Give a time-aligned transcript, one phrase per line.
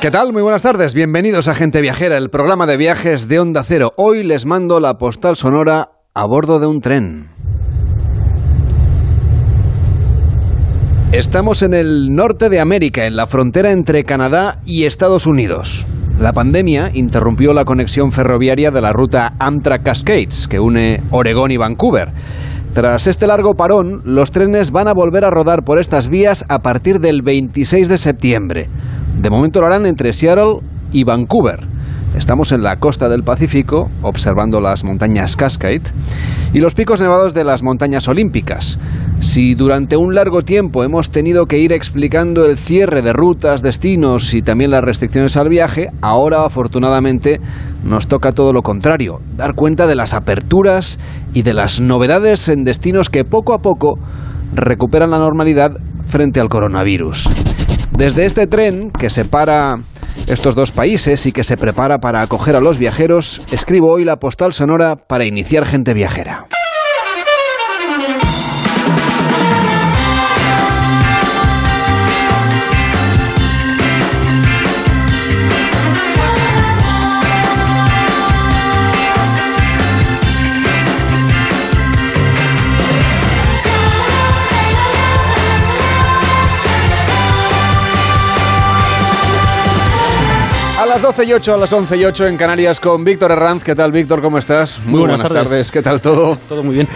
[0.00, 0.32] ¿Qué tal?
[0.32, 0.94] Muy buenas tardes.
[0.94, 3.92] Bienvenidos a Gente Viajera, el programa de viajes de Onda Cero.
[3.98, 7.28] Hoy les mando la postal sonora a bordo de un tren.
[11.12, 15.84] Estamos en el norte de América, en la frontera entre Canadá y Estados Unidos.
[16.18, 21.58] La pandemia interrumpió la conexión ferroviaria de la ruta Amtrak Cascades, que une Oregón y
[21.58, 22.14] Vancouver.
[22.72, 26.60] Tras este largo parón, los trenes van a volver a rodar por estas vías a
[26.60, 28.70] partir del 26 de septiembre.
[29.18, 30.60] De momento lo harán entre Seattle
[30.92, 31.68] y Vancouver.
[32.16, 35.82] Estamos en la costa del Pacífico, observando las montañas Cascade
[36.52, 38.78] y los picos nevados de las montañas olímpicas.
[39.20, 44.34] Si durante un largo tiempo hemos tenido que ir explicando el cierre de rutas, destinos
[44.34, 47.40] y también las restricciones al viaje, ahora afortunadamente
[47.84, 50.98] nos toca todo lo contrario, dar cuenta de las aperturas
[51.32, 53.98] y de las novedades en destinos que poco a poco
[54.52, 55.70] recuperan la normalidad
[56.06, 57.49] frente al coronavirus.
[57.92, 59.76] Desde este tren que separa
[60.26, 64.16] estos dos países y que se prepara para acoger a los viajeros, escribo hoy la
[64.16, 66.46] postal sonora para iniciar gente viajera.
[90.90, 93.62] Las 12 y 8, a las 11 y 8 en Canarias con Víctor Herranz.
[93.62, 94.20] ¿Qué tal, Víctor?
[94.20, 94.80] ¿Cómo estás?
[94.84, 95.70] Muy, buenas, tardes.
[95.70, 96.36] ¿Qué tal todo?
[96.48, 96.88] Todo muy bien.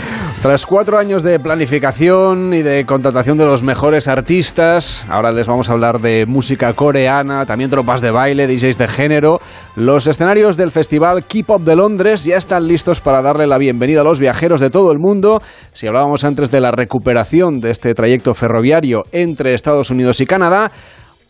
[0.43, 5.69] Tras cuatro años de planificación y de contratación de los mejores artistas, ahora les vamos
[5.69, 9.39] a hablar de música coreana, también tropas de baile, DJs de género.
[9.77, 14.05] Los escenarios del festival K-Pop de Londres ya están listos para darle la bienvenida a
[14.05, 15.41] los viajeros de todo el mundo.
[15.73, 20.73] Si hablábamos antes de la recuperación de este trayecto ferroviario entre Estados Unidos y Canadá,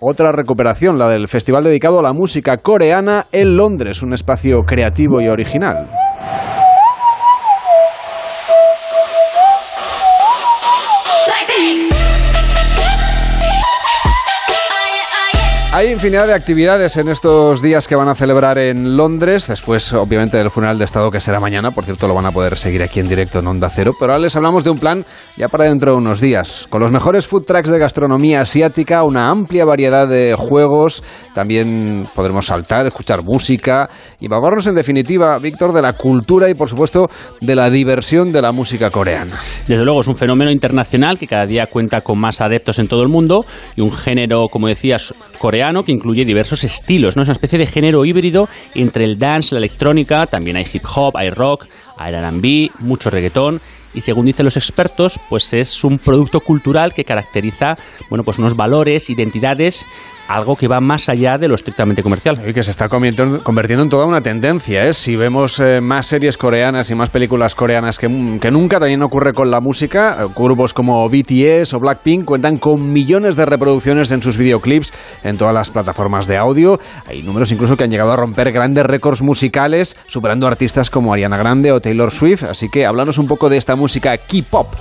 [0.07, 5.21] otra recuperación, la del festival dedicado a la música coreana en Londres, un espacio creativo
[5.21, 5.89] y original.
[15.75, 20.37] Hay infinidad de actividades en estos días que van a celebrar en Londres, después obviamente
[20.37, 23.01] del funeral de Estado que será mañana, por cierto lo van a poder seguir aquí
[23.01, 25.05] en directo en Onda Cero, pero ahora les hablamos de un plan
[25.37, 29.29] ya para dentro de unos días, con los mejores food trucks de gastronomía asiática, una
[29.29, 31.03] amplia variedad de juegos,
[31.35, 36.69] también podremos saltar, escuchar música y babarnos en definitiva, Víctor, de la cultura y por
[36.69, 37.11] supuesto
[37.41, 39.35] de la diversión de la música coreana.
[39.67, 43.03] Desde luego es un fenómeno internacional que cada día cuenta con más adeptos en todo
[43.03, 47.23] el mundo y un género, como decías, coreano que incluye diversos estilos, ¿no?
[47.23, 51.17] Es una especie de género híbrido entre el dance, la electrónica, también hay hip hop,
[51.17, 51.67] hay rock,
[51.97, 53.61] hay R&B, mucho reggaetón
[53.95, 57.73] y según dicen los expertos, pues es un producto cultural que caracteriza,
[58.11, 59.87] bueno, pues unos valores, identidades
[60.29, 62.41] algo que va más allá de lo estrictamente comercial.
[62.47, 64.87] Y que se está convirtiendo en toda una tendencia.
[64.87, 64.95] ¿eh?
[64.95, 68.07] Si vemos eh, más series coreanas y más películas coreanas que,
[68.41, 70.27] que, nunca, también ocurre con la música.
[70.35, 74.93] Grupos como BTS o Blackpink cuentan con millones de reproducciones en sus videoclips
[75.23, 76.79] en todas las plataformas de audio.
[77.07, 81.37] Hay números incluso que han llegado a romper grandes récords musicales, superando artistas como Ariana
[81.37, 82.45] Grande o Taylor Swift.
[82.45, 84.75] Así que háblanos un poco de esta música K-pop.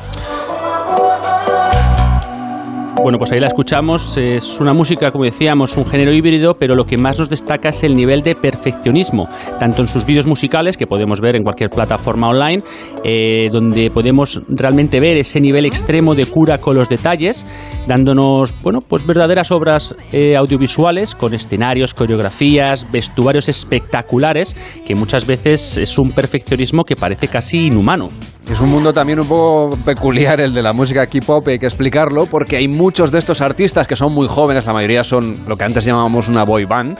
[3.04, 4.18] Bueno, pues ahí la escuchamos.
[4.18, 7.84] Es una música, como decíamos, un género híbrido, pero lo que más nos destaca es
[7.84, 9.28] el nivel de perfeccionismo,
[9.60, 12.64] tanto en sus vídeos musicales, que podemos ver en cualquier plataforma online,
[13.04, 17.46] eh, donde podemos realmente ver ese nivel extremo de cura con los detalles,
[17.90, 24.56] dándonos, bueno, pues verdaderas obras eh, audiovisuales con escenarios, coreografías, vestuarios espectaculares,
[24.88, 28.08] que muchas veces es un perfeccionismo que parece casi inhumano.
[28.50, 32.26] Es un mundo también un poco peculiar el de la música K-pop, hay que explicarlo,
[32.26, 35.64] porque hay muchos de estos artistas que son muy jóvenes, la mayoría son lo que
[35.64, 36.98] antes llamábamos una boy band,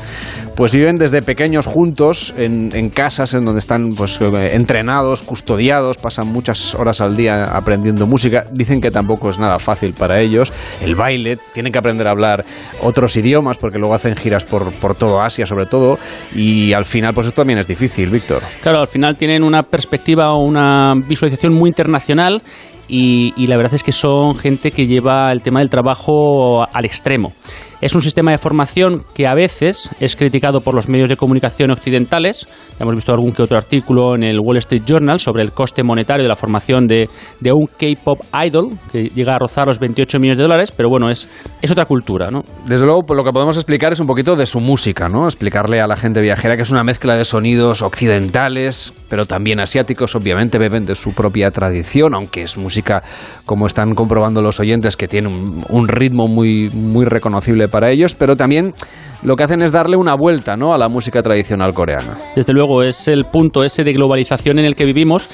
[0.56, 6.28] pues viven desde pequeños juntos en, en casas en donde están pues, entrenados, custodiados, pasan
[6.28, 8.46] muchas horas al día aprendiendo música.
[8.52, 10.54] Dicen que tampoco es nada fácil para ellos.
[10.82, 12.46] El baile, tienen que aprender a hablar
[12.82, 16.00] otros idiomas porque luego hacen giras por, por todo Asia sobre todo
[16.34, 18.42] y al final pues esto también es difícil, Víctor.
[18.62, 22.42] Claro, al final tienen una perspectiva o una visualización muy internacional
[22.88, 26.86] y, y, la verdad es que son gente que lleva el tema del trabajo al
[26.86, 27.34] extremo.
[27.84, 31.70] Es un sistema de formación que a veces es criticado por los medios de comunicación
[31.70, 32.48] occidentales.
[32.80, 35.84] Ya hemos visto algún que otro artículo en el Wall Street Journal sobre el coste
[35.84, 37.10] monetario de la formación de,
[37.42, 41.10] de un K-pop idol, que llega a rozar los 28 millones de dólares, pero bueno,
[41.10, 41.30] es,
[41.62, 42.44] es otra cultura, ¿no?
[42.66, 45.26] Desde luego, pues lo que podemos explicar es un poquito de su música, ¿no?
[45.26, 50.16] Explicarle a la gente viajera que es una mezcla de sonidos occidentales, pero también asiáticos,
[50.16, 52.73] obviamente beben de su propia tradición, aunque es música,
[53.46, 58.16] como están comprobando los oyentes, que tiene un, un ritmo muy, muy reconocible para ellos,
[58.16, 58.74] pero también
[59.24, 60.74] lo que hacen es darle una vuelta ¿no?
[60.74, 62.18] a la música tradicional coreana.
[62.36, 65.30] Desde luego, es el punto ese de globalización en el que vivimos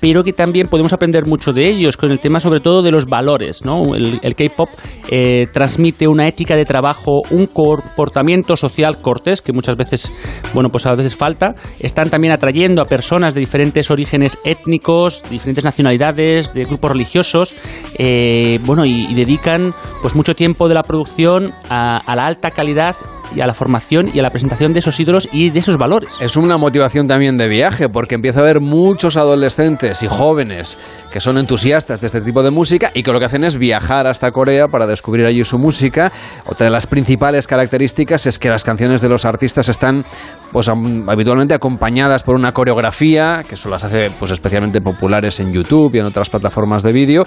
[0.00, 3.06] pero que también podemos aprender mucho de ellos, con el tema sobre todo de los
[3.06, 3.64] valores.
[3.64, 3.94] ¿no?
[3.94, 4.68] El, K-Pop
[5.10, 10.12] eh, transmite una ética de trabajo, un comportamiento social cortés, que muchas veces,
[10.54, 11.50] bueno, pues a veces falta.
[11.80, 17.56] Están también atrayendo a personas de diferentes orígenes étnicos, diferentes nacionalidades, de grupos religiosos,
[17.98, 22.94] eh, bueno, y, dedican pues mucho tiempo de la producción a la alta calidad
[23.34, 26.10] y a la formación y a la presentación de esos ídolos y de esos valores.
[26.20, 30.78] Es una motivación también de viaje, porque empieza a haber muchos adolescentes y jóvenes
[31.10, 34.06] que son entusiastas de este tipo de música y que lo que hacen es viajar
[34.06, 36.12] hasta Corea para descubrir allí su música.
[36.46, 40.04] Otra de las principales características es que las canciones de los artistas están
[40.52, 45.94] pues habitualmente acompañadas por una coreografía que eso las hace pues especialmente populares en YouTube
[45.94, 47.24] y en otras plataformas de vídeo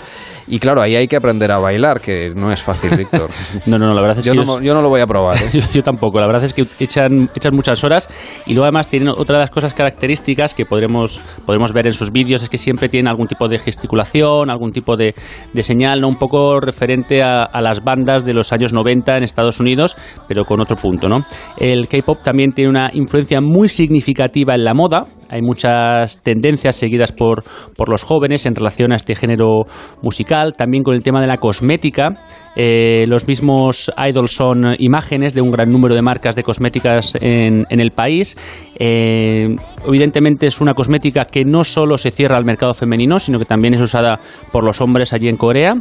[0.47, 3.29] y claro ahí hay que aprender a bailar que no es fácil Víctor
[3.67, 5.37] no no no la verdad es yo que no, yo no lo voy a probar
[5.37, 5.61] ¿eh?
[5.73, 8.09] yo, tampoco la verdad es que echan muchas horas
[8.45, 12.11] y luego además tienen otra de las cosas características que podremos podremos ver en sus
[12.11, 15.13] vídeos es que siempre tienen algún tipo de gesticulación algún tipo de,
[15.53, 19.23] de señal no un poco referente a, a las bandas de los años 90 en
[19.23, 19.95] Estados Unidos
[20.27, 21.25] pero con otro punto no
[21.57, 25.05] el K-pop también tiene una influencia muy significativa en la moda.
[25.31, 27.43] Hay muchas tendencias seguidas por,
[27.75, 29.63] por los jóvenes en relación a este género
[30.01, 30.53] musical.
[30.53, 32.09] También con el tema de la cosmética.
[32.55, 37.65] Eh, los mismos idols son imágenes de un gran número de marcas de cosméticas en,
[37.69, 38.35] en el país.
[38.77, 39.47] Eh,
[39.87, 43.73] evidentemente es una cosmética que no solo se cierra al mercado femenino, sino que también
[43.73, 44.19] es usada
[44.51, 45.75] por los hombres allí en Corea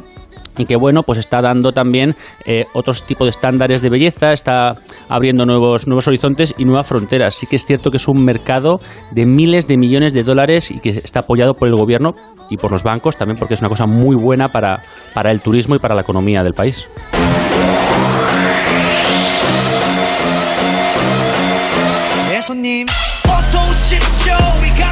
[0.59, 4.71] y que bueno pues está dando también eh, otros tipos de estándares de belleza está
[5.09, 7.35] abriendo nuevos nuevos horizontes y nuevas fronteras.
[7.35, 8.81] Sí que es cierto que es un mercado
[9.13, 12.11] de miles de millones de dólares y que está apoyado por el gobierno
[12.51, 14.83] y por los bancos también porque es una cosa muy buena para,
[15.15, 16.89] para el turismo y para la economía del país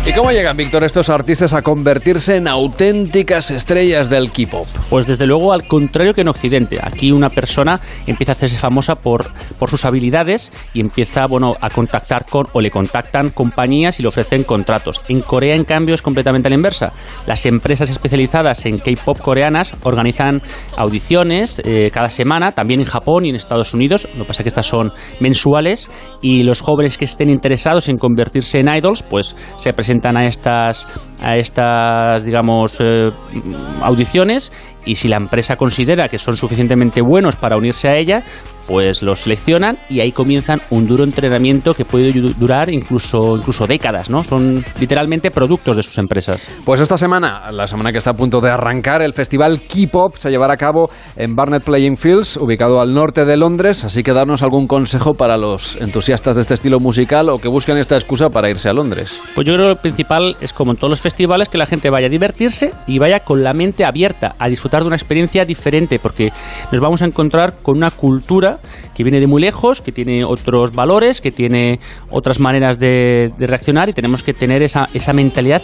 [0.08, 4.66] ¿Y cómo llegan, Víctor, estos artistas a convertirse en auténticas estrellas del K-pop?
[4.88, 6.78] Pues desde luego al contrario que en Occidente.
[6.82, 11.68] Aquí una persona empieza a hacerse famosa por, por sus habilidades y empieza bueno, a
[11.68, 15.02] contactar con o le contactan compañías y le ofrecen contratos.
[15.08, 16.94] En Corea, en cambio, es completamente a la inversa.
[17.26, 20.40] Las empresas especializadas en K-pop coreanas organizan
[20.78, 24.08] audiciones eh, cada semana, también en Japón y en Estados Unidos.
[24.14, 24.90] Lo que pasa es que estas son
[25.20, 25.90] mensuales
[26.22, 30.86] y los jóvenes que estén interesados en convertirse en idols, pues se presentan a estas,
[31.20, 33.10] a estas digamos, eh,
[33.82, 34.52] audiciones
[34.88, 38.22] y si la empresa considera que son suficientemente buenos para unirse a ella,
[38.68, 44.10] pues los seleccionan y ahí comienzan un duro entrenamiento que puede durar incluso, incluso décadas,
[44.10, 44.22] ¿no?
[44.22, 46.46] Son literalmente productos de sus empresas.
[46.66, 50.30] Pues esta semana, la semana que está a punto de arrancar, el festival K-Pop se
[50.30, 54.42] llevará a cabo en Barnet Playing Fields, ubicado al norte de Londres, así que darnos
[54.42, 58.50] algún consejo para los entusiastas de este estilo musical o que busquen esta excusa para
[58.50, 59.18] irse a Londres.
[59.34, 61.88] Pues yo creo que lo principal es como en todos los festivales que la gente
[61.88, 65.98] vaya a divertirse y vaya con la mente abierta a disfrutar de una experiencia diferente
[65.98, 66.32] porque
[66.72, 68.58] nos vamos a encontrar con una cultura
[68.94, 71.78] que viene de muy lejos, que tiene otros valores, que tiene
[72.10, 75.62] otras maneras de, reaccionar y tenemos que tener esa, esa mentalidad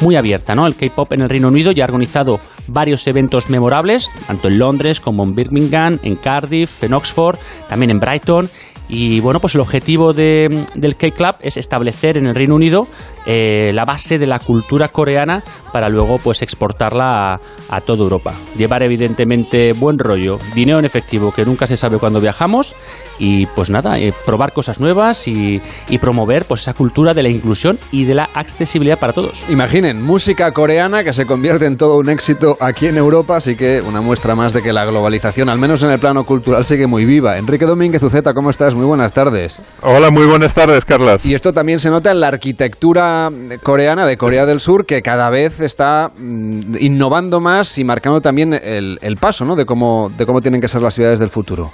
[0.00, 0.54] muy abierta.
[0.54, 0.66] ¿no?
[0.66, 5.00] El K-Pop en el Reino Unido ya ha organizado varios eventos memorables, tanto en Londres
[5.00, 7.38] como en Birmingham, en Cardiff, en Oxford,
[7.68, 8.48] también en Brighton.
[8.88, 12.86] Y bueno, pues el objetivo de, del K-Club es establecer en el Reino Unido
[13.26, 15.42] eh, la base de la cultura coreana
[15.72, 18.32] para luego pues exportarla a, toda Europa.
[18.56, 22.76] Llevar evidentemente buen rollo, dinero en efectivo, que nunca se sabe cuando viajamos,
[23.18, 25.60] y pues nada, eh, probar cosas nuevas y,
[26.00, 29.44] promover pues esa cultura de la inclusión y de la accesibilidad para todos.
[29.48, 33.80] Imaginen, música coreana que se convierte en todo un éxito aquí en Europa, así que
[33.80, 37.06] una muestra más de que la globalización, al menos en el plano cultural, sigue muy
[37.06, 37.38] viva.
[37.38, 38.74] Enrique Domínguez Uceta, ¿cómo estás?
[38.74, 39.60] Muy buenas tardes.
[39.82, 41.24] Hola, muy buenas tardes, Carlas.
[41.26, 43.15] Y esto también se nota en la arquitectura
[43.62, 48.54] coreana de Corea del Sur que cada vez está mm, innovando más y marcando también
[48.54, 49.56] el, el paso ¿no?
[49.56, 51.72] de, cómo, de cómo tienen que ser las ciudades del futuro.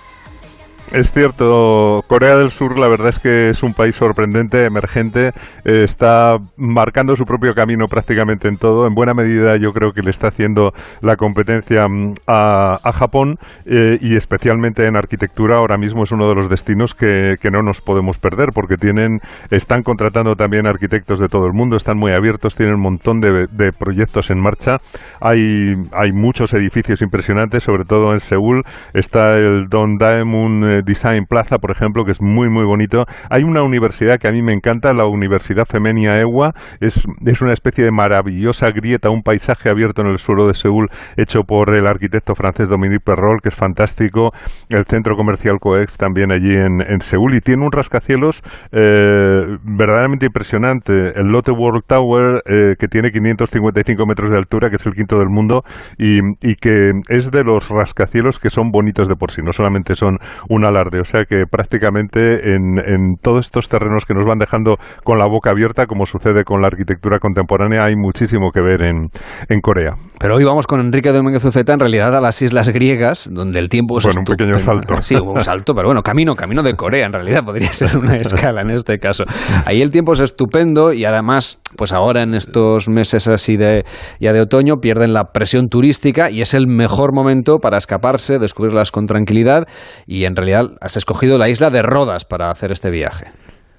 [0.92, 5.28] Es cierto, Corea del Sur la verdad es que es un país sorprendente, emergente,
[5.64, 8.86] eh, está marcando su propio camino prácticamente en todo.
[8.86, 13.96] En buena medida yo creo que le está haciendo la competencia mm, a, Japón eh,
[14.02, 18.18] y especialmente en arquitectura ahora mismo es uno de los destinos que, no nos podemos
[18.18, 19.20] perder porque tienen,
[19.50, 23.46] están contratando también arquitectos de todo el mundo, están muy abiertos, tienen un montón de,
[23.50, 24.76] de proyectos en marcha.
[25.20, 31.70] Hay, hay muchos edificios impresionantes, sobre todo en Seúl está el Dongdaemun Design Plaza, por
[31.70, 33.04] ejemplo, que es muy, muy bonito.
[33.30, 36.52] Hay una universidad que a mí me encanta, la Universidad Femenia Ewa.
[36.80, 40.90] Es, es una especie de maravillosa grieta, un paisaje abierto en el suelo de Seúl,
[41.16, 44.32] hecho por el arquitecto francés Dominique Perrol, que es fantástico.
[44.68, 47.34] El centro comercial Coex también allí en, en Seúl.
[47.34, 51.18] Y tiene un rascacielos eh, verdaderamente impresionante.
[51.18, 55.18] El Lotte World Tower, eh, que tiene 555 metros de altura, que es el quinto
[55.18, 55.64] del mundo,
[55.98, 59.94] y, y que es de los rascacielos que son bonitos de por sí, no solamente
[59.94, 61.00] son un alarde.
[61.00, 65.26] O sea que prácticamente en, en todos estos terrenos que nos van dejando con la
[65.26, 69.08] boca abierta, como sucede con la arquitectura contemporánea, hay muchísimo que ver en,
[69.48, 69.94] en Corea.
[70.18, 73.68] Pero hoy vamos con Enrique Domínguez Uceta en realidad a las islas griegas, donde el
[73.68, 75.00] tiempo es Bueno, un pequeño salto.
[75.00, 78.62] Sí, un salto, pero bueno, camino, camino de Corea en realidad podría ser una escala
[78.62, 79.24] en este caso.
[79.64, 83.84] Ahí el tiempo es estupendo y además, pues ahora en estos meses así de
[84.20, 88.90] ya de otoño pierden la presión turística y es el mejor momento para escaparse, descubrirlas
[88.90, 89.66] con tranquilidad
[90.06, 93.26] y en realidad has escogido la isla de Rodas para hacer este viaje.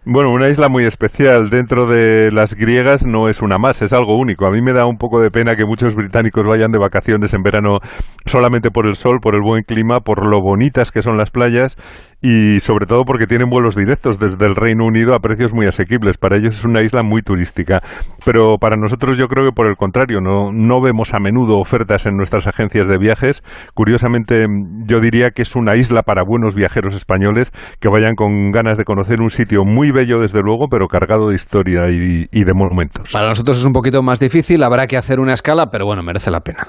[0.06, 4.18] Bueno, una isla muy especial dentro de las griegas no es una más, es algo
[4.18, 4.46] único.
[4.46, 7.42] A mí me da un poco de pena que muchos británicos vayan de vacaciones en
[7.42, 7.78] verano
[8.26, 11.78] solamente por el sol, por el buen clima, por lo bonitas que son las playas
[12.24, 16.18] y sobre todo porque tienen vuelos directos desde el Reino Unido a precios muy asequibles.
[16.18, 17.82] Para ellos es una isla muy turística.
[18.26, 22.06] Pero para nosotros yo creo que por el contrario, no, no vemos a menudo ofertas
[22.06, 23.44] en nuestras agencias de viajes.
[23.74, 24.46] Curiosamente,
[24.86, 27.52] yo diría que es una isla para buenos viajeros españoles
[27.82, 31.36] que vayan con ganas de conocer un sitio muy bello desde luego, pero cargado de
[31.36, 33.12] historia y, y de monumentos.
[33.12, 36.32] Para nosotros es un poquito más difícil, habrá que hacer una escala, pero bueno, merece
[36.32, 36.68] la pena.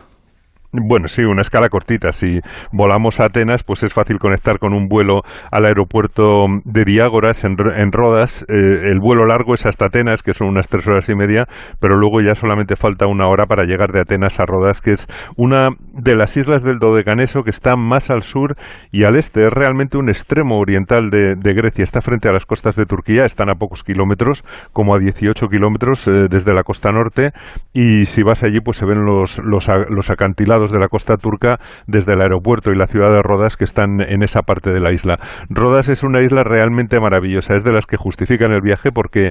[0.77, 2.11] Bueno, sí, una escala cortita.
[2.11, 2.41] Si
[2.73, 5.21] volamos a Atenas, pues es fácil conectar con un vuelo
[5.53, 8.45] al aeropuerto de Diágoras en, en Rodas.
[8.49, 11.47] Eh, el vuelo largo es hasta Atenas, que son unas tres horas y media,
[11.79, 15.07] pero luego ya solamente falta una hora para llegar de Atenas a Rodas, que es
[15.37, 18.57] una de las islas del Dodecaneso que está más al sur
[18.91, 19.47] y al este.
[19.47, 21.85] Es realmente un extremo oriental de, de Grecia.
[21.85, 26.09] Está frente a las costas de Turquía, están a pocos kilómetros, como a 18 kilómetros
[26.09, 27.31] eh, desde la costa norte.
[27.73, 31.59] Y si vas allí, pues se ven los, los, los acantilados de la costa turca
[31.87, 34.93] desde el aeropuerto y la ciudad de Rodas que están en esa parte de la
[34.93, 35.19] isla.
[35.49, 39.31] Rodas es una isla realmente maravillosa, es de las que justifican el viaje porque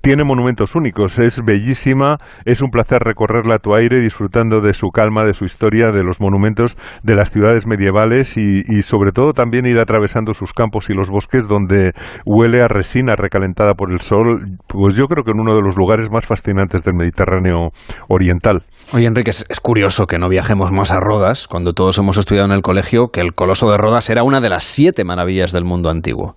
[0.00, 4.88] tiene monumentos únicos, es bellísima, es un placer recorrerla a tu aire disfrutando de su
[4.88, 9.66] calma, de su historia, de los monumentos de las ciudades medievales y, sobre todo también
[9.66, 11.92] ir atravesando sus campos y los bosques donde
[12.24, 15.76] huele a resina recalentada por el sol, pues yo creo que en uno de los
[15.76, 17.70] lugares más fascinantes del Mediterráneo
[18.08, 18.62] oriental.
[18.92, 22.52] Oye, Enrique, es curioso que no viajemos más a Rodas, cuando todos hemos estudiado en
[22.52, 25.90] el colegio que el Coloso de Rodas era una de las siete maravillas del mundo
[25.90, 26.36] antiguo.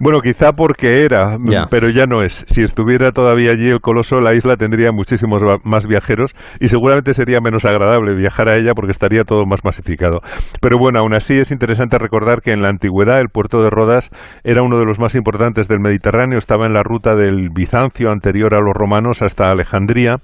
[0.00, 1.66] Bueno, quizá porque era, Ya.
[1.70, 2.44] pero ya no es.
[2.48, 7.40] Si estuviera todavía allí el coloso, la isla tendría muchísimos más viajeros y seguramente sería
[7.40, 10.20] menos agradable viajar a ella porque estaría todo más masificado.
[10.60, 14.10] Pero bueno, aún así es interesante recordar que en la antigüedad el puerto de Rodas
[14.44, 18.54] era uno de los más importantes del Mediterráneo, estaba en la ruta del Bizancio anterior
[18.54, 20.16] a los romanos hasta Alejandría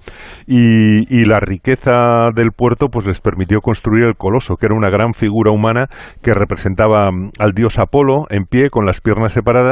[0.47, 4.90] y, y la riqueza del puerto pues les permitió construir el coloso, que era una
[4.90, 5.87] gran figura humana
[6.23, 9.63] que representaba mm, al dios Apolo en pie con las piernas separadas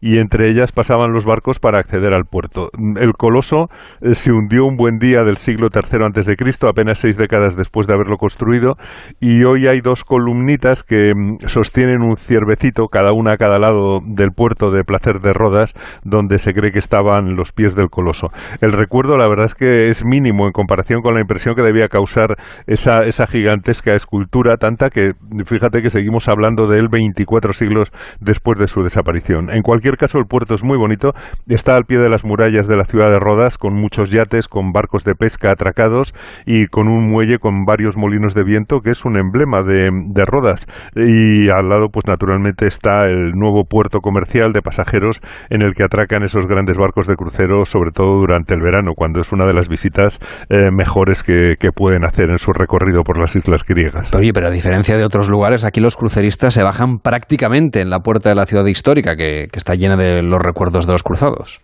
[0.00, 2.70] y entre ellas pasaban los barcos para acceder al puerto.
[3.00, 3.68] El coloso
[4.00, 7.56] eh, se hundió un buen día del siglo III antes de Cristo, apenas seis décadas
[7.56, 8.74] después de haberlo construido,
[9.20, 14.00] y hoy hay dos columnitas que mm, sostienen un ciervecito, cada una a cada lado
[14.04, 18.28] del puerto de Placer de Rodas, donde se cree que estaban los pies del coloso.
[18.60, 21.88] El recuerdo, la verdad es que es mínimo en comparación con la impresión que debía
[21.88, 22.36] causar
[22.66, 25.12] esa, esa gigantesca escultura, tanta que
[25.46, 29.33] fíjate que seguimos hablando de él 24 siglos después de su desaparición.
[29.38, 31.12] En cualquier caso, el puerto es muy bonito,
[31.48, 34.72] está al pie de las murallas de la ciudad de Rodas, con muchos yates, con
[34.72, 36.14] barcos de pesca atracados
[36.46, 40.66] y con un muelle con varios molinos de viento, que es un emblema de, Rodas.
[40.96, 45.84] Y al lado, pues naturalmente, está el nuevo puerto comercial de pasajeros en el que
[45.84, 49.52] atracan esos grandes barcos de crucero, sobre todo durante el verano, cuando es una de
[49.52, 54.14] las visitas eh, mejores que, que pueden hacer en su recorrido por las islas griegas.
[54.14, 58.00] Oye, pero a diferencia de otros lugares, aquí los cruceristas se bajan prácticamente en la
[58.00, 61.60] puerta de la ciudad histórica, que, que está llena de los recuerdos de los cruzados.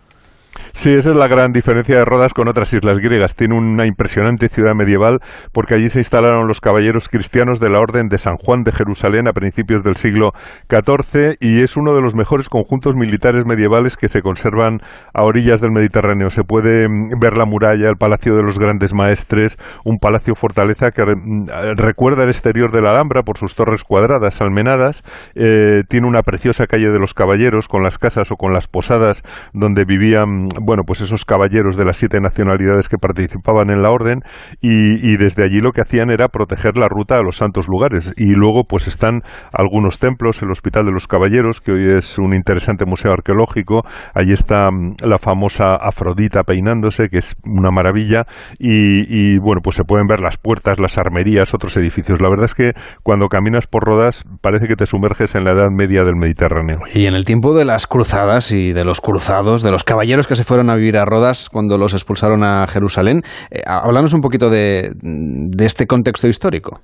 [0.72, 3.34] Sí, esa es la gran diferencia de Rodas con otras islas griegas.
[3.34, 5.18] Tiene una impresionante ciudad medieval
[5.52, 9.28] porque allí se instalaron los caballeros cristianos de la Orden de San Juan de Jerusalén
[9.28, 10.30] a principios del siglo
[10.68, 14.78] XIV y es uno de los mejores conjuntos militares medievales que se conservan
[15.12, 16.30] a orillas del Mediterráneo.
[16.30, 20.90] Se puede mm, ver la muralla, el Palacio de los Grandes Maestres, un palacio fortaleza
[20.90, 21.46] que mm,
[21.76, 25.02] recuerda el exterior de la Alhambra por sus torres cuadradas, almenadas.
[25.34, 29.22] Eh, tiene una preciosa calle de los caballeros con las casas o con las posadas
[29.52, 34.20] donde vivían bueno, pues esos caballeros de las siete nacionalidades que participaban en la orden
[34.60, 38.12] y, desde allí lo que hacían era proteger la ruta a los santos lugares.
[38.16, 42.34] Y luego pues están algunos templos, el Hospital de los Caballeros, que hoy es un
[42.34, 43.82] interesante museo arqueológico,
[44.14, 48.24] allí está mm, la famosa Afrodita peinándose, que es una maravilla,
[48.58, 52.20] y, y bueno, pues se pueden ver las puertas, las armerías, otros edificios.
[52.20, 55.70] La verdad es que cuando caminas por Rodas parece que te sumerges en la Edad
[55.70, 56.78] Media del Mediterráneo.
[56.94, 60.34] Y en el tiempo de las cruzadas y de los cruzados, de los caballeros que
[60.34, 64.50] se fueron a vivir a Rodas cuando los expulsaron a Jerusalén, eh, hablamos un poquito
[64.50, 66.80] de, de este contexto histórico.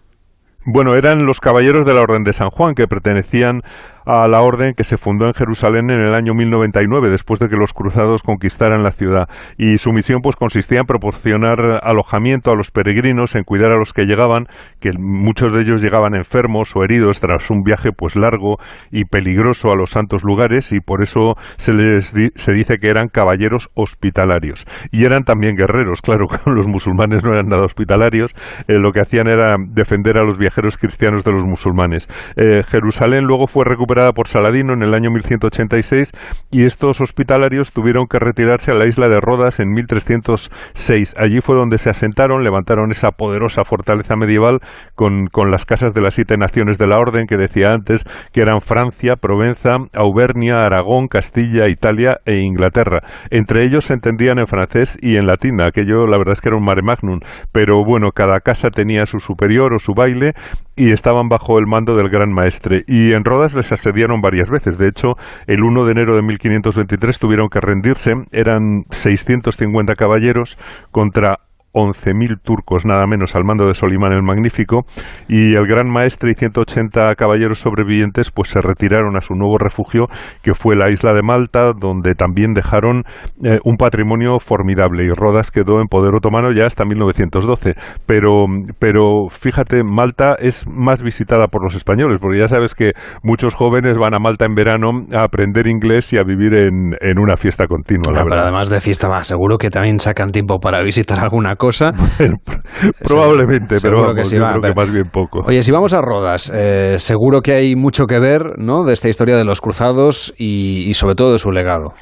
[0.73, 3.63] Bueno, eran los caballeros de la Orden de San Juan que pertenecían
[4.07, 7.57] a la orden que se fundó en Jerusalén en el año 1099, después de que
[7.57, 9.29] los cruzados conquistaran la ciudad.
[9.59, 13.93] Y su misión pues consistía en proporcionar alojamiento a los peregrinos, en cuidar a los
[13.93, 14.47] que llegaban,
[14.81, 18.59] que muchos de ellos llegaban enfermos o heridos tras un viaje pues largo
[18.93, 23.09] y peligroso a los santos lugares y por eso se les se dice que eran
[23.09, 24.67] caballeros hospitalarios.
[24.93, 28.35] Y eran también guerreros, claro, los musulmanes no eran nada hospitalarios,
[28.69, 32.07] eh, lo que hacían era defender a los viajeros cristianos de los musulmanes.
[32.37, 36.13] Eh, Jerusalén luego fue recuperada por Saladino en el año 1186
[36.51, 41.15] y estos hospitalarios tuvieron que retirarse a la isla de Rodas en 1306.
[41.17, 44.61] Allí fue donde se asentaron, levantaron esa poderosa fortaleza medieval
[44.95, 48.43] con, con las casas de las siete naciones de la orden que decía antes, que
[48.43, 53.01] eran Francia, Provenza, Auvernia, Aragón, Castilla, Italia e Inglaterra.
[53.31, 56.59] Entre ellos se entendían en francés y en latín, aquello la verdad es que era
[56.59, 60.35] un mare magnum, pero bueno, cada casa tenía su superior o su baile
[60.77, 62.85] y estaban bajo el mando del gran maestre.
[62.87, 64.79] Y en Rodas les asediaron varias veces.
[64.79, 65.15] De hecho,
[65.47, 68.13] el 1 de enero de 1523 tuvieron que rendirse.
[68.33, 70.59] Eran 650 caballeros
[70.91, 71.46] contra
[71.77, 74.87] 11.000 turcos nada menos al mando de Solimán el Magnífico
[75.29, 80.07] y el gran maestre y 180 caballeros sobrevivientes pues se retiraron a su nuevo refugio
[80.43, 83.03] que fue la isla de Malta donde también dejaron
[83.45, 87.75] eh, un patrimonio formidable y Rodas quedó en poder otomano ya hasta 1912
[88.07, 88.47] pero,
[88.79, 92.93] pero fíjate Malta es más visitada por los españoles porque ya sabes que
[93.23, 97.19] muchos jóvenes van a Malta en verano a aprender inglés y a vivir en, en
[97.19, 100.83] una fiesta continua la pero además de fiesta más seguro que también sacan tiempo para
[100.83, 101.66] visitar alguna cosa
[103.07, 105.41] Probablemente, pero que yo creo que más bien poco.
[105.47, 108.85] Oye, si vamos a Rodas, eh, seguro que hay mucho que ver ¿no?
[108.85, 111.95] de esta historia de los cruzados y sobre todo de su legado.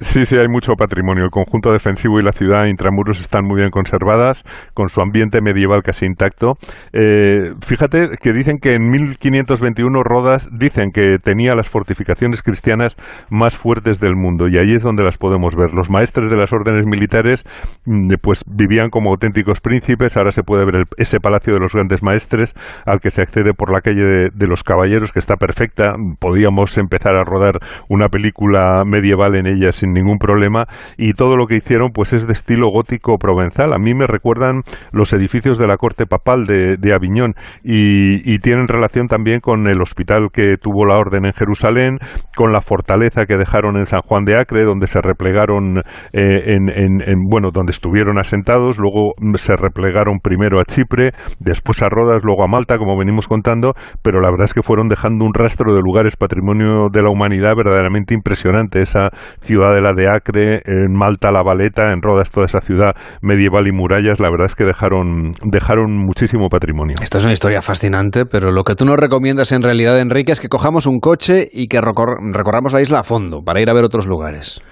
[0.00, 1.24] Sí, sí, hay mucho patrimonio.
[1.24, 5.82] El conjunto defensivo y la ciudad intramuros están muy bien conservadas, con su ambiente medieval
[5.82, 6.54] casi intacto.
[6.92, 12.94] Eh, fíjate que dicen que en 1521 Rodas dicen que tenía las fortificaciones cristianas
[13.28, 15.72] más fuertes del mundo y ahí es donde las podemos ver.
[15.74, 17.44] Los maestres de las órdenes militares
[17.84, 20.16] mm, pues vivían como auténticos príncipes.
[20.16, 22.54] Ahora se puede ver ese palacio de los grandes maestres
[22.86, 25.94] al que se accede por la calle de, de los caballeros que está perfecta.
[26.20, 27.58] Podíamos empezar a rodar
[27.88, 32.26] una película medieval en ella sin ningún problema y todo lo que hicieron pues es
[32.26, 33.72] de estilo gótico provenzal.
[33.72, 38.68] A mí me recuerdan los edificios de la corte papal de, de Aviñón y, tienen
[38.68, 41.98] relación también con el hospital que tuvo la orden en Jerusalén,
[42.36, 45.78] con la fortaleza que dejaron en San Juan de Acre, donde se replegaron
[46.12, 51.88] eh, en, en, bueno, donde estuvieron asentados, luego se replegaron primero a Chipre, después a
[51.88, 55.34] Rodas, luego a Malta, como venimos contando, pero la verdad es que fueron dejando un
[55.34, 58.82] rastro de lugares patrimonio de la humanidad verdaderamente impresionante.
[58.82, 63.66] Esa ciudad la de Acre, en Malta la Valeta, en Rodas toda esa ciudad medieval
[63.66, 66.96] y murallas, la verdad es que dejaron, dejaron muchísimo patrimonio.
[67.02, 70.40] Esta es una historia fascinante, pero lo que tú nos recomiendas en realidad, Enrique, es
[70.40, 73.84] que cojamos un coche y que recorramos la isla a fondo para ir a ver
[73.84, 74.62] otros lugares.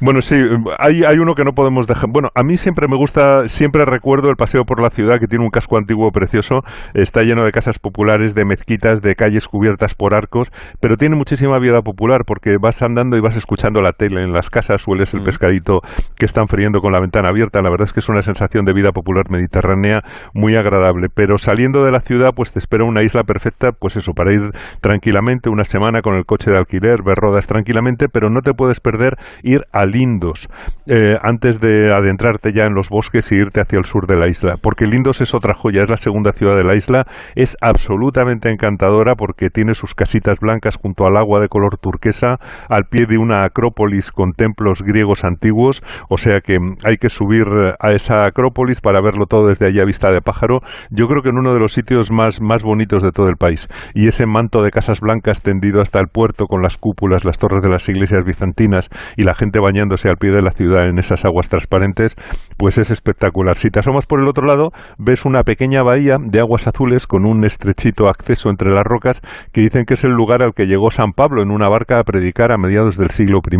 [0.00, 0.36] Bueno, sí,
[0.78, 2.08] hay, hay uno que no podemos dejar.
[2.10, 5.44] Bueno, a mí siempre me gusta, siempre recuerdo el paseo por la ciudad que tiene
[5.44, 6.62] un casco antiguo precioso,
[6.94, 11.58] está lleno de casas populares, de mezquitas, de calles cubiertas por arcos, pero tiene muchísima
[11.58, 15.20] vida popular porque vas andando y vas escuchando la tele en las casas, sueles el
[15.20, 15.24] mm.
[15.24, 15.80] pescadito
[16.16, 17.60] que están friendo con la ventana abierta.
[17.60, 20.02] La verdad es que es una sensación de vida popular mediterránea
[20.34, 21.08] muy agradable.
[21.12, 24.50] Pero saliendo de la ciudad, pues te espera una isla perfecta, pues eso, para ir
[24.80, 28.80] tranquilamente una semana con el coche de alquiler, ver rodas tranquilamente, pero no te puedes
[28.80, 30.48] perder ir al Lindos
[30.86, 34.28] eh, antes de adentrarte ya en los bosques y irte hacia el sur de la
[34.28, 38.50] isla, porque Lindos es otra joya, es la segunda ciudad de la isla, es absolutamente
[38.50, 43.18] encantadora porque tiene sus casitas blancas junto al agua de color turquesa, al pie de
[43.18, 47.46] una acrópolis con templos griegos antiguos, o sea que hay que subir
[47.78, 51.30] a esa acrópolis para verlo todo desde allí a vista de pájaro, yo creo que
[51.30, 54.62] en uno de los sitios más, más bonitos de todo el país, y ese manto
[54.62, 58.24] de casas blancas tendido hasta el puerto con las cúpulas, las torres de las iglesias
[58.24, 62.14] bizantinas y la gente bañada bañándose al pie de la ciudad en esas aguas transparentes,
[62.58, 63.56] pues es espectacular.
[63.56, 67.24] Si te asomas por el otro lado, ves una pequeña bahía de aguas azules con
[67.24, 70.90] un estrechito acceso entre las rocas que dicen que es el lugar al que llegó
[70.90, 73.56] San Pablo en una barca a predicar a mediados del siglo I.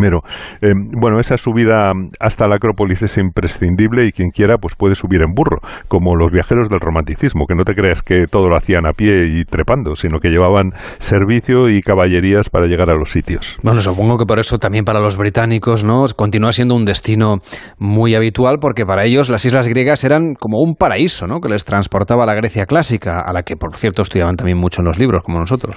[0.61, 5.23] Eh, bueno, esa subida hasta la Acrópolis es imprescindible y quien quiera pues puede subir
[5.23, 8.87] en burro, como los viajeros del romanticismo, que no te creas que todo lo hacían
[8.87, 13.57] a pie y trepando, sino que llevaban servicio y caballerías para llegar a los sitios.
[13.63, 16.05] Bueno, supongo que por eso también para los británicos, ¿no?
[16.15, 17.37] Continúa siendo un destino
[17.79, 21.41] muy habitual porque para ellos las islas griegas eran como un paraíso, ¿no?
[21.41, 24.81] Que les transportaba a la Grecia clásica, a la que por cierto estudiaban también mucho
[24.81, 25.77] en los libros, como nosotros.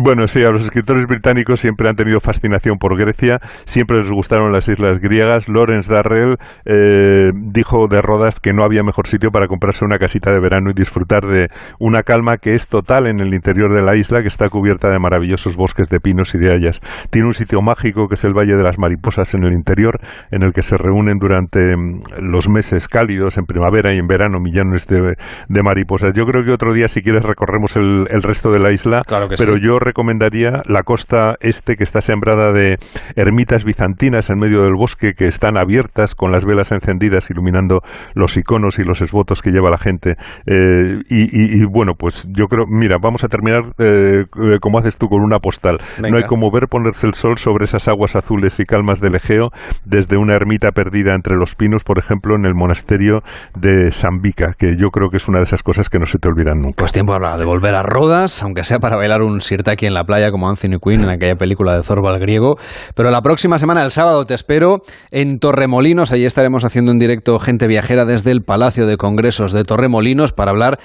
[0.00, 4.52] Bueno, sí, a los escritores británicos siempre han tenido fascinación por Grecia, siempre les gustaron
[4.52, 5.48] las islas griegas.
[5.48, 10.32] Lawrence Darrell eh, dijo de Rodas que no había mejor sitio para comprarse una casita
[10.32, 11.46] de verano y disfrutar de
[11.78, 14.98] una calma que es total en el interior de la isla, que está cubierta de
[14.98, 16.80] maravillosos bosques de pinos y de hayas.
[17.10, 20.00] Tiene un sitio mágico que es el Valle de las Mariposas en el interior,
[20.32, 24.40] en el que se reúnen durante mm, los meses cálidos, en primavera y en verano,
[24.40, 25.14] millones de,
[25.62, 26.12] mariposas.
[26.16, 29.36] Yo creo que otro día, si quieres, recorremos el, resto de la isla, claro que
[29.38, 32.76] pero yo recomendaría la costa este que está sembrada de
[33.16, 37.80] ermitas bizantinas en medio del bosque que están abiertas con las velas encendidas iluminando
[38.14, 40.16] los iconos y los esvotos que lleva la gente.
[40.46, 44.24] Eh, y, bueno, pues yo creo, mira, vamos a terminar eh,
[44.60, 45.78] como haces tú con una postal.
[45.98, 49.50] No hay como ver ponerse el sol sobre esas aguas azules y calmas del Egeo
[49.84, 53.20] desde una ermita perdida entre los pinos, por ejemplo, en el monasterio
[53.54, 56.28] de Sambica, que yo creo que es una de esas cosas que no se te
[56.28, 56.76] olvidan nunca.
[56.78, 59.40] Pues tiempo de volver a Rodas, aunque sea para bailar un
[59.70, 62.56] aquí en la playa como Anthony Quinn en aquella película de Zorbal griego.
[62.94, 66.12] Pero la próxima semana, el sábado, te espero en Torremolinos.
[66.12, 70.50] Allí estaremos haciendo en directo gente viajera desde el Palacio de Congresos de Torremolinos para
[70.50, 70.78] hablar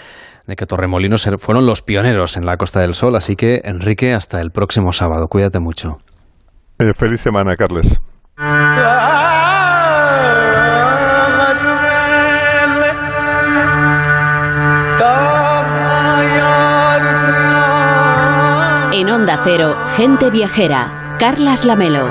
[0.48, 3.16] de que Torremolinos fueron los pioneros en la Costa del Sol.
[3.16, 5.28] Así que, Enrique, hasta el próximo sábado.
[5.28, 5.98] Cuídate mucho.
[6.80, 8.00] Eh, feliz semana, Carles.
[19.00, 22.10] En Onda Cero, Gente Viajera, Carlas Lamelo.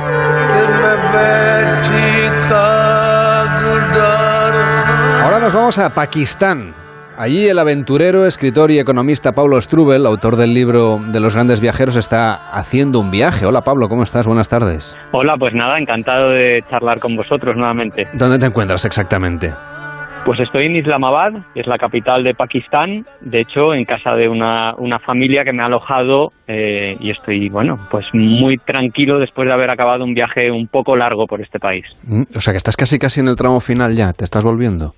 [5.23, 6.73] Ahora nos vamos a Pakistán.
[7.19, 11.95] Allí el aventurero, escritor y economista Pablo Strubel, autor del libro de los grandes viajeros,
[11.95, 13.45] está haciendo un viaje.
[13.45, 14.27] Hola Pablo, ¿cómo estás?
[14.27, 14.97] Buenas tardes.
[15.13, 18.09] Hola, pues nada, encantado de charlar con vosotros nuevamente.
[18.15, 19.53] ¿Dónde te encuentras exactamente?
[20.29, 24.29] Pues estoy en Islamabad, que es la capital de Pakistán, de hecho en casa de
[24.29, 29.49] una, una familia que me ha alojado eh, y estoy, bueno, pues muy tranquilo después
[29.49, 31.87] de haber acabado un viaje un poco largo por este país.
[32.07, 34.93] Mm, o sea que estás casi casi en el tramo final ya, ¿te estás volviendo?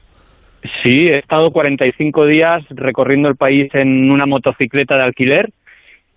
[0.83, 5.51] Sí, he estado 45 días recorriendo el país en una motocicleta de alquiler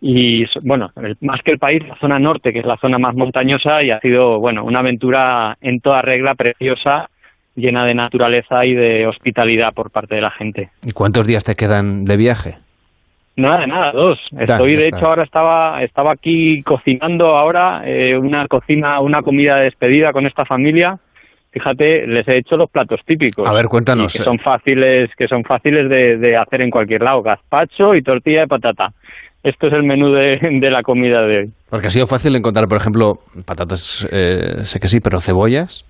[0.02, 0.90] y bueno,
[1.22, 4.00] más que el país, la zona norte, que es la zona más montañosa y ha
[4.00, 7.12] sido, bueno, una aventura en toda regla preciosa
[7.56, 10.70] llena de naturaleza y de hospitalidad por parte de la gente.
[10.86, 12.56] ¿Y cuántos días te quedan de viaje?
[13.36, 14.20] Nada, nada, dos.
[14.38, 19.64] Estoy, de hecho, ahora estaba, estaba aquí cocinando ahora eh, una cocina, una comida de
[19.66, 21.00] despedida con esta familia.
[21.52, 23.48] Fíjate, les he hecho los platos típicos.
[23.48, 24.14] A ver, cuéntanos.
[24.14, 27.22] Que son fáciles, que son fáciles de, de, hacer en cualquier lado.
[27.24, 28.92] Gazpacho y tortilla de patata.
[29.44, 31.52] Esto es el menú de, de la comida de hoy.
[31.70, 35.86] Porque ha sido fácil encontrar, por ejemplo, patatas, eh, sé que sí, pero cebollas.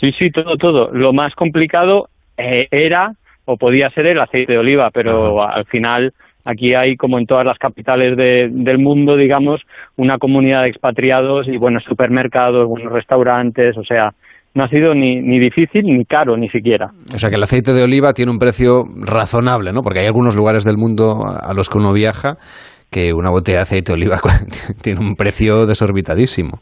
[0.00, 0.90] Sí, sí, todo, todo.
[0.92, 3.12] Lo más complicado eh, era
[3.44, 6.12] o podía ser el aceite de oliva, pero al final
[6.44, 9.60] aquí hay, como en todas las capitales del mundo, digamos,
[9.96, 14.10] una comunidad de expatriados y buenos supermercados, buenos restaurantes, o sea,
[14.54, 16.90] no ha sido ni, ni difícil ni caro ni siquiera.
[17.12, 19.82] O sea que el aceite de oliva tiene un precio razonable, ¿no?
[19.82, 22.36] Porque hay algunos lugares del mundo a los que uno viaja
[22.90, 24.20] que una botella de aceite de oliva
[24.82, 26.58] tiene un precio desorbitadísimo.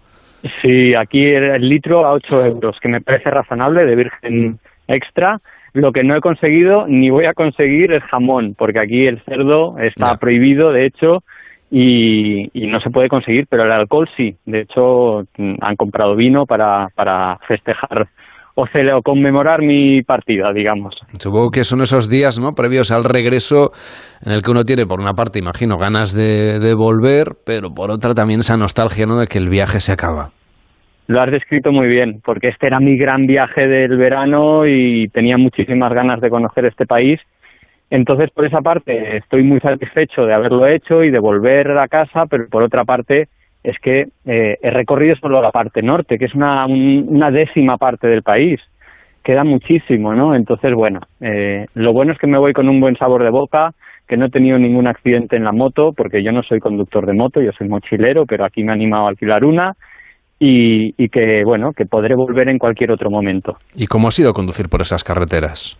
[0.62, 5.40] Sí, aquí el, litro a 8 euros, que me parece razonable, de virgen extra.
[5.72, 9.78] Lo que no he conseguido ni voy a conseguir es jamón, porque aquí el cerdo
[9.78, 11.22] está prohibido, de hecho,
[11.70, 14.36] y, no se puede conseguir, pero el alcohol sí.
[14.46, 15.26] De hecho,
[15.60, 18.08] han comprado vino para, para festejar
[18.58, 20.96] o, o conmemorar mi partida, digamos.
[21.18, 22.52] Supongo que son esos días ¿no?
[22.52, 23.70] previos al regreso
[24.24, 27.92] en el que uno tiene, por una parte, imagino, ganas de, de volver, pero por
[27.92, 29.16] otra también esa nostalgia ¿no?
[29.16, 30.30] de que el viaje se acaba.
[31.06, 35.38] Lo has descrito muy bien, porque este era mi gran viaje del verano y tenía
[35.38, 37.20] muchísimas ganas de conocer este país.
[37.90, 42.24] Entonces, por esa parte, estoy muy satisfecho de haberlo hecho y de volver a casa,
[42.28, 43.28] pero por otra parte,
[43.62, 48.06] es que eh, he recorrido solo la parte norte, que es una, una décima parte
[48.08, 48.60] del país.
[49.22, 50.34] Queda muchísimo, ¿no?
[50.34, 53.72] Entonces, bueno, eh, lo bueno es que me voy con un buen sabor de boca,
[54.06, 57.12] que no he tenido ningún accidente en la moto, porque yo no soy conductor de
[57.12, 59.74] moto, yo soy mochilero, pero aquí me he animado a alquilar una.
[60.40, 63.56] y que, bueno, que podré volver en cualquier otro momento.
[63.74, 65.76] ¿Y cómo ha sido conducir por esas carreteras?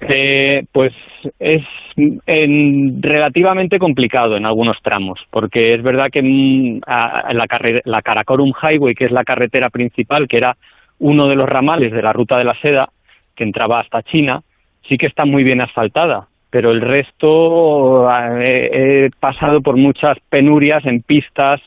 [0.00, 0.92] Eh, pues
[1.38, 1.62] es
[1.96, 7.48] en, relativamente complicado en algunos tramos, porque es verdad que mm, la,
[7.84, 10.56] la Karakorum Highway, que es la carretera principal, que era
[11.00, 12.90] uno de los ramales de la ruta de la seda,
[13.34, 14.42] que entraba hasta China,
[14.88, 18.08] sí que está muy bien asfaltada, pero el resto
[18.40, 21.60] eh, he pasado por muchas penurias en pistas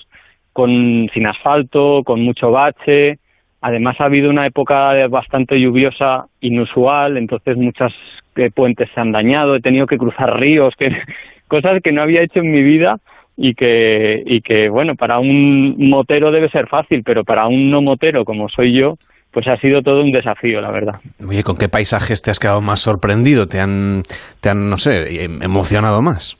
[0.53, 3.19] con sin asfalto, con mucho bache.
[3.61, 7.93] Además ha habido una época bastante lluviosa, inusual, entonces muchas
[8.35, 10.89] eh, puentes se han dañado, he tenido que cruzar ríos, que
[11.47, 12.97] cosas que no había hecho en mi vida
[13.37, 17.81] y que y que bueno, para un motero debe ser fácil, pero para un no
[17.81, 18.95] motero como soy yo,
[19.31, 20.95] pues ha sido todo un desafío, la verdad.
[21.27, 23.47] Oye, ¿con qué paisajes te has quedado más sorprendido?
[23.47, 24.03] ¿Te han,
[24.41, 26.37] te han no sé, emocionado más?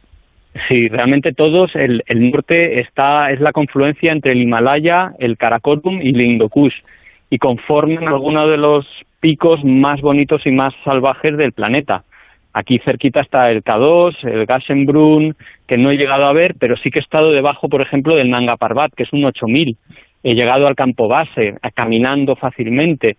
[0.68, 6.02] Sí, realmente todos, el, el norte está, es la confluencia entre el Himalaya, el Karakorum
[6.02, 6.50] y el Hindu
[7.30, 8.86] y conforman algunos de los
[9.22, 12.04] picos más bonitos y más salvajes del planeta.
[12.54, 15.36] Aquí cerquita está el K2, el Gassenbrunn,
[15.68, 18.30] que no he llegado a ver, pero sí que he estado debajo, por ejemplo, del
[18.30, 19.78] Nanga Parbat, que es un 8000.
[20.24, 23.16] He llegado al campo base, caminando fácilmente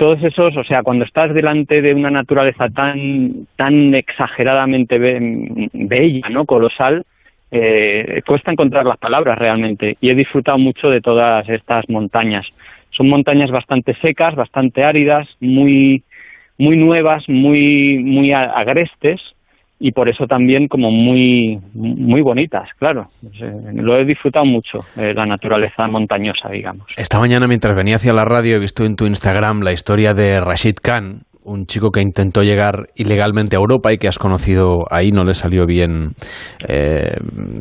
[0.00, 6.46] todos esos, o sea, cuando estás delante de una naturaleza tan, tan exageradamente bella, ¿no?
[6.46, 7.04] Colosal,
[7.50, 9.98] eh, cuesta encontrar las palabras realmente.
[10.00, 12.46] Y he disfrutado mucho de todas estas montañas.
[13.00, 16.02] Son montañas bastante secas, bastante áridas, muy,
[16.58, 19.18] muy nuevas, muy, muy agrestes,
[19.78, 23.08] y por eso también como muy muy bonitas, claro.
[23.72, 26.88] Lo he disfrutado mucho, eh, la naturaleza montañosa, digamos.
[26.98, 30.38] Esta mañana mientras venía hacia la radio he visto en tu Instagram la historia de
[30.38, 35.10] Rashid Khan, un chico que intentó llegar ilegalmente a Europa y que has conocido ahí,
[35.10, 36.10] no le salió bien
[36.68, 37.16] eh,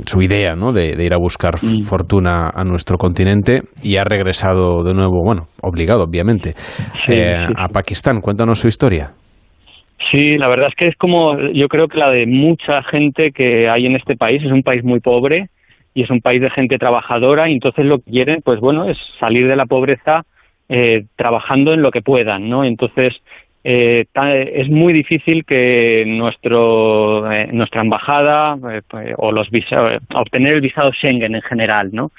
[0.05, 0.71] su idea ¿no?
[0.71, 1.81] de, ir a buscar mm.
[1.81, 6.51] fortuna a nuestro continente y ha regresado de nuevo, bueno, obligado obviamente,
[7.07, 8.21] eh, a Pakistán.
[8.21, 9.09] Cuéntanos su historia.
[10.11, 13.69] Sí, la verdad es que es como, yo creo que la de mucha gente que
[13.69, 15.47] hay en este país, es un país muy pobre
[15.93, 18.97] y es un país de gente trabajadora y entonces lo que quieren, pues bueno, es
[19.19, 20.23] salir de la pobreza
[20.71, 22.63] eh, trabajando en lo que puedan, ¿no?
[22.63, 23.15] Entonces,
[23.63, 24.05] eh,
[24.53, 30.61] es muy difícil que nuestro, eh, nuestra embajada eh, pues, o los visados, obtener el
[30.61, 32.11] visado Schengen en general, ¿no?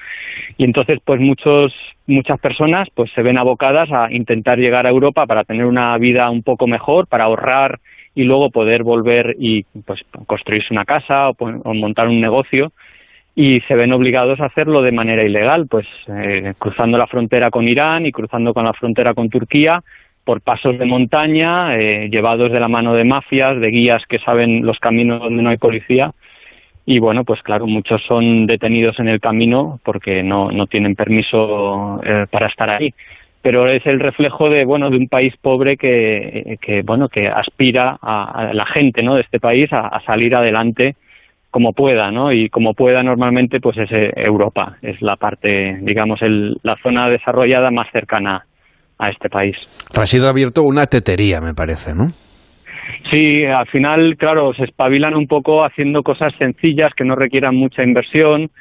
[0.57, 1.73] Y entonces, pues muchos,
[2.05, 6.29] muchas personas pues se ven abocadas a intentar llegar a Europa para tener una vida
[6.29, 7.79] un poco mejor, para ahorrar
[8.13, 12.71] y luego poder volver y pues construirse una casa o, o montar un negocio
[13.33, 15.87] y se ven obligados a hacerlo de manera ilegal, pues
[16.59, 19.81] cruzando la frontera con Irán y cruzando con la frontera con Turquía
[20.23, 24.65] por pasos de montaña, eh, llevados de la mano de mafias, de guías que saben
[24.65, 26.11] los caminos donde no hay policía.
[26.85, 32.01] Y bueno, pues claro, muchos son detenidos en el camino porque no, no tienen permiso
[32.03, 32.93] eh, para estar ahí.
[33.41, 37.97] Pero es el reflejo de bueno de un país pobre que, que bueno que aspira
[38.01, 39.15] a, la gente ¿no?
[39.15, 40.95] de este país a, salir adelante
[41.49, 42.31] como pueda, ¿no?
[42.31, 47.09] Y como pueda normalmente pues es eh, Europa, es la parte, digamos, el, la zona
[47.09, 48.45] desarrollada más cercana
[49.01, 49.55] a este país.
[49.97, 52.09] Ha sido abierto una tetería, me parece, ¿no?
[53.09, 57.83] Sí, al final, claro, se espabilan un poco haciendo cosas sencillas que no requieran mucha
[57.83, 58.51] inversión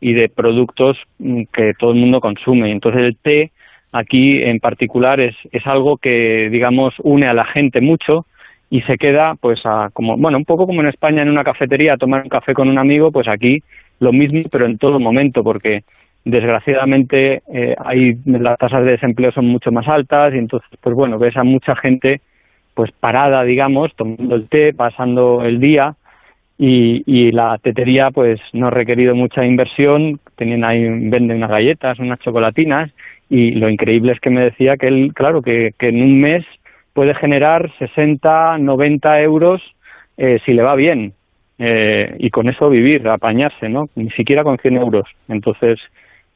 [0.00, 2.70] y de productos mm, que todo el mundo consume.
[2.70, 3.50] Entonces el té
[3.92, 8.24] aquí en particular es, es algo que, digamos, une a la gente mucho
[8.70, 11.94] y se queda, pues, a, como, bueno, un poco como en España en una cafetería
[11.94, 13.62] a tomar un café con un amigo, pues aquí
[13.98, 15.80] lo mismo, pero en todo momento, porque
[16.28, 21.18] desgraciadamente eh, hay las tasas de desempleo son mucho más altas y entonces pues bueno
[21.18, 22.20] ves a mucha gente
[22.74, 25.94] pues parada digamos tomando el té pasando el día
[26.58, 31.98] y, y la tetería pues no ha requerido mucha inversión tienen ahí venden unas galletas
[31.98, 32.90] unas chocolatinas
[33.30, 36.44] y lo increíble es que me decía que él claro que, que en un mes
[36.92, 39.62] puede generar 60 90 euros
[40.18, 41.14] eh, si le va bien
[41.58, 45.08] eh, y con eso vivir apañarse no ni siquiera con 100 euros.
[45.28, 45.80] Entonces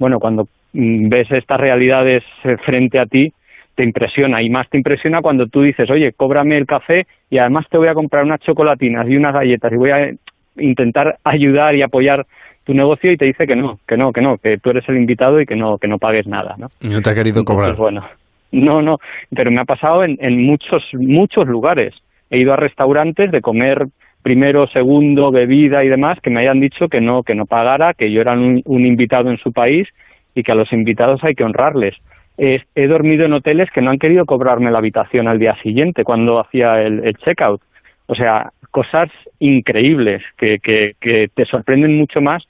[0.02, 3.32] bueno, cuando mm, ves estas realidades eh, frente a ti,
[3.76, 7.66] te impresiona y más te impresiona cuando tú dices, oye, cóbrame el café y además
[7.70, 10.10] te voy a comprar unas chocolatinas y unas galletas y voy a
[10.56, 12.26] intentar ayudar y apoyar
[12.64, 14.96] tu negocio y te dice que no, que no, que no, que tú eres el
[14.96, 16.66] invitado y que no, que no pagues nada, ¿no?
[16.80, 17.76] Y no te ha querido cobrar.
[17.76, 18.04] bueno,
[18.50, 18.98] no, no,
[19.34, 21.94] pero me ha pasado en, en muchos, muchos lugares.
[22.28, 23.86] He ido a restaurantes de comer
[24.22, 28.10] primero, segundo, bebida y demás, que me hayan dicho que no, que no pagara, que
[28.10, 29.88] yo era un, invitado en su país
[30.34, 31.94] y que a los invitados hay que honrarles.
[32.38, 36.40] he dormido en hoteles que no han querido cobrarme la habitación al día siguiente cuando
[36.40, 37.60] hacía el, el checkout.
[38.06, 42.46] O sea, cosas increíbles que, que, que te sorprenden mucho más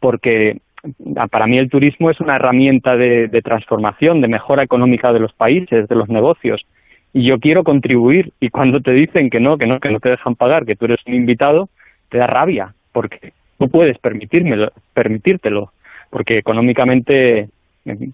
[0.00, 0.58] porque
[1.30, 5.88] para mí el turismo es una herramienta de, transformación, de mejora económica de los países,
[5.88, 6.62] de los negocios.
[7.12, 8.32] Y yo quiero contribuir.
[8.40, 10.86] Y cuando te dicen que no, que no, que no te dejan pagar, que tú
[10.86, 11.68] eres un invitado,
[12.08, 15.72] te da rabia, porque no puedes permitírmelo, permitírtelo,
[16.10, 17.48] porque económicamente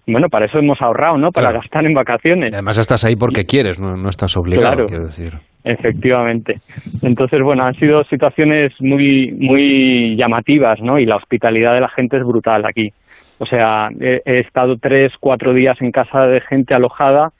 [0.07, 1.31] bueno, para eso hemos ahorrado, ¿no?
[1.31, 2.53] Para gastar en vacaciones.
[2.53, 5.33] Además estás ahí porque quieres, no, no estás obligado, quiero decir.
[5.63, 6.61] Efectivamente.
[7.01, 10.97] Entonces, bueno, han sido situaciones muy, muy llamativas, ¿no?
[10.97, 12.93] Y la hospitalidad de la gente es brutal aquí.
[13.39, 17.31] O sea, he, estado tres, cuatro días en casa de gente alojada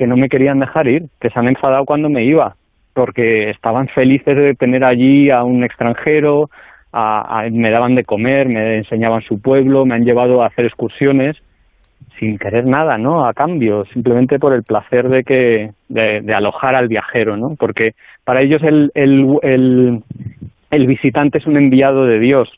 [0.00, 2.56] que no me querían dejar ir, que se han enfadado cuando me iba,
[2.94, 6.48] porque estaban felices de tener allí a un extranjero,
[7.50, 11.36] me daban de comer, me enseñaban su pueblo, me han llevado a hacer excursiones
[12.18, 13.26] sin querer nada, ¿no?
[13.26, 17.56] A cambio, simplemente por el placer de que de, alojar al viajero, ¿no?
[17.58, 17.92] Porque
[18.24, 20.02] para ellos el, el,
[20.70, 22.48] el, visitante es un enviado de Dios,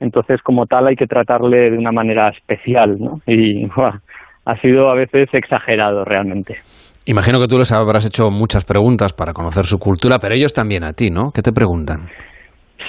[0.00, 3.20] entonces como tal hay que tratarle de una manera especial, ¿no?
[3.28, 3.68] Y
[4.50, 6.56] ha sido a veces exagerado realmente.
[7.06, 10.84] Imagino que tú les habrás hecho muchas preguntas para conocer su cultura, pero ellos también
[10.84, 11.30] a ti, ¿no?
[11.34, 12.08] ¿Qué te preguntan?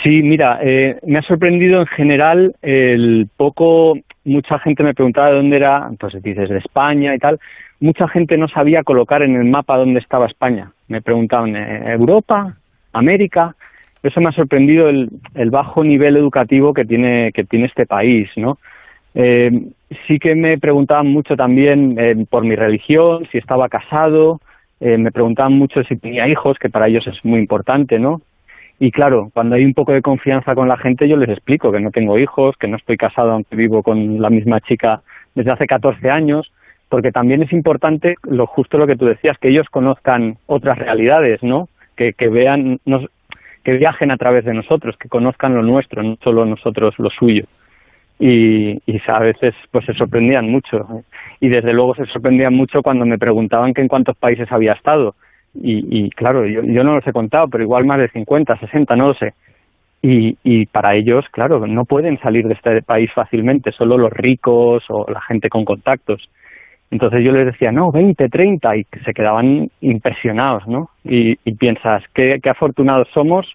[0.04, 3.94] Sí, mira, eh, me ha sorprendido en general el poco
[4.26, 7.40] mucha gente me preguntaba de dónde era, entonces dices de España y tal,
[7.80, 10.72] mucha gente no sabía colocar en el mapa dónde estaba España.
[10.88, 12.56] Me preguntaban, eh, ¿Europa?
[12.94, 13.56] ¿América?
[14.04, 15.10] Eso me ha sorprendido el,
[15.52, 18.58] bajo nivel educativo que tiene, que tiene este país, ¿no?
[19.16, 19.52] Eh,
[20.08, 24.40] sí que me preguntaban mucho también eh, por mi religión, si estaba casado,
[24.84, 28.20] me preguntaban mucho si tenía hijos, que para ellos es muy importante, ¿no?
[28.84, 31.80] Y claro, cuando hay un poco de confianza con la gente, yo les explico que
[31.80, 35.04] no tengo hijos, que no estoy casado, aunque vivo con la misma chica
[35.36, 36.52] desde hace 14 años,
[36.90, 41.44] porque también es importante, lo justo lo que tú decías, que ellos conozcan otras realidades,
[41.44, 41.70] ¿no?
[41.96, 42.80] Que, que vean,
[43.64, 47.46] que viajen a través de nosotros, que conozcan lo nuestro, no solo nosotros lo suyo.
[48.24, 51.04] Y, y, a veces pues se sorprendían mucho
[51.40, 55.16] y desde luego se sorprendían mucho cuando me preguntaban que en cuántos países había estado
[55.54, 59.10] y, claro, yo, yo no los he contado, pero igual más de 50, 60, no
[59.10, 59.34] lo sé.
[60.02, 64.84] Y, y para ellos, claro, no pueden salir de este país fácilmente, solo los ricos
[64.90, 66.30] o la gente con contactos.
[66.90, 70.90] Entonces yo les decía, no, 20, 30, y se quedaban impresionados, ¿no?
[71.04, 73.48] Y, y piensas, qué afortunados somos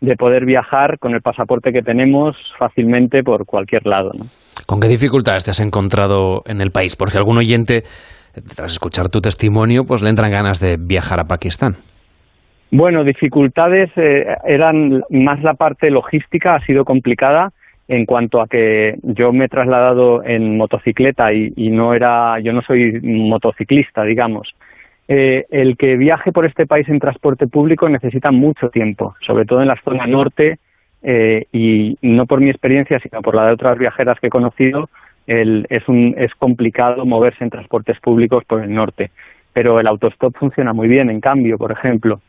[0.00, 4.24] de poder viajar con el pasaporte que tenemos fácilmente por cualquier lado, ¿no?
[4.66, 6.94] ¿Con qué dificultades te has encontrado en el país?
[6.96, 7.84] Porque algún oyente
[8.56, 11.76] tras escuchar tu testimonio, pues le entran ganas de viajar a Pakistán.
[12.70, 17.52] Bueno, dificultades eh, eran más la parte logística, ha sido complicada
[17.88, 22.60] en cuanto a que yo me he trasladado en motocicleta y, no era, yo no
[22.60, 24.54] soy motociclista, digamos.
[25.10, 29.62] Eh, el que viaje por este país en transporte público necesita mucho tiempo, sobre todo
[29.62, 30.58] en la zona norte
[31.02, 34.90] eh, y no por mi experiencia, sino por la de otras viajeras que he conocido,
[35.26, 39.10] es, un, es complicado moverse en transportes públicos por el norte,
[39.52, 42.20] pero el autostop funciona muy bien, en cambio, por ejemplo.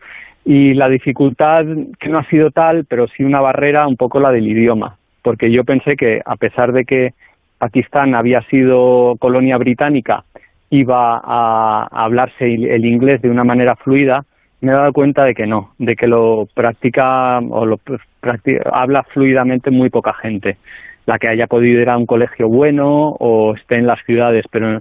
[0.43, 1.65] Y la dificultad,
[1.97, 5.49] que no ha sido tal, pero sí una barrera, un poco la del idioma, porque
[5.49, 7.13] yo pensé que a pesar de que
[7.57, 10.23] Pakistán había sido colonia británica,
[10.69, 14.21] iba a hablarse el inglés de una manera fluida,
[14.61, 17.77] me he dado cuenta de que no, de que lo practica o lo
[18.71, 20.57] habla fluidamente muy poca gente
[21.09, 24.79] la que haya podido ir a un colegio bueno o esté en las ciudades, pero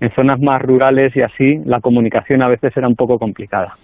[0.00, 3.74] en zonas más rurales y así la comunicación a veces era un poco complicada.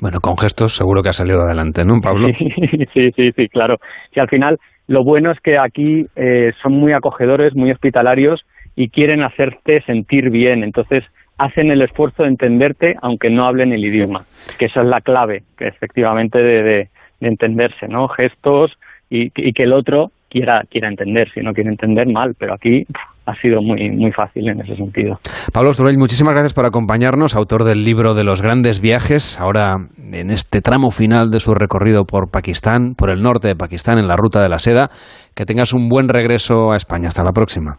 [0.00, 2.28] Bueno, con gestos seguro que ha salido adelante, ¿no, Pablo?
[2.92, 3.76] Sí, sí, sí, claro.
[4.12, 8.42] Y al final lo bueno es que aquí eh, son muy acogedores, muy hospitalarios
[8.76, 10.62] y quieren hacerte sentir bien.
[10.62, 11.02] Entonces
[11.38, 14.24] hacen el esfuerzo de entenderte aunque no hablen el idioma,
[14.58, 16.88] que esa es la clave, que efectivamente de, de,
[17.20, 18.08] entenderse, ¿no?
[18.08, 18.72] Gestos
[19.10, 22.84] y, que el otro quiera, quiera entender, si no quiere entender mal, pero aquí
[23.24, 25.18] ha sido muy, muy fácil en ese sentido.
[25.52, 29.76] Pablo Estorell, muchísimas gracias por acompañarnos, autor del libro de los grandes viajes, ahora
[30.12, 34.06] en este tramo final de su recorrido por Pakistán, por el norte de Pakistán, en
[34.06, 34.88] la ruta de la seda.
[35.34, 37.08] Que tengas un buen regreso a España.
[37.08, 37.76] Hasta la próxima.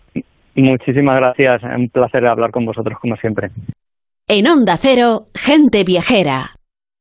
[0.58, 3.52] Muchísimas gracias, un placer hablar con vosotros como siempre.
[4.28, 6.57] En Onda Cero, gente viajera.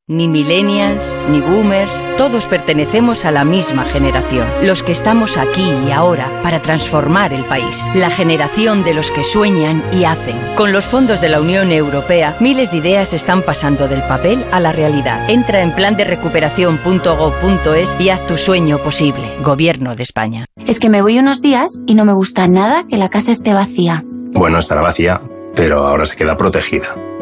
[0.08, 5.90] Ni millennials, ni boomers, todos pertenecemos a la misma generación, los que estamos aquí y
[5.90, 10.38] ahora para transformar el país, la generación de los que sueñan y hacen.
[10.54, 14.60] Con los fondos de la Unión Europea, miles de ideas están pasando del papel a
[14.60, 15.28] la realidad.
[15.28, 19.24] Entra en plan de recuperación.gov.es y haz tu sueño posible.
[19.42, 20.46] Gobierno de España.
[20.68, 23.54] Es que me voy unos días y no me gusta nada que la casa esté
[23.54, 24.04] vacía.
[24.06, 25.20] Bueno, estará vacía,
[25.56, 26.94] pero ahora se queda protegida.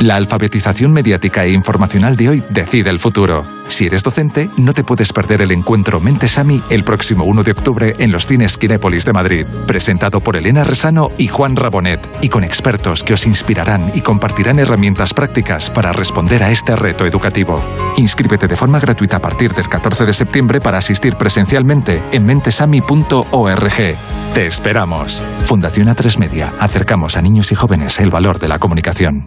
[0.00, 3.46] La alfabetización mediática e informacional de hoy decide el futuro.
[3.68, 7.96] Si eres docente, no te puedes perder el encuentro Mentesami el próximo 1 de octubre
[7.98, 12.44] en los cines Kinépolis de Madrid, presentado por Elena Resano y Juan Rabonet, y con
[12.44, 17.62] expertos que os inspirarán y compartirán herramientas prácticas para responder a este reto educativo.
[17.96, 23.96] Inscríbete de forma gratuita a partir del 14 de septiembre para asistir presencialmente en mentesami.org.
[24.34, 25.24] Te esperamos.
[25.44, 26.52] Fundación A3 Media.
[26.60, 29.26] Acercamos a niños y jóvenes el valor de la comunicación.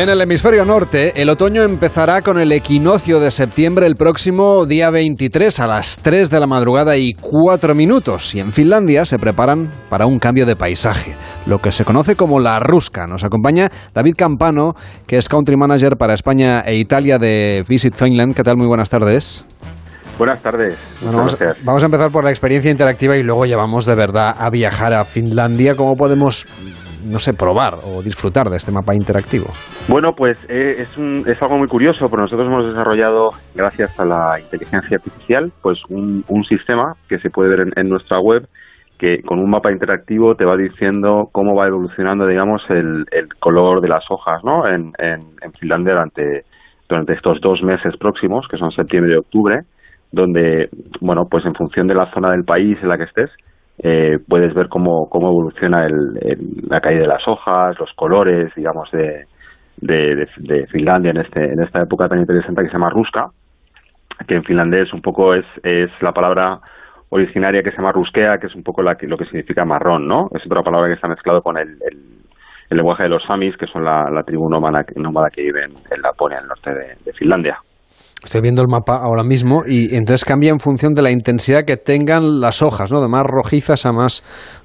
[0.00, 4.88] En el hemisferio norte, el otoño empezará con el equinoccio de septiembre el próximo día
[4.88, 8.34] 23 a las 3 de la madrugada y 4 minutos.
[8.34, 12.40] Y en Finlandia se preparan para un cambio de paisaje, lo que se conoce como
[12.40, 13.06] la rusca.
[13.06, 14.72] Nos acompaña David Campano,
[15.06, 18.34] que es country manager para España e Italia de Visit Finland.
[18.34, 18.56] ¿Qué tal?
[18.56, 19.44] Muy buenas tardes.
[20.16, 20.78] Buenas tardes.
[21.04, 24.94] vamos, vamos, a empezar por la experiencia interactiva y luego llevamos de verdad a viajar
[24.94, 25.74] a Finlandia.
[25.74, 26.46] ¿Cómo podemos
[27.04, 29.46] no sé, probar o disfrutar de este mapa interactivo?
[29.88, 34.04] Bueno, pues eh, es, un, es algo muy curioso, porque nosotros hemos desarrollado, gracias a
[34.04, 38.46] la inteligencia artificial, pues un, un sistema que se puede ver en, nuestra web
[38.98, 43.80] que con un mapa interactivo te va diciendo cómo va evolucionando, digamos, el, el color
[43.80, 44.68] de las hojas, ¿no?
[44.68, 46.44] En, en, en Finlandia durante,
[46.88, 49.62] durante estos dos meses próximos, que son septiembre y octubre,
[50.12, 50.68] donde,
[51.00, 53.30] bueno, pues en función de la zona del país en la que estés,
[53.82, 55.88] eh, puedes ver cómo, cómo evoluciona
[56.68, 59.26] la caída de las hojas, los colores, digamos, de,
[59.78, 63.30] de, Finlandia en, este, en esta época tan interesante que se llama Ruska,
[64.28, 66.60] que en finlandés un poco es, es la palabra
[67.08, 70.28] originaria que se llama ruskea, que es un poco la, lo que significa marrón, ¿no?
[70.32, 73.84] Es otra palabra que está mezclado con el, el, lenguaje de los samis, que son
[73.84, 76.70] la, tribu nómada, que vive en, en Laponia, en el norte
[77.04, 77.58] de Finlandia.
[78.22, 81.76] Estoy viendo el mapa ahora mismo y entonces cambia en función de la intensidad que
[81.78, 83.00] tengan las hojas, ¿no?
[83.00, 84.20] De más rojizas a más,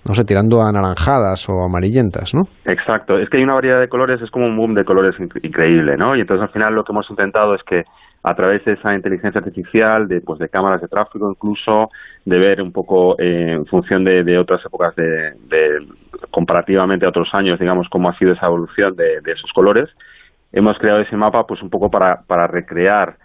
[0.05, 2.43] no sé, tirando a anaranjadas o amarillentas, ¿no?
[2.65, 3.17] Exacto.
[3.17, 6.17] Es que hay una variedad de colores, es como un boom de colores increíble, ¿no?
[6.17, 7.83] Y entonces al final lo que hemos intentado es que
[8.25, 11.89] a través de esa inteligencia artificial, de, pues, de cámaras de tráfico incluso,
[12.25, 15.33] de ver un poco eh, en función de, otras épocas de,
[16.31, 19.89] comparativamente a otros años, digamos, cómo ha sido esa evolución de, esos colores,
[20.51, 23.15] hemos creado ese mapa pues un poco para, para recrear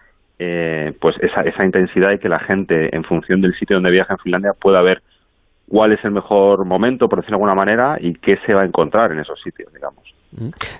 [0.42, 4.14] eh, pues esa, esa intensidad y que la gente, en función del sitio donde viaja
[4.14, 5.02] en Finlandia, pueda ver
[5.68, 8.64] cuál es el mejor momento, por decirlo de alguna manera, y qué se va a
[8.64, 10.09] encontrar en esos sitios, digamos.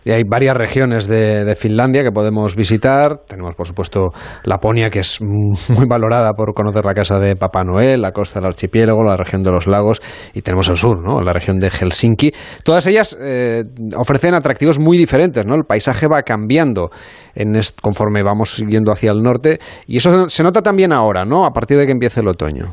[0.05, 3.25] Y hay varias regiones de, Finlandia que podemos visitar.
[3.29, 4.11] Tenemos, por supuesto,
[4.45, 8.47] Laponia, que es muy valorada por conocer la casa de Papá Noel, la costa del
[8.47, 10.01] archipiélago, la región de los lagos,
[10.35, 11.21] y tenemos el sur, ¿no?
[11.21, 12.31] la región de Helsinki.
[12.65, 13.65] Todas ellas eh,
[13.99, 15.45] ofrecen atractivos muy diferentes.
[15.45, 15.57] ¿no?
[15.57, 16.91] El paisaje va cambiando
[17.35, 21.45] en conforme vamos siguiendo hacia el norte, y eso se nota también ahora, ¿no?
[21.45, 22.73] a partir de que empiece el otoño.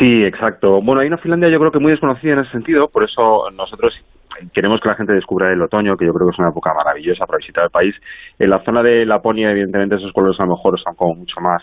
[0.00, 0.80] Sí, exacto.
[0.82, 3.92] Bueno, hay una Finlandia yo creo que muy desconocida en ese sentido, por eso nosotros
[4.52, 7.26] queremos que la gente descubra el otoño, que yo creo que es una época maravillosa
[7.26, 7.94] para visitar el país.
[8.38, 11.62] En la zona de Laponia, evidentemente, esos colores a lo mejor están como mucho más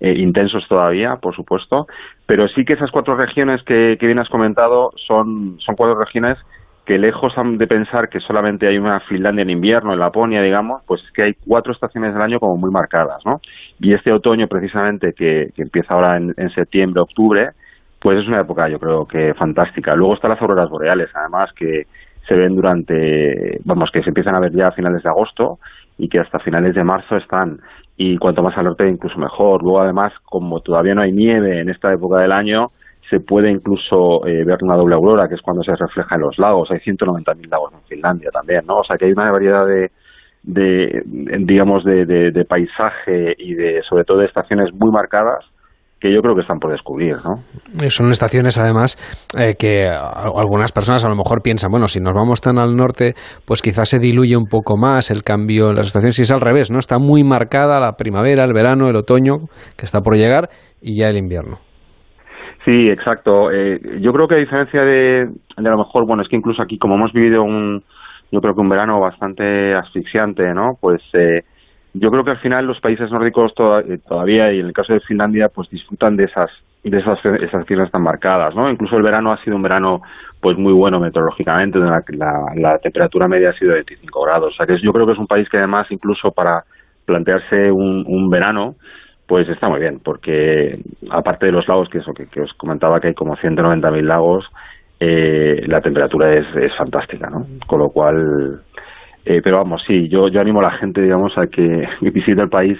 [0.00, 1.86] eh, intensos todavía, por supuesto,
[2.26, 6.38] pero sí que esas cuatro regiones que, que bien has comentado son, son cuatro regiones
[6.84, 11.02] que lejos de pensar que solamente hay una Finlandia en invierno, en Laponia, digamos, pues
[11.02, 13.40] es que hay cuatro estaciones del año como muy marcadas, ¿no?
[13.80, 17.50] Y este otoño, precisamente, que, empieza ahora en, en septiembre, octubre,
[18.00, 19.94] pues es una época, yo creo que fantástica.
[19.94, 21.84] Luego están las auroras boreales, además, que,
[22.26, 25.58] se ven durante, vamos, que se empiezan a ver ya a finales de agosto
[25.98, 27.60] y que hasta finales de marzo están.
[27.96, 29.62] Y cuanto más al norte, incluso mejor.
[29.62, 32.72] Luego, además, como todavía no hay nieve en esta época del año,
[33.08, 36.38] se puede incluso eh, ver una doble aurora, que es cuando se refleja en los
[36.38, 36.70] lagos.
[36.70, 38.78] Hay 190.000 lagos en Finlandia también, ¿no?
[38.78, 39.90] O sea que hay una variedad de,
[40.42, 41.02] de
[41.40, 45.44] digamos, de, de paisaje y de, sobre todo, de estaciones muy marcadas
[46.00, 47.40] que yo creo que están por descubrir, ¿no?
[47.82, 48.98] Eh, son estaciones, además,
[49.38, 53.14] eh, que algunas personas a lo mejor piensan, bueno, si nos vamos tan al norte,
[53.46, 56.18] pues quizás se diluye un poco más el cambio en las estaciones.
[56.18, 56.78] Y es al revés, ¿no?
[56.78, 60.48] Está muy marcada la primavera, el verano, el otoño, que está por llegar,
[60.82, 61.58] y ya el invierno.
[62.64, 63.50] Sí, exacto.
[63.50, 65.26] Eh, yo creo que a diferencia de,
[65.56, 67.82] de a lo mejor, bueno, es que incluso aquí, como hemos vivido un,
[68.30, 70.72] yo creo que un verano bastante asfixiante, ¿no?
[70.80, 71.02] Pues
[71.94, 73.52] yo creo que al final los países nórdicos
[73.88, 76.50] eh, todavía, y en el caso de Finlandia, pues disfrutan de esas
[76.90, 78.70] de esas, esas tan marcadas, ¿no?
[78.70, 80.02] Incluso el verano ha sido un verano
[80.40, 82.02] pues muy bueno meteorológicamente, la,
[82.56, 85.18] la, temperatura media ha sido de 25 grados, o sea que yo creo que es
[85.18, 86.64] un país que además incluso para
[87.06, 88.74] plantearse un, verano,
[89.26, 90.78] pues está muy bien, porque
[91.10, 94.44] aparte de los lagos, que eso que, os comentaba que hay como 190.000 lagos,
[95.00, 97.46] eh, la temperatura es, es fantástica, ¿no?
[97.66, 98.60] Con lo cual,
[99.24, 102.48] eh, pero vamos, sí, yo, yo animo a la gente, digamos, a que visite el
[102.48, 102.78] país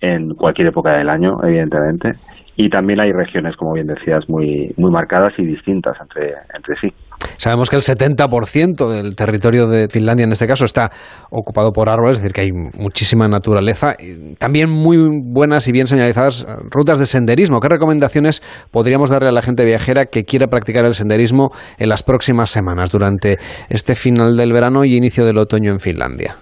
[0.00, 2.12] en cualquier época del año, evidentemente,
[2.56, 6.88] y también hay regiones, como bien decías, muy, muy marcadas y distintas entre, entre sí.
[7.36, 10.90] Sabemos que el 70% del territorio de Finlandia, en este caso, está
[11.30, 13.94] ocupado por árboles, es decir, que hay muchísima naturaleza.
[14.38, 17.60] También muy buenas y bien señalizadas rutas de senderismo.
[17.60, 22.02] ¿Qué recomendaciones podríamos darle a la gente viajera que quiera practicar el senderismo en las
[22.02, 23.38] próximas semanas, durante
[23.68, 26.36] este final del verano y inicio del otoño en Finlandia?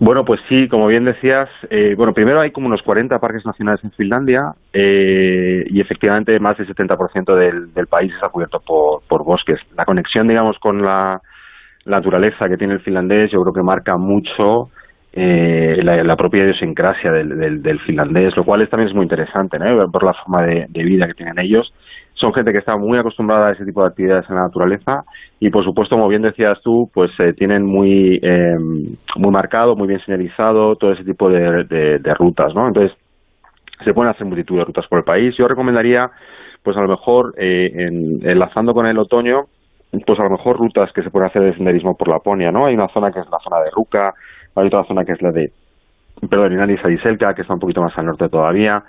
[0.00, 3.82] Bueno, pues sí, como bien decías, eh, bueno, primero hay como unos 40 parques nacionales
[3.84, 4.40] en Finlandia
[4.72, 9.60] eh, y efectivamente más del 70% del, del país está cubierto por, bosques.
[9.76, 11.20] La conexión, digamos, con la,
[11.86, 14.70] naturaleza que tiene el finlandés yo creo que marca mucho
[15.12, 19.90] eh, la, propia idiosincrasia del, del, finlandés, lo cual también es muy interesante, ¿no?
[19.92, 21.74] Por la forma de vida que tienen ellos
[22.24, 25.04] son gente que está muy acostumbrada a ese tipo de actividades en la naturaleza
[25.40, 28.56] y por supuesto como bien decías tú pues eh, tienen muy eh,
[29.16, 32.96] muy marcado muy bien señalizado todo ese tipo de, rutas no entonces
[33.84, 35.34] se pueden hacer multitud de rutas por el país.
[35.36, 36.08] Yo recomendaría
[36.62, 37.70] pues a lo mejor eh,
[38.22, 39.42] enlazando con el otoño
[40.06, 42.74] pues a lo mejor rutas que se pueden hacer de senderismo por Laponia no hay
[42.74, 44.14] una zona que es la zona de Ruka
[44.56, 45.52] hay otra zona que es la de
[46.28, 48.82] perdón, Inari Sadiselka, que está un poquito más al norte todavía,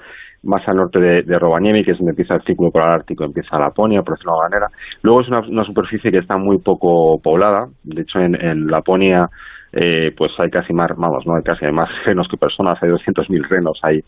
[0.45, 3.59] más al norte de, de Rovaniemi, que es donde empieza el círculo polar ártico, empieza
[3.59, 4.67] Laponia, por decirlo de manera.
[5.01, 7.67] Luego es una, superficie que está muy poco poblada.
[7.83, 9.29] De hecho, en, Laponia
[9.73, 13.47] eh, pues hay casi más, vamos, no hay casi más renos que personas, hay 200.000
[13.49, 13.99] renos, hay,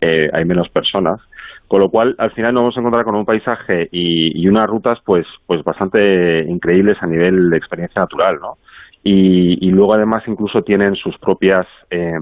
[0.00, 1.20] eh, hay menos personas.
[1.66, 4.68] Con lo cual, al final nos vamos a encontrar con un paisaje y, y unas
[4.68, 8.58] rutas pues, pues bastante increíbles a nivel de experiencia natural, ¿no?
[9.02, 12.12] Y, y luego además incluso tienen sus propias eh,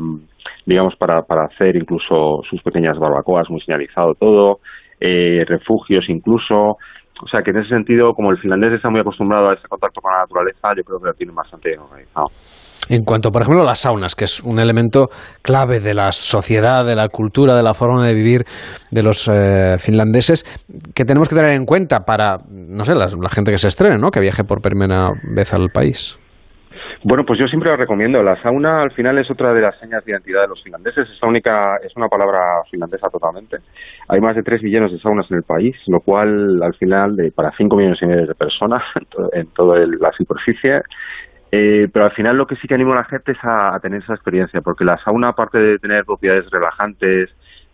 [0.67, 4.61] digamos, para, para hacer incluso sus pequeñas barbacoas, muy señalizado todo,
[5.01, 6.77] eh, refugios incluso.
[7.23, 10.01] O sea que en ese sentido, como el finlandés está muy acostumbrado a ese contacto
[10.01, 12.27] con la naturaleza, yo creo que lo tiene bastante organizado.
[12.89, 15.09] En cuanto, por ejemplo, a las saunas, que es un elemento
[15.41, 18.45] clave de la sociedad, de la cultura, de la forma de vivir
[18.91, 20.45] de los eh, finlandeses,
[20.95, 23.99] que tenemos que tener en cuenta para, no sé, la, la gente que se estrene,
[23.99, 24.11] ¿no?
[24.11, 26.19] que viaje por primera vez al país.
[27.05, 28.23] Bueno, pues yo siempre lo recomiendo.
[28.23, 31.09] La sauna al final es otra de las señas de identidad de los finlandeses.
[31.11, 33.57] Es única, es una palabra finlandesa totalmente.
[34.09, 37.33] Hay más de 3 millones de saunas en el país, lo cual al final de,
[37.35, 38.83] para 5 millones y medio de personas
[39.33, 40.83] en, toda la superficie.
[41.51, 44.01] Eh, pero al final lo que sí que animo a la gente es a, tener
[44.01, 47.31] esa experiencia, porque la sauna, aparte de tener propiedades relajantes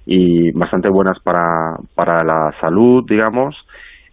[0.06, 3.54] y bastante buenas para, para la salud, digamos,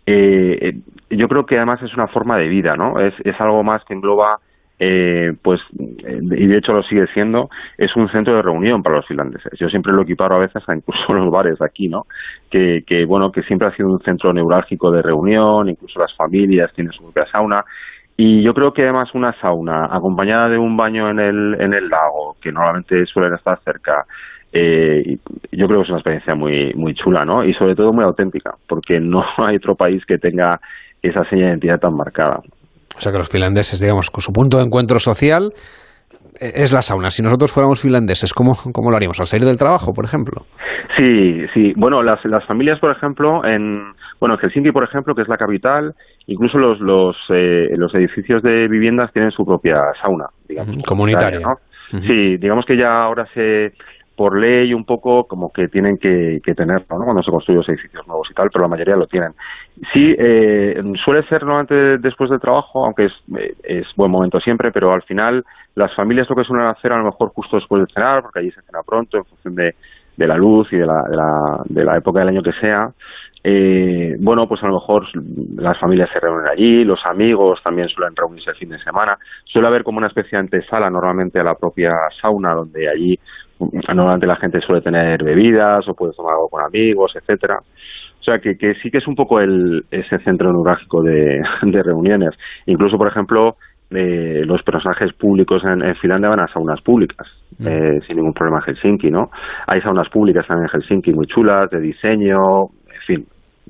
[0.05, 0.73] eh,
[1.09, 2.99] yo creo que además es una forma de vida, ¿no?
[2.99, 4.39] Es, es algo más que engloba
[4.79, 8.97] eh, pues, eh, y de hecho lo sigue siendo, es un centro de reunión para
[8.97, 9.53] los finlandeses.
[9.57, 12.03] Yo siempre lo equiparo a veces a incluso los bares aquí, ¿no?
[12.49, 16.73] Que, que, bueno, que siempre ha sido un centro neurálgico de reunión, incluso las familias
[16.73, 17.63] tienen su propia sauna.
[18.17, 21.89] Y yo creo que además una sauna acompañada de un baño en el, en el
[21.89, 24.05] lago, que normalmente suelen estar cerca,
[24.57, 25.17] eh,
[25.51, 27.43] yo creo que es una experiencia muy, muy chula, ¿no?
[27.43, 30.59] Y sobre todo muy auténtica, porque no hay otro país que tenga
[31.01, 32.39] esa seña de identidad tan marcada.
[32.97, 35.51] O sea que los finlandeses, digamos, con su punto de encuentro social
[36.39, 37.09] eh, es la sauna.
[37.11, 39.19] Si nosotros fuéramos finlandeses, ¿cómo, cómo lo haríamos?
[39.19, 40.43] ¿Al salir del trabajo, por ejemplo?
[40.97, 41.73] Sí, sí.
[41.75, 45.93] Bueno, las, las familias, por ejemplo, en, bueno, Helsinki, por ejemplo, que es la capital,
[46.27, 50.83] incluso los, los, eh, los edificios de viviendas tienen su propia sauna, digamos.
[50.83, 51.39] Comunitaria.
[51.91, 53.73] Sí, digamos que ya ahora se,
[54.15, 57.05] por ley un poco como que tienen que, que tenerlo ¿no?
[57.05, 59.31] cuando se construyen los edificios nuevos y tal, pero la mayoría lo tienen.
[59.93, 64.71] Sí, eh, suele ser normalmente después del trabajo, aunque es, eh, es buen momento siempre,
[64.71, 65.43] pero al final
[65.75, 68.51] las familias lo que suelen hacer a lo mejor justo después de cenar, porque allí
[68.51, 69.75] se cena pronto en función de,
[70.15, 72.89] de la luz y de la, de, la, de la época del año que sea,
[73.47, 75.05] eh, bueno, pues a lo mejor
[75.57, 79.19] las familias se reúnen allí, los amigos también suelen reunirse el fin de semana.
[79.43, 83.19] Suele haber como una especie de antesala normalmente a la propia sauna, donde allí
[83.59, 87.57] normalmente la gente suele tener bebidas o puede tomar algo con amigos, etcétera.
[88.19, 91.83] O sea, que, que sí que es un poco el, ese centro neurálgico de, de
[91.83, 92.31] reuniones.
[92.65, 93.55] Incluso, por ejemplo,
[93.91, 97.27] eh, los personajes públicos en, en, Finlandia van a saunas públicas,
[97.59, 97.67] mm.
[97.67, 99.29] eh, sin ningún problema en Helsinki, ¿no?
[99.67, 102.37] Hay saunas públicas también en Helsinki muy chulas, de diseño,
[102.87, 103.25] en fin,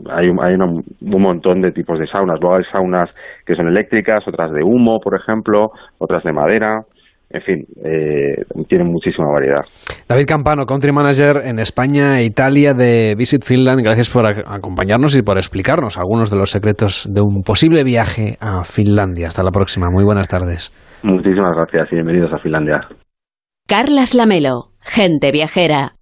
[0.10, 0.84] hay, hay un
[1.22, 2.40] montón de tipos de saunas.
[2.40, 3.10] Luego hay saunas
[3.46, 6.82] que son eléctricas, otras de humo, por ejemplo, otras de madera.
[7.30, 9.62] En fin, eh, tiene muchísima variedad.
[10.08, 15.22] David Campano, Country Manager en España e Italia de Visit Finland, gracias por acompañarnos y
[15.22, 19.28] por explicarnos algunos de los secretos de un posible viaje a Finlandia.
[19.28, 20.72] Hasta la próxima, muy buenas tardes.
[21.04, 22.82] Muchísimas gracias y bienvenidos a Finlandia.
[23.68, 25.94] Carlas Lamelo, gente viajera.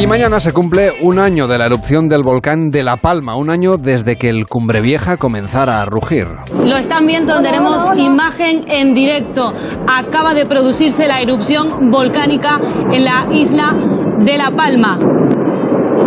[0.00, 3.50] Y mañana se cumple un año de la erupción del volcán de La Palma, un
[3.50, 6.26] año desde que el Cumbre Vieja comenzara a rugir.
[6.64, 9.52] Lo están viendo, tenemos imagen en directo.
[9.86, 12.58] Acaba de producirse la erupción volcánica
[12.90, 13.76] en la isla
[14.24, 14.98] de La Palma.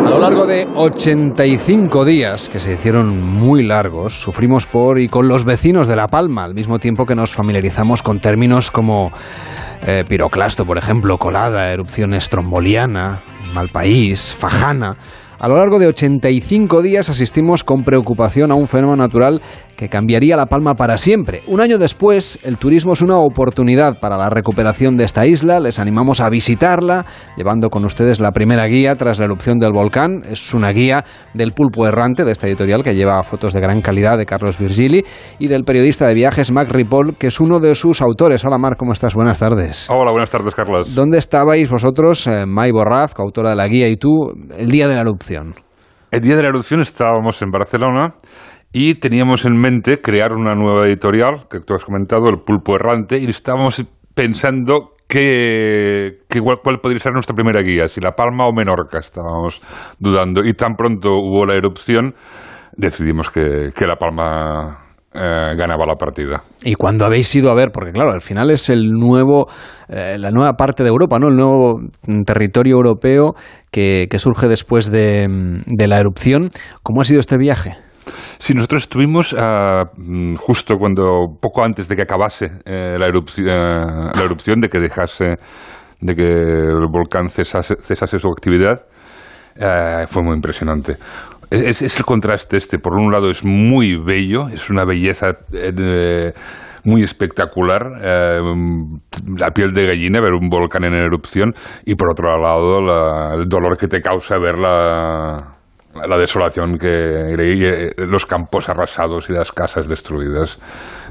[0.06, 5.28] A lo largo de 85 días, que se hicieron muy largos, sufrimos por y con
[5.28, 9.12] los vecinos de La Palma, al mismo tiempo que nos familiarizamos con términos como
[9.88, 13.22] eh, piroclasto, por ejemplo, colada, erupción estromboliana,
[13.54, 14.98] mal país, fajana.
[15.40, 19.42] A lo largo de 85 días asistimos con preocupación a un fenómeno natural
[19.76, 21.42] que cambiaría La Palma para siempre.
[21.48, 25.60] Un año después, el turismo es una oportunidad para la recuperación de esta isla.
[25.60, 27.06] Les animamos a visitarla,
[27.36, 30.22] llevando con ustedes la primera guía tras la erupción del volcán.
[30.30, 31.04] Es una guía
[31.34, 35.04] del pulpo errante de esta editorial que lleva fotos de gran calidad de Carlos Virgili
[35.40, 38.46] y del periodista de viajes Mac Ripoll, que es uno de sus autores.
[38.46, 39.16] Hola Marc, ¿cómo estás?
[39.16, 39.88] Buenas tardes.
[39.90, 40.94] Hola, buenas tardes, Carlos.
[40.94, 44.96] ¿Dónde estabais vosotros, eh, May Borraz, coautora de la guía, y tú, el día de
[44.96, 45.23] la erupción?
[46.12, 48.14] El día de la erupción estábamos en Barcelona
[48.72, 53.20] y teníamos en mente crear una nueva editorial, que tú has comentado, El Pulpo Errante,
[53.20, 53.84] y estábamos
[54.16, 59.62] pensando qué, cuál, podría ser nuestra primera guía, si La Palma o Menorca, estábamos
[60.00, 60.42] dudando.
[60.44, 62.16] Y tan pronto hubo la erupción,
[62.76, 64.83] decidimos que, La Palma
[65.14, 66.42] eh, ganaba la partida.
[66.64, 67.70] ¿Y cuando habéis ido a ver?
[67.72, 69.48] Porque claro, al final es el nuevo,
[69.88, 71.28] eh, la nueva parte de Europa, ¿no?
[71.28, 71.82] El nuevo
[72.26, 73.36] territorio europeo
[73.72, 75.28] que, surge después de,
[75.66, 76.50] de la erupción.
[76.82, 77.76] ¿Cómo ha sido este viaje?
[78.38, 83.46] Sí, nosotros estuvimos ah, mm, justo cuando, poco antes de que acabase eh, la, erupción,
[83.46, 85.36] la erupción, de que dejase,
[86.02, 88.86] de que el volcán cesase, su actividad,
[90.08, 90.96] fue muy impresionante.
[91.54, 92.80] Es, el contraste este.
[92.80, 95.38] Por un lado es muy bello, es una belleza
[96.84, 97.84] muy espectacular,
[99.38, 101.54] la piel de gallina ver un volcán en erupción
[101.86, 105.53] y por otro lado el dolor que te causa ver la,
[105.94, 110.60] la desolación que eh, los campos arrasados y las casas destruidas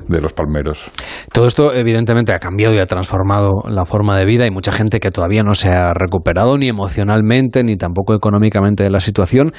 [0.09, 0.91] de los palmeros.
[1.33, 4.45] Todo esto evidentemente ha cambiado y ha transformado la forma de vida.
[4.45, 8.91] Hay mucha gente que todavía no se ha recuperado ni emocionalmente ni tampoco económicamente de
[8.91, 9.53] la situación,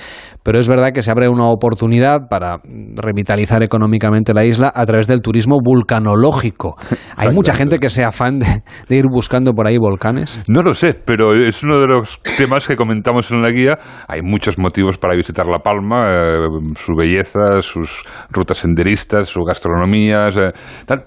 [0.44, 2.58] pero es verdad que se abre una oportunidad para
[2.96, 6.76] revitalizar económicamente la isla a través del turismo vulcanológico.
[7.18, 10.44] ¿Hay mucha gente que sea fan de, ir buscando por ahí volcanes?
[10.48, 13.78] No lo sé, pero es uno de los temas que comentamos en la guía.
[14.08, 20.30] Hay muchos motivos para visitar La Palma, eh, su belleza, sus rutas senderistas, su gastronomía,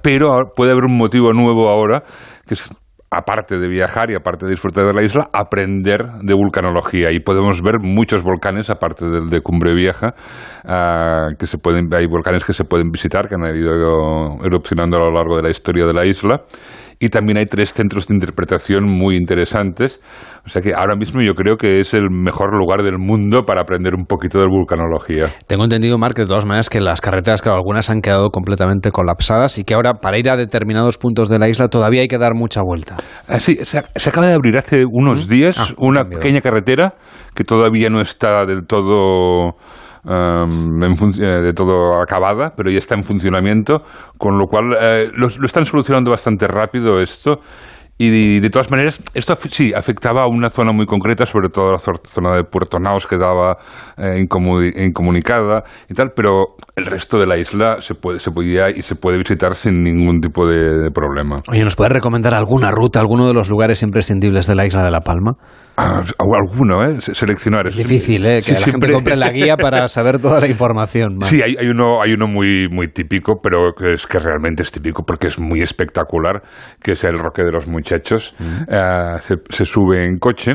[0.02, 2.02] pero puede haber un motivo nuevo ahora,
[2.46, 2.70] que es
[3.10, 7.12] aparte de viajar y aparte de disfrutar de la isla, aprender de vulcanología.
[7.12, 10.14] Y podemos ver muchos volcanes, aparte del de Cumbre Vieja,
[10.64, 15.00] ah, que se pueden, hay volcanes que se pueden visitar, que han ido erupcionando a
[15.00, 16.42] lo largo de la historia de la isla
[16.98, 20.00] y también hay tres centros de interpretación muy interesantes.
[20.46, 23.62] O sea que ahora mismo yo creo que es el mejor lugar del mundo para
[23.62, 25.26] aprender un poquito de vulcanología.
[25.46, 29.58] Tengo entendido, Mark, de todas maneras que las carreteras, claro, algunas han quedado completamente colapsadas
[29.58, 32.34] y que ahora para ir a determinados puntos de la isla todavía hay que dar
[32.34, 32.96] mucha vuelta.
[33.26, 35.30] Ah, sí, se, acaba de abrir hace unos ¿Mm?
[35.30, 36.94] días ah, una pequeña carretera
[37.34, 39.56] que todavía no está del todo
[40.08, 43.82] Um, eh, de todo acabada, pero ya está en funcionamiento,
[44.16, 47.40] con lo cual eh, lo, están solucionando bastante rápido esto.
[47.98, 51.78] Y de, todas maneras, esto sí afectaba a una zona muy concreta, sobre todo la
[51.78, 53.56] zona de Puerto Naos quedaba
[53.96, 58.82] eh, incomunicada y tal, pero el resto de la isla se puede se podía y
[58.82, 61.36] se puede visitar sin ningún tipo de, problema.
[61.48, 64.90] Oye, ¿nos puedes recomendar alguna ruta, alguno de los lugares imprescindibles de la isla de
[64.90, 65.32] La Palma?
[65.76, 67.00] Ah, alguno, ¿eh?
[67.00, 67.66] Seleccionar.
[67.66, 68.40] Es difícil, ¿eh?
[68.44, 71.18] Que la gente compre la guía para saber toda la información.
[71.22, 74.72] Sí, hay, hay, uno, hay uno muy, muy típico, pero que es que realmente es
[74.72, 76.42] típico porque es muy espectacular,
[76.82, 78.34] que es el Roque de los Muchachos.
[78.38, 78.62] Mm.
[78.68, 80.54] Eh, se sube en coche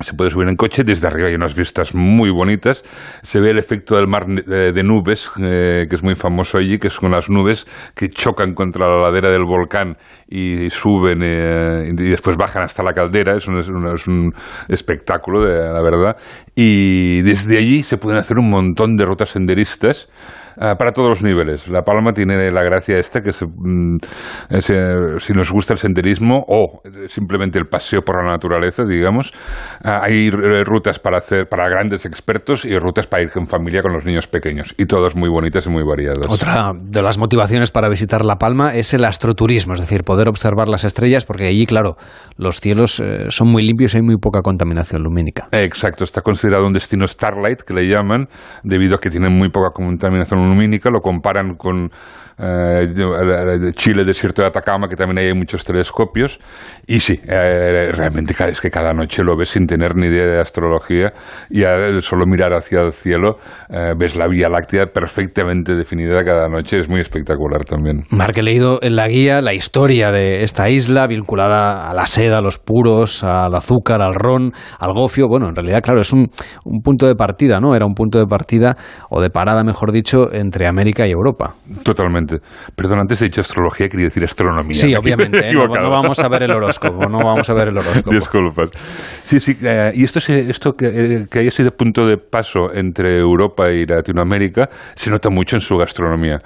[0.00, 2.82] se puede subir en coche, desde arriba hay unas vistas muy bonitas,
[3.22, 6.90] se ve el efecto del mar de, nubes, eh, que es muy famoso allí, que
[6.90, 9.96] son las nubes que chocan contra la ladera del volcán
[10.28, 14.32] y suben eh, y después bajan hasta la caldera, es un, es un
[14.68, 16.16] espectáculo, de, la verdad,
[16.54, 20.08] y desde allí se pueden hacer un montón de rutas senderistas,
[20.58, 21.68] para todos los niveles.
[21.68, 23.98] La Palma tiene la gracia esta que mm,
[25.18, 29.32] si nos gusta el senderismo o simplemente el paseo por la naturaleza, digamos,
[29.84, 33.92] ah, hay rutas para hacer para grandes expertos y rutas para ir en familia con
[33.92, 36.26] los niños pequeños y todas muy bonitas y muy variadas.
[36.28, 40.68] Otra de las motivaciones para visitar La Palma es el astroturismo, es decir, poder observar
[40.68, 41.96] las estrellas porque allí, claro,
[42.36, 45.48] los cielos eh, son muy limpios y hay muy poca contaminación lumínica.
[45.52, 48.28] Exacto, está considerado un destino Starlight que le llaman
[48.62, 50.40] debido a que tienen muy poca contaminación
[50.90, 51.90] lo comparan con
[52.40, 56.38] eh, Chile, desierto de Atacama, que también hay muchos telescopios.
[56.86, 60.40] Y sí, eh, realmente es que cada noche lo ves sin tener ni idea de
[60.40, 61.12] astrología
[61.50, 61.62] y
[62.00, 63.38] solo mirar hacia el cielo
[63.68, 66.78] eh, ves la Vía Láctea perfectamente definida cada noche.
[66.78, 68.04] Es muy espectacular también.
[68.10, 72.38] Marc, he leído en la guía la historia de esta isla vinculada a la seda,
[72.38, 75.26] a los puros, al azúcar, al ron, al gofio.
[75.28, 76.30] Bueno, en realidad, claro, es un,
[76.64, 77.74] un punto de partida, ¿no?
[77.74, 78.76] Era un punto de partida
[79.10, 81.54] o de parada, mejor dicho, entre América y Europa.
[81.82, 82.38] Totalmente.
[82.74, 84.74] Perdón, antes he dicho astrología, quería decir astronomía.
[84.74, 85.38] Sí, obviamente.
[85.48, 85.52] ¿eh?
[85.52, 88.10] No, vamos a ver el horóscopo, no vamos a ver el horóscopo.
[88.14, 88.70] Disculpas.
[89.24, 93.18] Sí, sí, eh, y esto, esto que, eh, que haya sido punto de paso entre
[93.18, 96.38] Europa y Latinoamérica se nota mucho en su gastronomía.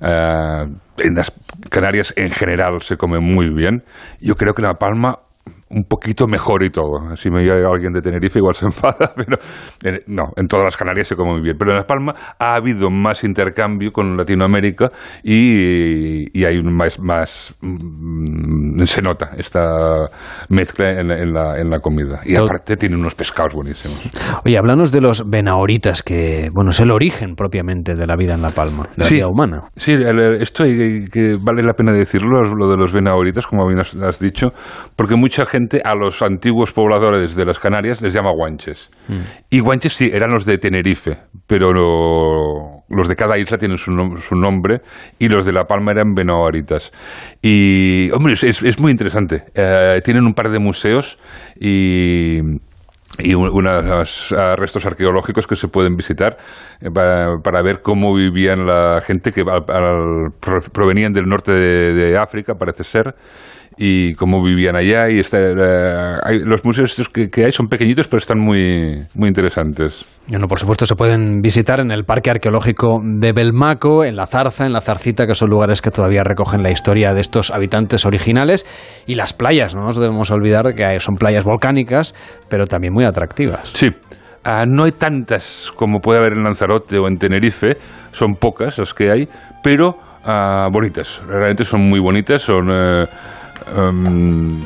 [0.00, 1.32] en las
[1.70, 3.82] Canarias en general se come muy bien.
[4.20, 5.25] Yo creo que La Palma
[5.68, 7.16] un poquito mejor y todo.
[7.16, 9.38] Si me llega alguien de Tenerife igual se enfada, pero
[10.08, 11.56] no, en todas las Canarias se come muy bien.
[11.58, 14.90] Pero en La Palma ha habido más intercambio con Latinoamérica
[15.22, 20.08] y, hay más, más mm, se nota esta
[20.48, 22.20] mezcla en, la, en la comida.
[22.24, 24.08] Y aparte tiene unos pescados buenísimos.
[24.44, 28.42] Oye, háblanos de los benahoritas, que bueno, es el origen propiamente de la vida en
[28.42, 29.64] La Palma, de la vida humana.
[29.74, 29.96] Sí,
[30.40, 34.52] esto que vale la pena decirlo, lo de los benahoritas, como bien has dicho,
[34.94, 38.90] porque mucha gente a los antiguos pobladores de las Canarias les llama guanches.
[39.08, 39.20] Mm.
[39.50, 41.68] Y guanches sí, eran los de Tenerife, pero
[42.88, 44.80] los de cada isla tienen su, nombre
[45.18, 46.92] y los de La Palma eran benoaritas.
[47.42, 49.44] Y, hombre, es, muy interesante.
[49.54, 51.18] Eh, tienen un par de museos
[51.58, 52.40] y
[53.18, 56.36] y unos restos arqueológicos que se pueden visitar
[56.80, 59.42] eh, para, ver cómo vivían la gente que
[60.72, 63.14] provenían del norte de África, parece ser,
[63.76, 65.10] y cómo vivían allá.
[65.10, 70.04] Y eh, los museos que, que, hay son pequeñitos, pero están muy, muy interesantes.
[70.28, 74.66] Bueno, por supuesto, se pueden visitar en el Parque Arqueológico de Belmaco, en La Zarza,
[74.66, 78.66] en La Zarcita, que son lugares que todavía recogen la historia de estos habitantes originales.
[79.06, 82.14] Y las playas, no nos debemos olvidar que son playas volcánicas,
[82.48, 83.70] pero también muy atractivas.
[83.74, 83.88] Sí.
[84.48, 87.78] Ah, no hay tantas como puede haber en Lanzarote o en Tenerife,
[88.12, 89.28] son pocas las que hay,
[89.60, 92.70] pero ah, bonitas, realmente son muy bonitas, son
[93.66, 94.62] eh, Um,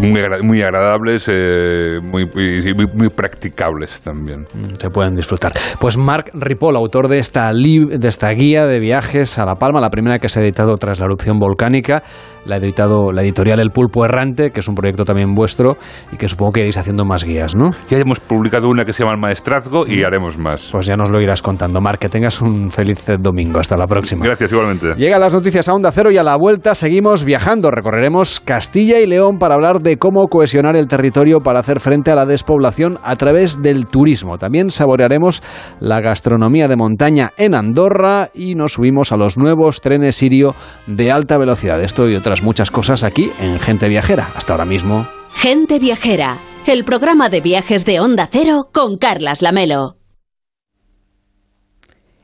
[0.00, 4.46] muy, muy agradables eh, muy, muy, muy, practicables también.
[4.54, 5.52] Mm, se pueden disfrutar.
[5.80, 9.90] Pues Marc Ripoll, autor de esta, de esta guía de viajes a La Palma, la
[9.90, 12.02] primera que se ha editado tras la erupción volcánica,
[12.44, 15.76] la ha editado la editorial El Pulpo Errante, que es un proyecto también vuestro
[16.12, 17.70] y que supongo que iréis haciendo más guías, ¿no?
[17.88, 20.06] Ya hemos publicado una que se llama El Maestrazgo y mm.
[20.06, 20.68] haremos más.
[20.72, 21.80] Pues ya nos lo irás contando.
[21.80, 23.58] Marc, que tengas un feliz domingo.
[23.58, 24.24] Hasta la próxima.
[24.24, 24.94] Gracias, igualmente.
[24.96, 27.70] Llegan las noticias a Onda Cero y a la vuelta seguimos viajando.
[27.70, 32.14] Recorreremos Castilla y León para hablar de cómo cohesionar el territorio para hacer frente a
[32.14, 34.38] la despoblación a través del turismo.
[34.38, 35.42] También saborearemos
[35.80, 40.54] la gastronomía de montaña en Andorra y nos subimos a los nuevos trenes sirio
[40.86, 41.82] de alta velocidad.
[41.82, 44.28] Esto y otras muchas cosas aquí en Gente Viajera.
[44.34, 45.06] Hasta ahora mismo.
[45.34, 49.96] Gente Viajera, el programa de viajes de Onda Cero con Carlas Lamelo.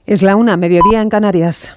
[0.06, 1.76] Es la una, mediodía en Canarias.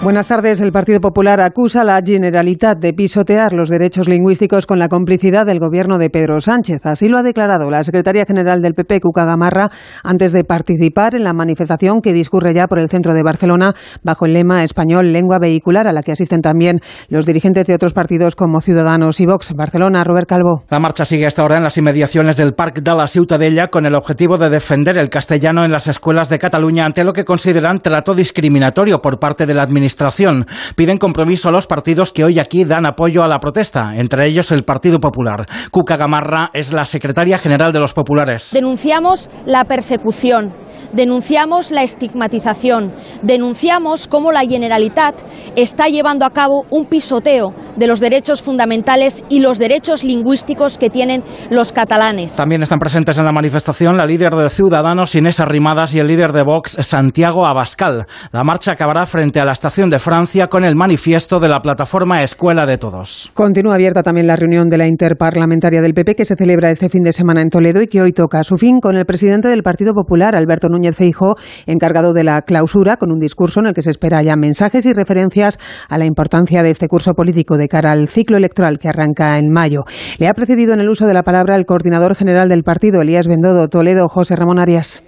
[0.00, 0.60] Buenas tardes.
[0.60, 5.44] El Partido Popular acusa a la Generalitat de pisotear los derechos lingüísticos con la complicidad
[5.44, 6.82] del gobierno de Pedro Sánchez.
[6.84, 9.70] Así lo ha declarado la secretaria general del PP, Cuca Gamarra,
[10.04, 13.74] antes de participar en la manifestación que discurre ya por el centro de Barcelona
[14.04, 16.78] bajo el lema español lengua vehicular, a la que asisten también
[17.08, 19.52] los dirigentes de otros partidos como Ciudadanos y Vox.
[19.52, 20.60] Barcelona, Robert Calvo.
[20.70, 23.96] La marcha sigue hasta ahora en las inmediaciones del Parc de la Ciutadella con el
[23.96, 28.14] objetivo de defender el castellano en las escuelas de Cataluña ante lo que consideran trato
[28.14, 30.46] discriminatorio por parte de la administración administración.
[30.76, 34.52] Piden compromiso a los partidos que hoy aquí dan apoyo a la protesta, entre ellos
[34.52, 35.46] el Partido Popular.
[35.70, 38.50] Cuca Gamarra es la secretaria general de los populares.
[38.52, 40.52] Denunciamos la persecución
[40.92, 45.14] denunciamos la estigmatización, denunciamos cómo la Generalitat
[45.56, 50.90] está llevando a cabo un pisoteo de los derechos fundamentales y los derechos lingüísticos que
[50.90, 52.36] tienen los catalanes.
[52.36, 56.32] También están presentes en la manifestación la líder de Ciudadanos, Inés Arrimadas, y el líder
[56.32, 58.06] de Vox, Santiago Abascal.
[58.32, 62.22] La marcha acabará frente a la estación de Francia con el manifiesto de la plataforma
[62.22, 63.30] Escuela de Todos.
[63.34, 67.02] Continúa abierta también la reunión de la interparlamentaria del PP que se celebra este fin
[67.02, 69.92] de semana en Toledo y que hoy toca su fin con el presidente del Partido
[69.92, 71.34] Popular, Alberto Núñez Feijóo,
[71.66, 74.92] encargado de la clausura, con un discurso en el que se espera ya mensajes y
[74.92, 75.58] referencias
[75.88, 79.50] a la importancia de este curso político de cara al ciclo electoral que arranca en
[79.50, 79.84] mayo.
[80.18, 83.26] Le ha precedido en el uso de la palabra el coordinador general del partido, Elías
[83.26, 85.02] Bendodo Toledo, José Ramón Arias.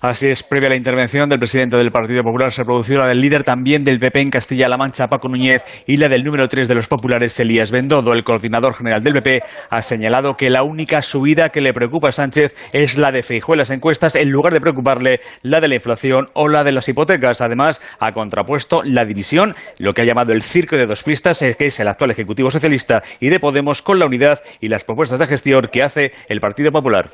[0.00, 3.20] Así es, previa a la intervención del presidente del Partido Popular se produjo la del
[3.20, 6.74] líder también del PP en Castilla-La Mancha, Paco Núñez, y la del número 3 de
[6.74, 8.14] los populares, Elías Bendodo.
[8.14, 12.12] El coordinador general del PP ha señalado que la única subida que le preocupa a
[12.12, 15.74] Sánchez es la de Feijóo en las encuestas, en lugar de preocuparle la de la
[15.74, 17.42] inflación o la de las hipotecas.
[17.42, 21.66] Además, ha contrapuesto la división, lo que ha llamado el circo de dos pistas, que
[21.66, 25.26] es el actual Ejecutivo Socialista y de Podemos, con la unidad y las propuestas de
[25.26, 27.10] gestión que hace el Partido Popular.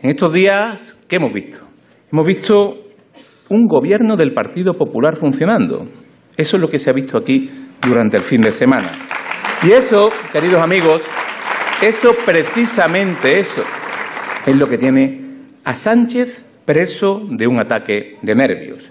[0.00, 1.73] En estos días, ¿qué hemos visto?
[2.12, 2.84] Hemos visto
[3.48, 5.86] un gobierno del Partido Popular funcionando.
[6.36, 7.50] Eso es lo que se ha visto aquí
[7.80, 8.90] durante el fin de semana.
[9.62, 11.02] Y eso, queridos amigos,
[11.82, 13.62] eso precisamente eso
[14.46, 15.20] es lo que tiene
[15.64, 18.90] a Sánchez preso de un ataque de nervios.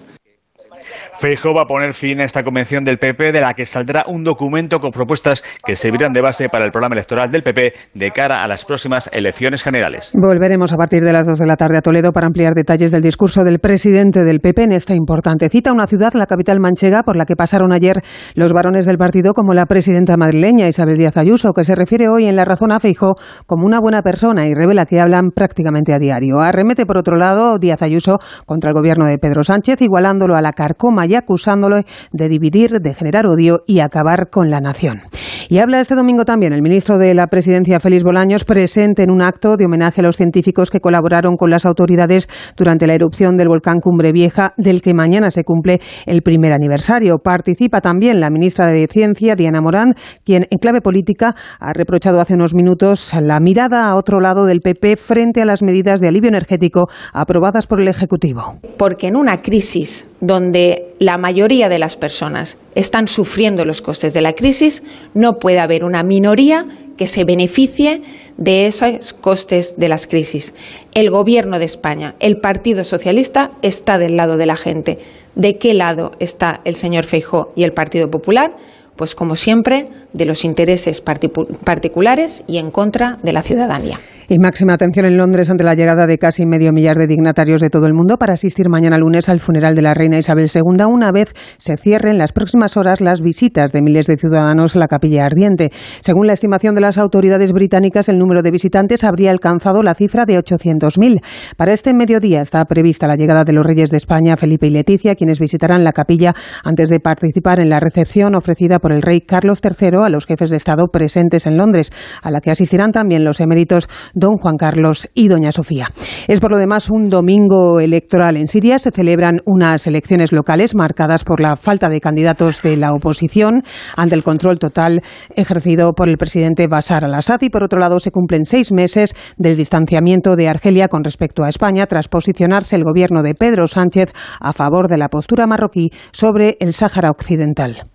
[1.18, 4.24] Feijóo va a poner fin a esta convención del PP de la que saldrá un
[4.24, 8.42] documento con propuestas que servirán de base para el programa electoral del PP de cara
[8.42, 10.12] a las próximas elecciones generales.
[10.14, 13.02] Volveremos a partir de las 2 de la tarde a Toledo para ampliar detalles del
[13.02, 17.16] discurso del presidente del PP en esta importante cita, una ciudad, la capital manchega, por
[17.16, 18.02] la que pasaron ayer
[18.34, 22.26] los varones del partido como la presidenta madrileña Isabel Díaz Ayuso, que se refiere hoy
[22.26, 23.14] en la razón a Feijóo
[23.46, 26.40] como una buena persona y revela que hablan prácticamente a diario.
[26.40, 30.52] Arremete, por otro lado, Díaz Ayuso contra el gobierno de Pedro Sánchez, igualándolo a la
[30.52, 31.80] carcoma y acusándolo
[32.12, 35.02] de dividir, de generar odio y acabar con la nación.
[35.48, 39.22] Y habla este domingo también el ministro de la Presidencia, Félix Bolaños, presente en un
[39.22, 43.48] acto de homenaje a los científicos que colaboraron con las autoridades durante la erupción del
[43.48, 47.18] volcán Cumbre Vieja, del que mañana se cumple el primer aniversario.
[47.18, 49.94] Participa también la ministra de Ciencia, Diana Morán,
[50.24, 54.60] quien en clave política ha reprochado hace unos minutos la mirada a otro lado del
[54.60, 58.58] PP frente a las medidas de alivio energético aprobadas por el Ejecutivo.
[58.78, 64.22] Porque en una crisis donde la mayoría de las personas están sufriendo los costes de
[64.22, 66.66] la crisis, no puede haber una minoría
[66.96, 68.02] que se beneficie
[68.36, 70.54] de esos costes de las crisis.
[70.94, 74.98] El Gobierno de España, el Partido Socialista, está del lado de la gente.
[75.34, 78.56] ¿De qué lado está el señor Feijó y el Partido Popular?
[78.96, 84.00] Pues como siempre, de los intereses particulares y en contra de la ciudadanía.
[84.26, 87.68] Y máxima atención en Londres ante la llegada de casi medio millar de dignatarios de
[87.68, 91.12] todo el mundo para asistir mañana lunes al funeral de la reina Isabel II, una
[91.12, 95.26] vez se cierren las próximas horas las visitas de miles de ciudadanos a la capilla
[95.26, 95.70] ardiente.
[96.00, 100.24] Según la estimación de las autoridades británicas, el número de visitantes habría alcanzado la cifra
[100.24, 101.20] de 800.000.
[101.58, 105.16] Para este mediodía está prevista la llegada de los reyes de España, Felipe y Leticia,
[105.16, 109.60] quienes visitarán la capilla antes de participar en la recepción ofrecida por el rey Carlos
[109.62, 111.90] III a los jefes de Estado presentes en Londres,
[112.22, 115.88] a la que asistirán también los eméritos don Juan Carlos y doña Sofía.
[116.26, 118.78] Es por lo demás un domingo electoral en Siria.
[118.78, 123.62] Se celebran unas elecciones locales marcadas por la falta de candidatos de la oposición
[123.96, 125.02] ante el control total
[125.36, 129.56] ejercido por el presidente Bashar al-Assad y por otro lado se cumplen seis meses del
[129.56, 134.52] distanciamiento de Argelia con respecto a España tras posicionarse el gobierno de Pedro Sánchez a
[134.52, 137.93] favor de la postura marroquí sobre el Sáhara Occidental.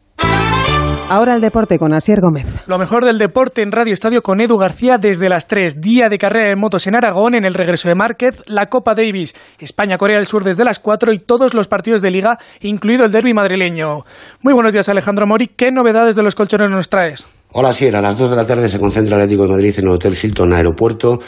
[1.12, 2.46] Ahora el deporte con Asier Gómez.
[2.68, 5.82] Lo mejor del deporte en Radio Estadio con Edu García desde las 3.
[5.82, 9.34] Día de carrera en motos en Aragón, en el regreso de Márquez, la Copa Davis,
[9.58, 13.34] España-Corea del Sur desde las 4 y todos los partidos de liga, incluido el derby
[13.34, 14.06] madrileño.
[14.44, 17.28] Muy buenos días Alejandro Mori, ¿qué novedades de los colchones nos traes?
[17.54, 19.88] Hola Asier, a las 2 de la tarde se concentra el Atlético de Madrid en
[19.88, 21.22] el Hotel Hilton Aeropuerto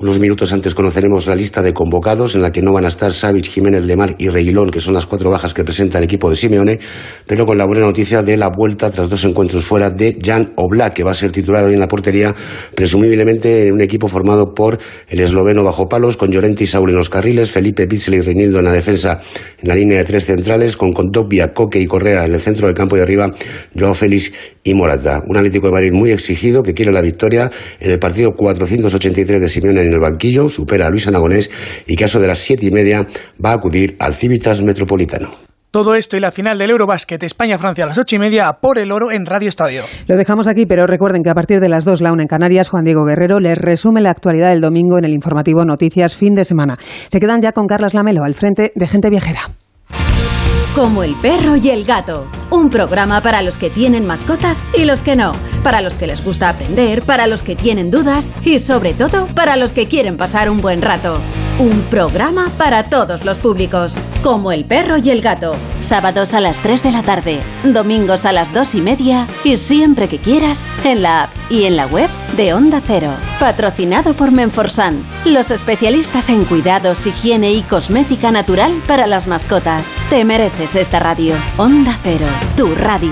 [0.00, 3.12] unos minutos antes conoceremos la lista de convocados en la que no van a estar
[3.12, 6.28] Savic, Jiménez de Mar y Reguilón, que son las cuatro bajas que presenta el equipo
[6.28, 6.80] de Simeone,
[7.26, 10.94] pero con la buena noticia de la vuelta tras dos encuentros fuera de Jan Oblak,
[10.94, 12.34] que va a ser titular hoy en la portería,
[12.74, 14.78] presumiblemente en un equipo formado por
[15.08, 18.58] el esloveno bajo palos, con Llorente y Saúl en los carriles, Felipe Pitzel y Reinildo
[18.58, 19.20] en la defensa
[19.62, 22.74] en la línea de tres centrales, con Condopia, Coque y Correa en el centro del
[22.74, 23.30] campo de arriba,
[23.78, 24.32] Joao Félix
[24.64, 25.22] y Morata.
[25.28, 29.48] Un Atlético de Madrid muy exigido que quiere la victoria en el partido 483 de
[29.48, 31.50] Simeone en el banquillo, supera a Luis Anagonés
[31.86, 33.06] y que a eso de las siete y media
[33.44, 35.44] va a acudir al Civitas Metropolitano.
[35.74, 38.92] Todo esto y la final del Eurobásquet España-Francia a las ocho y media por el
[38.92, 39.82] oro en Radio Estadio.
[40.06, 42.68] Lo dejamos aquí, pero recuerden que a partir de las 2 la una en Canarias,
[42.68, 46.44] Juan Diego Guerrero les resume la actualidad del domingo en el informativo Noticias Fin de
[46.44, 46.76] Semana.
[47.10, 49.50] Se quedan ya con Carlas Lamelo al frente de Gente Viajera.
[50.74, 52.26] Como el perro y el gato.
[52.50, 55.30] Un programa para los que tienen mascotas y los que no.
[55.62, 59.54] Para los que les gusta aprender, para los que tienen dudas y sobre todo para
[59.54, 61.20] los que quieren pasar un buen rato.
[61.60, 63.94] Un programa para todos los públicos.
[64.24, 65.54] Como el perro y el gato.
[65.78, 70.08] Sábados a las 3 de la tarde, domingos a las 2 y media y siempre
[70.08, 73.12] que quieras en la app y en la web de Onda Cero.
[73.38, 79.94] Patrocinado por Menforsan, los especialistas en cuidados, higiene y cosmética natural para las mascotas.
[80.10, 81.34] Te mereces esta radio.
[81.58, 83.10] Onda Cero, tu radio.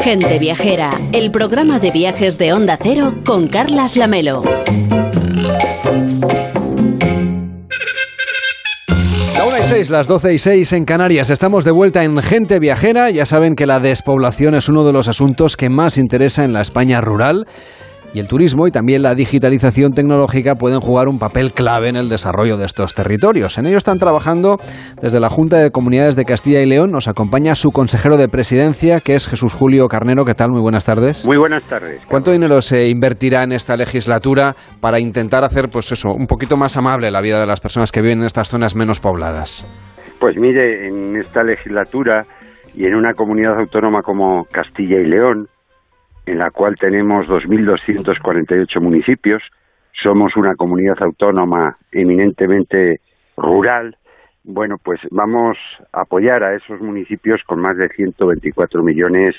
[0.00, 4.44] Gente Viajera, el programa de viajes de Onda Cero con Carlas Lamelo.
[9.74, 11.30] 6, las 12 y 6 en Canarias.
[11.30, 13.08] Estamos de vuelta en Gente Viajera.
[13.08, 16.60] Ya saben que la despoblación es uno de los asuntos que más interesa en la
[16.60, 17.46] España rural.
[18.14, 22.10] Y el turismo y también la digitalización tecnológica pueden jugar un papel clave en el
[22.10, 23.56] desarrollo de estos territorios.
[23.56, 24.58] En ello están trabajando
[25.00, 26.90] desde la Junta de Comunidades de Castilla y León.
[26.90, 30.26] Nos acompaña su consejero de presidencia, que es Jesús Julio Carnero.
[30.26, 30.50] ¿Qué tal?
[30.50, 31.24] Muy buenas tardes.
[31.26, 32.02] Muy buenas tardes.
[32.06, 36.76] ¿Cuánto dinero se invertirá en esta legislatura para intentar hacer, pues eso, un poquito más
[36.76, 39.64] amable la vida de las personas que viven en estas zonas menos pobladas?
[40.20, 42.26] Pues mire, en esta legislatura
[42.74, 45.48] y en una comunidad autónoma como Castilla y León,
[46.26, 49.42] en la cual tenemos 2.248 municipios.
[50.02, 53.00] Somos una comunidad autónoma eminentemente
[53.36, 53.96] rural.
[54.44, 55.56] Bueno, pues vamos
[55.92, 59.36] a apoyar a esos municipios con más de 124 millones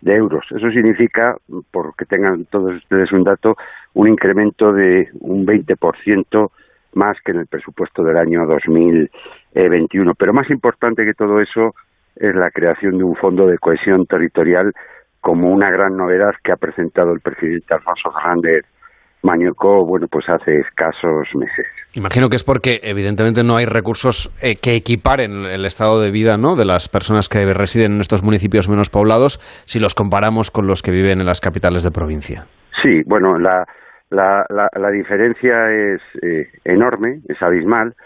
[0.00, 0.44] de euros.
[0.50, 1.36] Eso significa,
[1.70, 3.56] porque tengan todos ustedes un dato,
[3.94, 6.50] un incremento de un 20%
[6.94, 10.14] más que en el presupuesto del año 2021.
[10.14, 11.74] Pero más importante que todo eso
[12.16, 14.72] es la creación de un fondo de cohesión territorial
[15.26, 18.64] como una gran novedad que ha presentado el presidente Alfonso Fernández
[19.24, 21.66] Mañueco, bueno, pues hace escasos meses.
[21.94, 26.36] Imagino que es porque evidentemente no hay recursos eh, que equiparen el estado de vida
[26.36, 26.54] ¿no?
[26.54, 30.80] de las personas que residen en estos municipios menos poblados si los comparamos con los
[30.80, 32.44] que viven en las capitales de provincia.
[32.80, 33.66] Sí, bueno, la,
[34.10, 37.96] la, la, diferencia es eh, enorme, es abismal.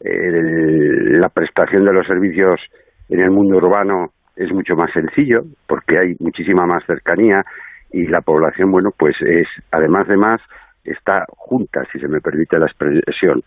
[0.00, 2.60] la prestación de los servicios
[3.08, 7.44] en el mundo urbano es mucho más sencillo porque hay muchísima más cercanía
[7.90, 10.40] y la población, bueno, pues es, además de más,
[10.84, 13.42] está junta, si se me permite la expresión.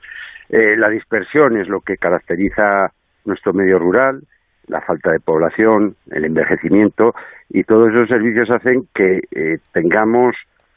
[0.50, 2.92] Eh, la dispersión es lo que caracteriza
[3.26, 4.24] nuestro medio rural,
[4.68, 7.14] la falta de población, el envejecimiento
[7.50, 10.36] y todos esos servicios hacen que eh, tengamos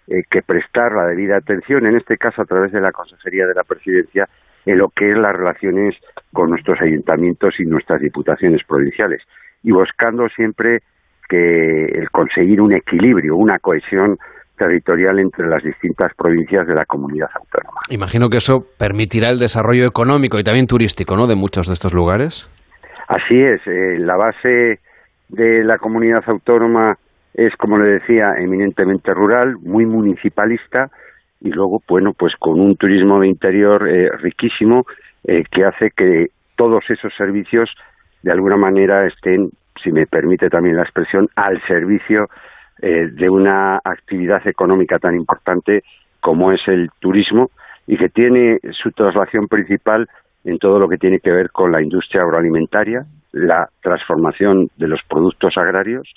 [0.08, 3.54] eh, que prestar la debida atención, en este caso a través de la Consejería de
[3.54, 4.28] la Presidencia,
[4.64, 5.96] en lo que es las relaciones
[6.32, 9.22] con nuestros ayuntamientos y nuestras diputaciones provinciales
[9.62, 10.80] y buscando siempre
[11.28, 14.18] que el conseguir un equilibrio, una cohesión
[14.56, 17.80] territorial entre las distintas provincias de la comunidad autónoma.
[17.90, 21.26] Imagino que eso permitirá el desarrollo económico y también turístico, ¿no?
[21.26, 22.48] De muchos de estos lugares.
[23.08, 23.60] Así es.
[23.66, 24.80] Eh, la base
[25.28, 26.96] de la comunidad autónoma
[27.34, 30.90] es, como le decía, eminentemente rural, muy municipalista
[31.40, 34.84] y luego, bueno, pues con un turismo de interior eh, riquísimo
[35.24, 37.70] eh, que hace que todos esos servicios
[38.22, 39.50] de alguna manera estén,
[39.82, 42.28] si me permite también la expresión, al servicio
[42.80, 45.82] eh, de una actividad económica tan importante
[46.20, 47.50] como es el turismo
[47.86, 50.08] y que tiene su traslación principal
[50.44, 55.00] en todo lo que tiene que ver con la industria agroalimentaria, la transformación de los
[55.08, 56.08] productos agrarios.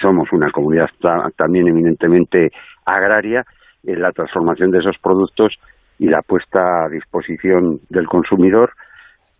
[0.00, 0.90] Somos una comunidad
[1.36, 2.50] también eminentemente
[2.84, 3.44] agraria,
[3.86, 5.54] en la transformación de esos productos
[5.98, 8.72] y la puesta a disposición del consumidor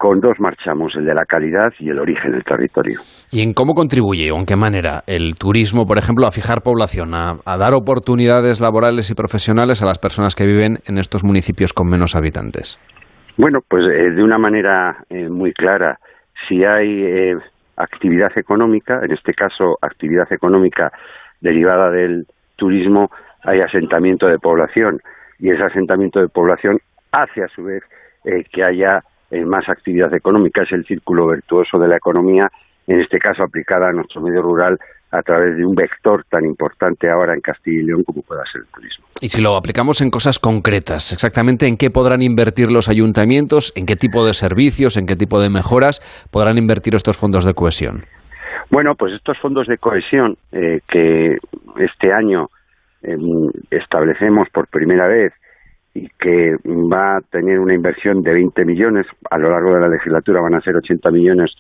[0.05, 2.99] con dos marchamos, el de la calidad y el origen del territorio.
[3.33, 7.15] ¿Y en cómo contribuye o en qué manera el turismo, por ejemplo, a fijar población,
[7.15, 11.89] a, dar oportunidades laborales y profesionales a las personas que viven en estos municipios con
[11.89, 12.79] menos habitantes?
[13.39, 15.97] Bueno, pues eh, de una manera eh, muy clara,
[16.49, 17.37] si hay eh,
[17.79, 20.93] actividad económica, en este caso actividad económica
[21.41, 22.27] derivada del
[22.57, 23.09] turismo,
[23.43, 24.99] hay asentamiento de población
[25.39, 26.77] y ese asentamiento de población
[27.11, 27.83] hace a su vez
[28.53, 29.01] que haya
[29.35, 32.49] eh, más actividad económica, es el círculo virtuoso de la economía,
[32.87, 34.79] en este caso aplicada a nuestro medio rural
[35.11, 38.61] a través de un vector tan importante ahora en Castilla y León como pueda ser
[38.61, 39.07] el turismo.
[39.21, 43.87] Y si lo aplicamos en cosas concretas, exactamente en qué podrán invertir los ayuntamientos, en
[43.87, 48.05] qué tipo de servicios, en qué tipo de mejoras podrán invertir estos fondos de cohesión.
[48.71, 51.39] Bueno, pues estos fondos de cohesión eh, que
[51.79, 52.51] este año
[53.03, 55.33] em, establecemos por primera vez
[55.95, 59.89] y que va a tener una inversión de 20 millones, a lo largo de la
[59.89, 61.53] legislatura van a ser 80 millones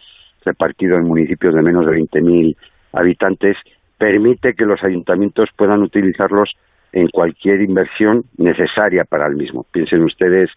[0.45, 2.57] repartidos en municipios de menos de 20.000
[2.93, 3.57] habitantes,
[3.97, 6.53] permite que los ayuntamientos puedan utilizarlos
[6.93, 9.64] en cualquier inversión necesaria para el mismo.
[9.70, 10.51] Piensen ustedes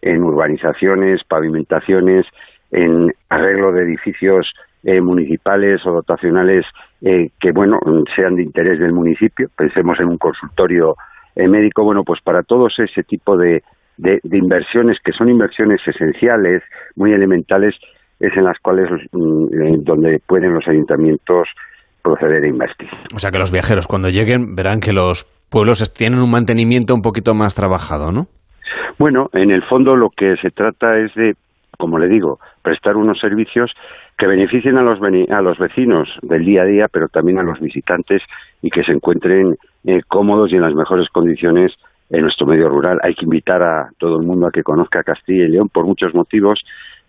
[0.00, 2.26] en urbanizaciones, pavimentaciones,
[2.70, 6.66] en arreglo de edificios eh, municipales o dotacionales
[7.00, 7.78] eh, que, bueno,
[8.14, 9.48] sean de interés del municipio.
[9.56, 10.96] Pensemos en un consultorio
[11.36, 11.84] médico.
[11.84, 13.62] Bueno, pues para todos ese tipo de,
[13.96, 16.62] de, inversiones, que son inversiones esenciales,
[16.96, 17.74] muy elementales,
[18.20, 21.48] es en las cuales mm, donde pueden los ayuntamientos
[22.02, 22.88] proceder a invertir.
[23.14, 27.02] O sea que los viajeros cuando lleguen verán que los pueblos tienen un mantenimiento un
[27.02, 28.26] poquito más trabajado, ¿no?
[28.98, 31.34] Bueno, en el fondo lo que se trata es de,
[31.78, 33.72] como le digo, prestar unos servicios
[34.16, 37.60] que beneficien a los, a los vecinos del día a día, pero también a los
[37.60, 38.22] visitantes
[38.62, 41.72] y que se encuentren eh, cómodos y en las mejores condiciones
[42.10, 43.00] en nuestro medio rural.
[43.02, 46.14] Hay que invitar a todo el mundo a que conozca Castilla y León por muchos
[46.14, 46.60] motivos,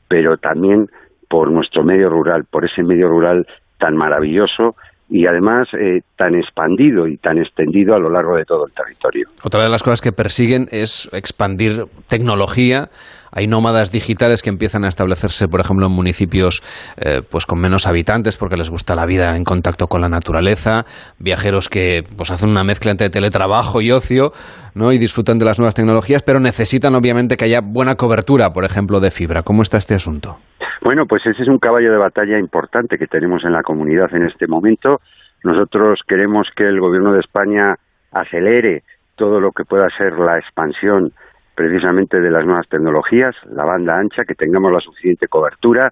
[0.08, 0.90] pero también
[1.30, 3.48] por nuestro medio rural, por ese medio rural
[3.78, 4.76] tan maravilloso
[5.10, 9.28] y además eh, tan expandido y tan extendido a lo largo de todo el territorio.
[9.44, 12.90] Otra de las cosas que persiguen es expandir tecnología.
[13.32, 16.64] Hay nómadas digitales que empiezan a establecerse, por ejemplo, en municipios
[16.98, 20.86] eh, pues con menos habitantes porque les gusta la vida en contacto con la naturaleza,
[21.20, 24.32] viajeros que pues hacen una mezcla entre teletrabajo y ocio,
[24.74, 24.92] ¿no?
[24.92, 29.02] y disfrutan de las nuevas tecnologías, pero necesitan obviamente que haya buena cobertura, por ejemplo,
[29.02, 29.44] de fibra.
[29.44, 30.38] ¿Cómo está este asunto?
[30.86, 34.22] Bueno, pues ese es un caballo de batalla importante que tenemos en la comunidad en
[34.22, 35.02] este momento.
[35.44, 37.76] Nosotros queremos que el Gobierno de España
[38.12, 38.84] acelere
[39.16, 41.12] todo lo que pueda ser la expansión
[41.56, 45.92] precisamente de las nuevas tecnologías, la banda ancha, que tengamos la suficiente cobertura.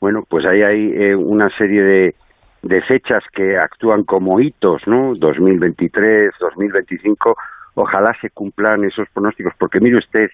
[0.00, 2.14] Bueno, pues ahí hay eh, una serie de,
[2.62, 5.14] de fechas que actúan como hitos, ¿no?
[5.14, 7.36] 2023, 2025,
[7.74, 10.30] ojalá se cumplan esos pronósticos, porque mire usted,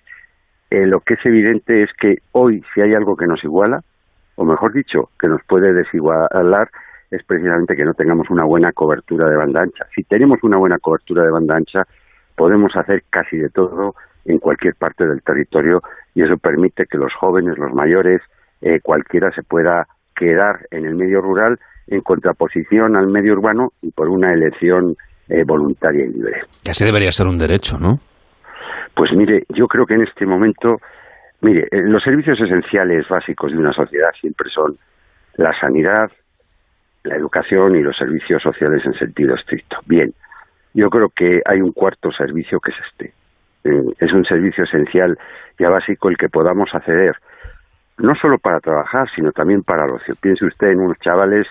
[0.71, 3.83] eh, lo que es evidente es que hoy, si hay algo que nos iguala,
[4.39, 6.70] o mejor dicho, que nos puede desigualar,
[7.11, 9.84] es precisamente que no tengamos una buena cobertura de banda ancha.
[9.97, 11.82] Si tenemos una buena cobertura de banda ancha,
[12.36, 15.82] podemos hacer casi de todo en cualquier parte del territorio
[16.14, 18.22] y eso permite que los jóvenes, los mayores,
[18.61, 21.59] eh, cualquiera se pueda quedar en el medio rural
[21.89, 24.97] en contraposición al medio urbano y por una elección
[25.28, 26.43] eh, voluntaria y libre.
[26.70, 27.99] Así debería ser un derecho, ¿no?
[28.95, 30.80] Pues mire, yo creo que en este momento,
[31.41, 34.76] mire, eh, los servicios esenciales básicos de una sociedad siempre son
[35.36, 36.11] la sanidad,
[37.05, 39.78] la educación y los servicios sociales en sentido estricto.
[39.86, 40.12] Bien,
[40.74, 43.12] yo creo que hay un cuarto servicio que es este.
[43.64, 45.18] Eh, es un servicio esencial
[45.59, 47.16] y básico el que podamos acceder,
[47.99, 50.14] no solo para trabajar, sino también para el ocio.
[50.20, 51.47] Piense usted en unos chavales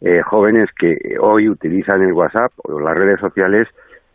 [0.00, 3.66] eh, jóvenes que hoy utilizan el WhatsApp o las redes sociales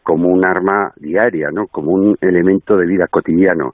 [0.02, 1.68] como un arma diaria, ¿no?
[1.68, 3.74] Como un elemento de vida cotidiano.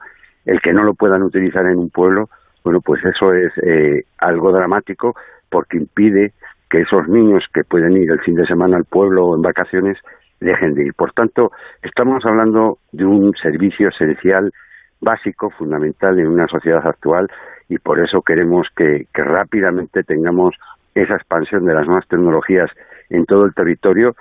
[0.49, 2.27] El que no lo puedan utilizar en un pueblo,
[2.63, 5.13] bueno, pues eso es eh, algo dramático
[5.47, 6.33] porque impide
[6.67, 9.99] que esos niños que pueden ir el fin de semana al pueblo o en vacaciones
[10.39, 10.95] dejen de ir.
[10.95, 11.51] Por tanto,
[11.83, 14.51] estamos hablando de un servicio esencial,
[14.99, 17.29] básico, fundamental en una sociedad actual
[17.67, 20.55] y por eso queremos que rápidamente tengamos
[20.95, 22.71] esa expansión de las nuevas tecnologías
[23.11, 24.15] en todo el territorio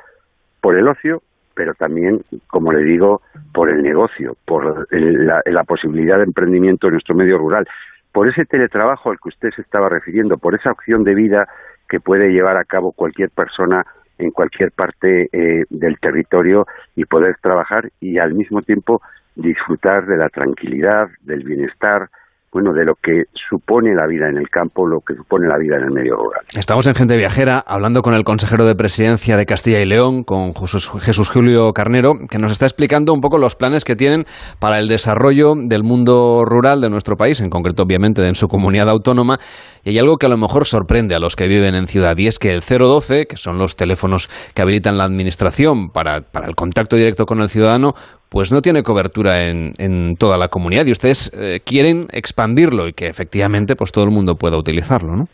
[0.61, 1.22] por el ocio
[1.59, 3.21] pero también, como le digo,
[3.53, 7.67] por el negocio, por la, posibilidad de emprendimiento en nuestro medio rural,
[8.13, 11.49] por ese teletrabajo al que usted se estaba refiriendo, por esa opción de vida
[11.89, 13.85] que puede llevar a cabo cualquier persona
[14.19, 19.03] en cualquier parte eh, del territorio y poder trabajar y al mismo tiempo
[19.35, 22.09] disfrutar de la tranquilidad, del bienestar,
[22.53, 25.77] bueno, de lo que supone la vida en el campo, lo que supone la vida
[25.77, 26.43] en el medio rural.
[26.57, 30.55] Estamos en Gente Viajera hablando con el consejero de presidencia de Castilla y León, con
[30.55, 34.25] Jesús, Julio Carnero, que nos está explicando un poco los planes que tienen
[34.61, 38.89] para el desarrollo del mundo rural de nuestro país, en concreto obviamente en su comunidad
[38.89, 39.37] autónoma.
[39.85, 42.27] Y hay algo que a lo mejor sorprende a los que viven en ciudad, y
[42.29, 46.55] es que el 012, que son los teléfonos que habilitan la administración para, para el
[46.55, 47.93] contacto directo con el ciudadano,
[48.29, 52.93] pues no tiene cobertura en, en toda la comunidad y ustedes eh, quieren expandirlo y
[52.93, 55.29] que efectivamente pues todo el mundo pueda utilizarlo, ¿no?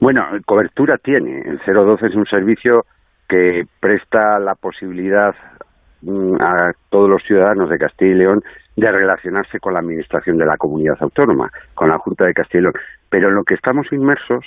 [0.00, 1.42] Bueno, cobertura tiene.
[1.42, 2.86] El 012 es un servicio
[3.28, 5.34] que presta la posibilidad
[6.02, 8.42] mm, a todos los ciudadanos de Castilla y León
[8.76, 12.62] de relacionarse con la administración de la comunidad autónoma, con la Junta de Castilla y
[12.62, 12.74] León.
[13.10, 14.44] Pero en lo que estamos inmersos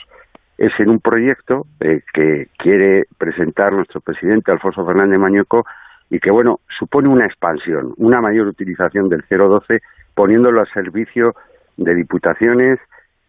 [0.57, 5.65] es en un proyecto eh, que quiere presentar nuestro presidente Alfonso Fernández Mañueco
[6.13, 9.81] y que, bueno, supone una expansión, una mayor utilización del 012,
[10.13, 11.33] poniéndolo al servicio
[11.75, 12.79] de diputaciones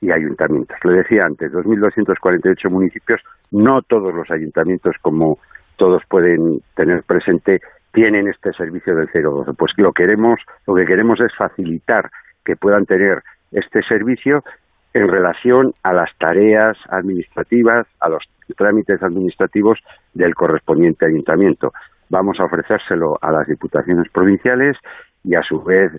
[0.02, 0.76] y ayuntamientos.
[0.84, 5.38] Le decía antes, 2.248 municipios, no todos los ayuntamientos, como
[5.78, 7.62] todos pueden tener presente,
[7.94, 9.54] tienen este servicio del 012.
[9.54, 12.10] Pues lo queremos, lo que queremos es facilitar
[12.44, 14.44] que puedan tener este servicio
[14.92, 18.24] en relación a las tareas administrativas, a los
[18.58, 19.78] trámites administrativos
[20.12, 21.72] del correspondiente ayuntamiento.
[22.10, 24.76] Vamos a ofrecérselo a las diputaciones provinciales
[25.22, 25.92] y a su vez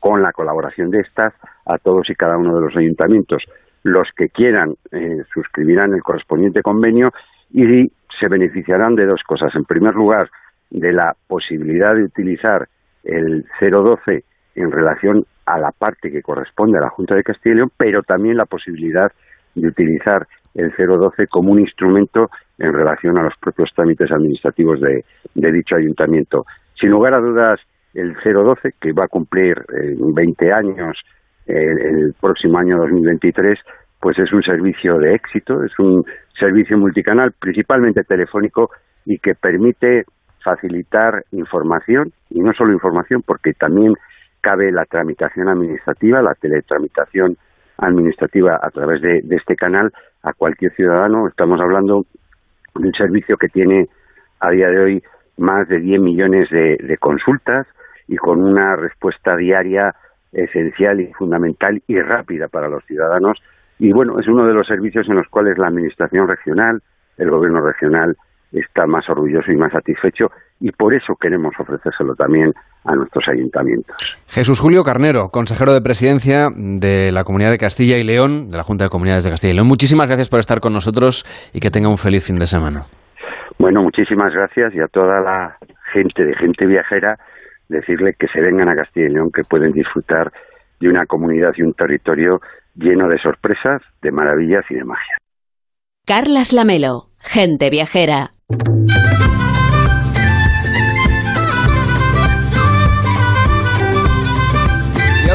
[0.00, 1.32] con la colaboración de estas
[1.66, 3.42] a todos y cada uno de los ayuntamientos.
[3.82, 7.10] Los que quieran eh, suscribirán el correspondiente convenio
[7.50, 7.88] y
[8.18, 9.54] se beneficiarán de dos cosas.
[9.54, 10.28] En primer lugar,
[10.70, 12.68] de la posibilidad de utilizar
[13.04, 14.24] el 012
[14.56, 18.02] en relación a la parte que corresponde a la Junta de Castilla y León, pero
[18.02, 19.10] también la posibilidad
[19.54, 22.28] de utilizar el 012 como un instrumento
[22.58, 25.04] en relación a los propios trámites administrativos de,
[25.34, 26.46] dicho ayuntamiento.
[26.78, 27.60] Sin lugar a dudas,
[27.94, 30.98] el 012, que va a cumplir 20 años
[31.46, 33.58] el próximo año 2023,
[34.00, 36.04] pues es un servicio de éxito, es un
[36.38, 38.70] servicio multicanal, principalmente telefónico,
[39.04, 40.04] y que permite
[40.42, 43.94] facilitar información, y no solo información, porque también
[44.40, 47.36] cabe la tramitación administrativa, la teletramitación
[47.78, 49.90] administrativa a través de, este canal
[50.22, 51.26] a cualquier ciudadano.
[51.28, 52.23] Estamos hablando de
[52.74, 53.88] un servicio que tiene
[54.40, 55.02] a día de hoy
[55.36, 57.66] más de 10 millones de, de consultas
[58.06, 59.94] y con una respuesta diaria
[60.32, 63.38] esencial y fundamental y rápida para los ciudadanos.
[63.78, 66.82] Y bueno, es uno de los servicios en los cuales la Administración regional,
[67.16, 68.16] el Gobierno regional,
[68.60, 72.52] está más orgulloso y más satisfecho y por eso queremos ofrecérselo también
[72.84, 73.96] a nuestros ayuntamientos.
[74.28, 78.62] Jesús Julio Carnero, consejero de presidencia de la Comunidad de Castilla y León, de la
[78.62, 79.68] Junta de Comunidades de Castilla y León.
[79.68, 82.82] Muchísimas gracias por estar con nosotros y que tenga un feliz fin de semana.
[83.58, 85.56] Bueno, muchísimas gracias y a toda la
[85.92, 87.18] gente de gente viajera
[87.68, 90.32] decirle que se vengan a Castilla y León, que pueden disfrutar
[90.80, 92.40] de una comunidad y un territorio
[92.74, 95.16] lleno de sorpresas, de maravillas y de magia.
[96.06, 98.33] Carlas Lamelo, gente viajera.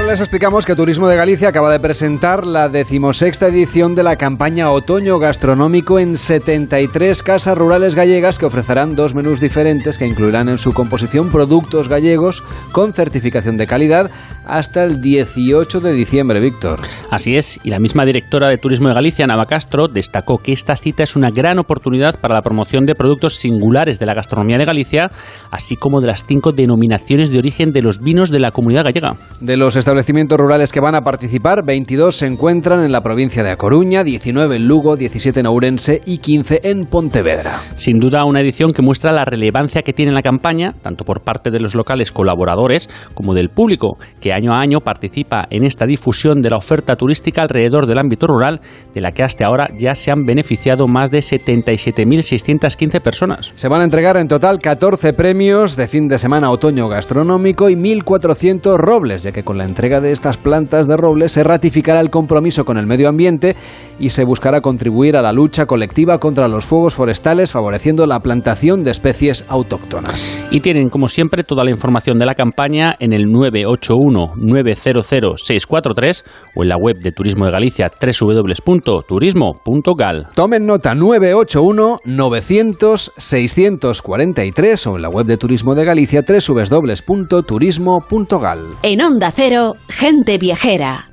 [0.09, 4.71] Les explicamos que Turismo de Galicia acaba de presentar la decimosexta edición de la campaña
[4.71, 10.57] Otoño Gastronómico en 73 casas rurales gallegas que ofrecerán dos menús diferentes que incluirán en
[10.57, 14.09] su composición productos gallegos con certificación de calidad
[14.49, 16.79] hasta el 18 de diciembre, Víctor.
[17.11, 20.75] Así es, y la misma directora de Turismo de Galicia, Nava Castro, destacó que esta
[20.75, 24.65] cita es una gran oportunidad para la promoción de productos singulares de la gastronomía de
[24.65, 25.11] Galicia,
[25.51, 29.15] así como de las cinco denominaciones de origen de los vinos de la comunidad gallega.
[29.39, 33.51] De los establecimientos rurales que van a participar, 22 se encuentran en la provincia de
[33.51, 37.59] A Coruña, 19 en Lugo, 17 en Ourense y 15 en Pontevedra.
[37.75, 41.51] Sin duda, una edición que muestra la relevancia que tiene la campaña, tanto por parte
[41.51, 46.39] de los locales colaboradores como del público, que año a año participa en esta difusión
[46.39, 48.61] de la oferta turística alrededor del ámbito rural,
[48.93, 53.51] de la que hasta ahora ya se han beneficiado más de 77.615 personas.
[53.55, 57.75] Se van a entregar en total 14 premios de fin de semana otoño gastronómico y
[57.75, 62.11] 1.400 robles, ya que con la entrega de estas plantas de robles se ratificará el
[62.11, 63.55] compromiso con el medio ambiente
[63.97, 68.83] y se buscará contribuir a la lucha colectiva contra los fuegos forestales, favoreciendo la plantación
[68.83, 70.37] de especies autóctonas.
[70.51, 76.25] Y tienen, como siempre, toda la información de la campaña en el 981 900 643
[76.55, 80.27] o en la web de Turismo de Galicia www.turismo.gal.
[80.35, 88.59] Tomen nota 981 900 643 o en la web de Turismo de Galicia www.turismo.gal.
[88.83, 91.09] En Onda Cero, gente viajera.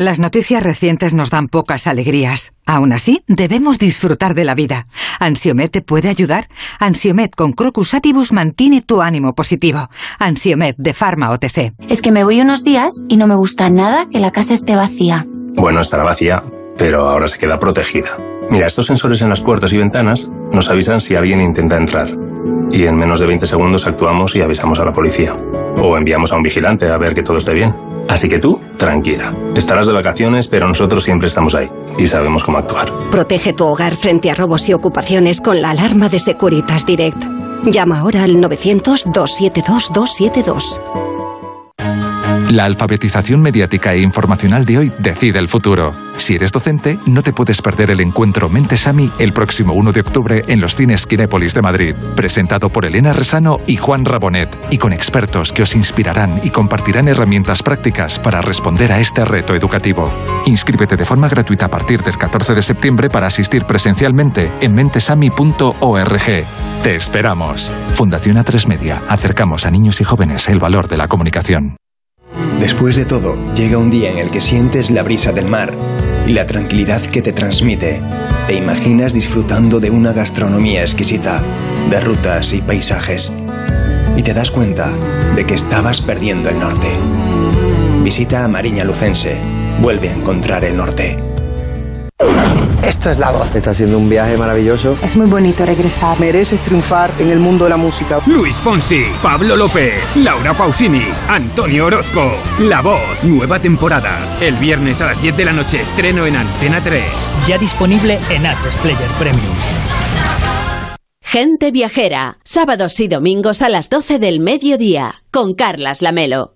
[0.00, 2.52] Las noticias recientes nos dan pocas alegrías.
[2.64, 4.86] Aún así, debemos disfrutar de la vida.
[5.18, 6.46] ¿Ansiomet te puede ayudar?
[6.78, 9.88] Ansiomet con Crocus Atibus mantiene tu ánimo positivo.
[10.20, 11.72] Ansiomet de Pharma OTC.
[11.88, 14.76] Es que me voy unos días y no me gusta nada que la casa esté
[14.76, 15.26] vacía.
[15.54, 16.44] Bueno, estará vacía,
[16.76, 18.16] pero ahora se queda protegida.
[18.50, 22.08] Mira, estos sensores en las puertas y ventanas nos avisan si alguien intenta entrar.
[22.70, 25.36] Y en menos de 20 segundos actuamos y avisamos a la policía.
[25.80, 27.74] O enviamos a un vigilante a ver que todo esté bien.
[28.08, 29.32] Así que tú, tranquila.
[29.54, 32.90] Estarás de vacaciones, pero nosotros siempre estamos ahí y sabemos cómo actuar.
[33.10, 37.22] Protege tu hogar frente a robos y ocupaciones con la alarma de Securitas Direct.
[37.64, 40.80] Llama ahora al 900-272-272.
[42.50, 45.94] La alfabetización mediática e informacional de hoy decide el futuro.
[46.16, 50.44] Si eres docente, no te puedes perder el encuentro Mentesami el próximo 1 de octubre
[50.48, 54.94] en los cines Kinépolis de Madrid, presentado por Elena Resano y Juan Rabonet, y con
[54.94, 60.10] expertos que os inspirarán y compartirán herramientas prácticas para responder a este reto educativo.
[60.46, 66.46] Inscríbete de forma gratuita a partir del 14 de septiembre para asistir presencialmente en mentesami.org.
[66.82, 67.74] Te esperamos.
[67.92, 69.02] Fundación A3 Media.
[69.06, 71.76] Acercamos a niños y jóvenes el valor de la comunicación.
[72.68, 75.72] Después de todo, llega un día en el que sientes la brisa del mar
[76.26, 78.02] y la tranquilidad que te transmite.
[78.46, 81.42] Te imaginas disfrutando de una gastronomía exquisita,
[81.88, 83.32] de rutas y paisajes.
[84.16, 84.92] Y te das cuenta
[85.34, 86.88] de que estabas perdiendo el norte.
[88.04, 89.38] Visita a Mariña Lucense.
[89.80, 91.16] Vuelve a encontrar el norte.
[92.88, 93.54] Esto es la voz.
[93.54, 94.96] Está siendo un viaje maravilloso.
[95.02, 96.18] Es muy bonito regresar.
[96.18, 98.20] Mereces triunfar en el mundo de la música.
[98.26, 102.32] Luis Fonsi, Pablo López, Laura Pausini, Antonio Orozco.
[102.60, 104.18] La voz, nueva temporada.
[104.40, 107.04] El viernes a las 10 de la noche estreno en Antena 3.
[107.46, 108.42] Ya disponible en
[108.82, 109.54] Player Premium.
[111.22, 116.54] Gente Viajera, sábados y domingos a las 12 del mediodía, con Carlas Lamelo.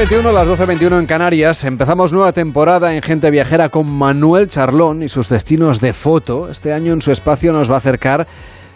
[0.00, 1.62] La 1.21, las 12.21 en Canarias.
[1.64, 6.48] Empezamos nueva temporada en Gente Viajera con Manuel Charlón y sus destinos de foto.
[6.48, 8.26] Este año en su espacio nos va a acercar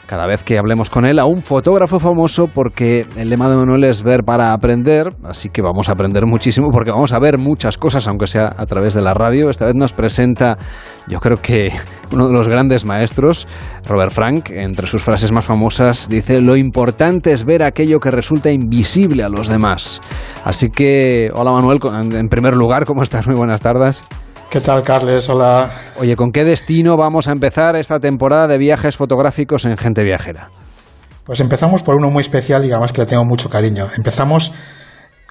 [0.06, 3.84] cada vez que hablemos con él a un fotógrafo famoso porque el lema de Manuel
[3.84, 7.78] es ver para aprender, así que vamos a aprender muchísimo porque vamos a ver muchas
[7.78, 9.50] cosas, aunque sea a través de la radio.
[9.50, 10.58] Esta vez nos presenta,
[11.08, 11.68] yo creo que
[12.12, 13.48] uno de los grandes maestros,
[13.86, 18.50] Robert Frank, entre sus frases más famosas dice, lo importante es ver aquello que resulta
[18.50, 20.00] invisible a los demás.
[20.44, 21.78] Así que, hola Manuel,
[22.12, 23.26] en primer lugar, ¿cómo estás?
[23.26, 24.04] Muy buenas tardes.
[24.54, 25.28] ¿Qué tal, Carles?
[25.28, 25.68] Hola.
[25.98, 30.48] Oye, ¿con qué destino vamos a empezar esta temporada de viajes fotográficos en Gente Viajera?
[31.24, 33.88] Pues empezamos por uno muy especial y además que le tengo mucho cariño.
[33.96, 34.52] Empezamos,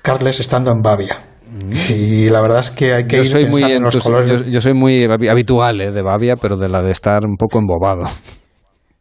[0.01, 1.15] Carles, estando en Bavia.
[1.49, 1.71] Mm.
[1.93, 4.43] Y la verdad es que hay que ir pensando en los colores.
[4.51, 8.09] Yo, soy muy habitual eh, de Bavia, pero de la de estar un poco embobado.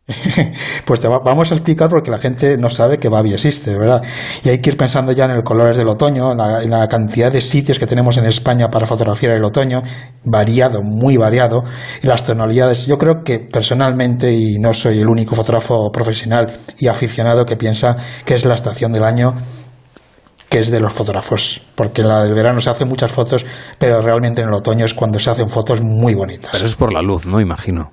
[0.85, 4.03] pues te vamos a explicar porque la gente no sabe que Babi existe, ¿verdad?
[4.43, 7.41] Y hay que ir pensando ya en el colores del otoño, en la, cantidad de
[7.41, 9.83] sitios que tenemos en España para fotografiar el otoño,
[10.25, 11.63] variado, muy variado,
[12.03, 12.87] y las tonalidades.
[12.87, 17.97] Yo creo que personalmente, y no soy el único fotógrafo profesional y aficionado que piensa
[18.25, 19.35] que es la estación del año
[20.49, 23.47] que es de los fotógrafos, porque en la del verano se hacen muchas fotos,
[23.79, 26.51] pero realmente en el otoño es cuando se hacen fotos muy bonitas.
[26.53, 27.41] Pero es por la luz, ¿no?
[27.41, 27.93] Imagino.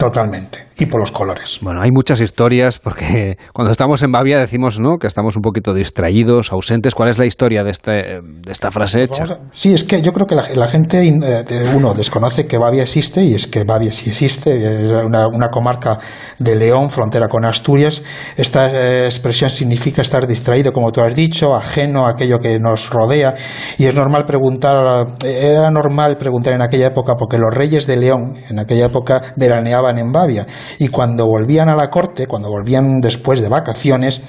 [0.00, 0.66] Totalmente.
[0.78, 1.58] Y por los colores.
[1.60, 4.96] Bueno, hay muchas historias porque cuando estamos en Bavia decimos ¿no?
[4.98, 6.94] que estamos un poquito distraídos, ausentes.
[6.94, 9.38] ¿Cuál es la historia de, este, de esta frase pues hecha?
[9.52, 13.34] sí, es que yo creo que la, gente, eh, uno, desconoce que Bavia existe y
[13.34, 14.56] es que Bavia sí existe.
[14.56, 15.98] Es una, una comarca
[16.38, 18.02] de León, frontera con Asturias.
[18.38, 22.88] Esta eh, expresión significa estar distraído, como tú has dicho, ajeno a aquello que nos
[22.88, 23.34] rodea.
[23.76, 28.34] Y es normal preguntar, era normal preguntar en aquella época porque los reyes de León
[28.48, 30.46] en aquella época veraneaban en Bavia.
[30.78, 34.20] Y cuando volvían a la corte, cuando volvían después de vacaciones,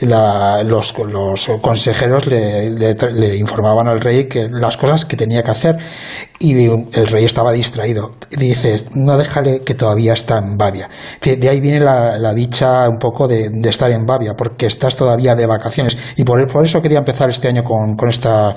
[0.00, 0.92] los,
[1.60, 5.78] consejeros le, informaban al rey que las cosas que tenía que hacer
[6.38, 8.10] y el rey estaba distraído.
[8.30, 10.88] Dice, no déjale que todavía está en Bavia.
[11.20, 15.46] De ahí viene la, dicha un poco de, estar en Bavia, porque estás todavía de
[15.46, 15.96] vacaciones.
[16.16, 18.54] Y por, por eso quería empezar este año con esta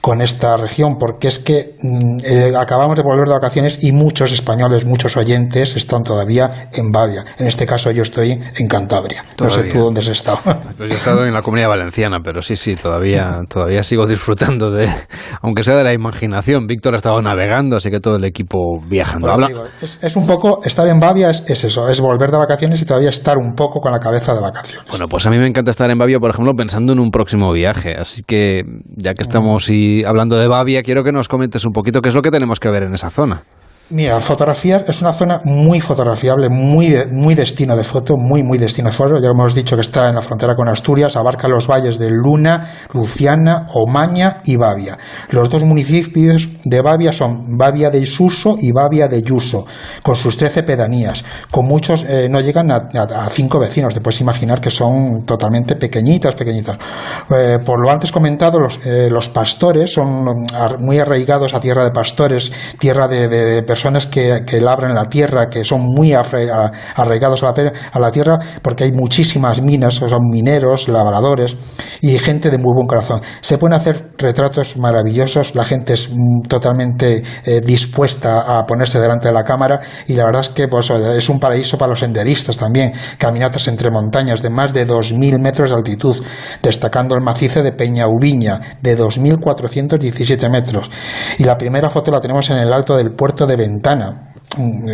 [0.00, 4.32] con esta región, porque es que mm, eh, acabamos de volver de vacaciones y muchos
[4.32, 7.24] españoles, muchos oyentes están todavía en Bavia.
[7.38, 9.24] En este caso yo estoy en Cantabria.
[9.38, 10.40] No sé tú dónde has estado.
[10.76, 14.70] Pues yo he estado en la Comunidad Valenciana, pero sí, sí, todavía, todavía sigo disfrutando
[14.70, 14.88] de,
[15.42, 16.66] aunque sea de la imaginación.
[16.66, 19.30] Víctor ha estado navegando, así que todo el equipo viajando.
[19.30, 19.48] Habla...
[19.80, 23.36] es, un poco, estar en Bavia es, eso, es volver de vacaciones y todavía estar
[23.36, 24.88] un poco con la cabeza de vacaciones.
[24.88, 27.52] Bueno, pues a mí me encanta estar en Bavia, por ejemplo, pensando en un próximo
[27.52, 27.94] viaje.
[27.98, 28.62] Así que
[28.96, 32.14] ya que estamos y hablando de Bavia, quiero que nos comentes un poquito qué es
[32.14, 33.42] lo que tenemos que ver en esa zona.
[33.92, 38.88] Mira, fotografiar es una zona muy fotografiable, muy, muy destino de foto, muy, muy destino
[38.88, 39.18] de foto.
[39.18, 42.70] Ya hemos dicho que está en la frontera con Asturias, abarca los valles de Luna,
[42.94, 44.96] Luciana, Omaña y Bavia.
[45.30, 49.66] Los dos municipios de Bavia son Bavia de Isuso y Bavia de Yuso,
[50.04, 51.24] con sus 13 pedanías.
[51.50, 52.88] Con muchos eh, no llegan a,
[53.30, 56.78] cinco vecinos, te puedes imaginar que son totalmente pequeñitas, pequeñitas.
[57.28, 60.44] Eh, por lo antes comentado, los, eh, los pastores son
[60.78, 65.48] muy arraigados a tierra de pastores, tierra de personas personas que, que, labran la tierra,
[65.48, 70.86] que son muy arraigados a la, a la, tierra, porque hay muchísimas minas, son mineros,
[70.88, 71.56] labradores
[72.02, 73.22] y gente de muy buen corazón.
[73.40, 79.28] Se pueden hacer retratos maravillosos, la gente es mm, totalmente eh, dispuesta a ponerse delante
[79.28, 82.58] de la cámara y la verdad es que pues, es un paraíso para los senderistas
[82.58, 86.22] también, caminatas entre montañas de más de 2.000 metros de altitud,
[86.62, 90.90] destacando el macizo de Peña Ubiña de 2.417 metros.
[91.38, 94.32] Y la primera foto la tenemos en el alto del puerto de Ventana,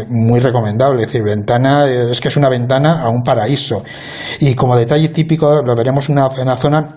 [0.09, 1.03] muy recomendable.
[1.03, 3.83] Es decir, ventana, es que es una ventana a un paraíso.
[4.41, 6.97] Y como detalle típico, lo veremos una, una zona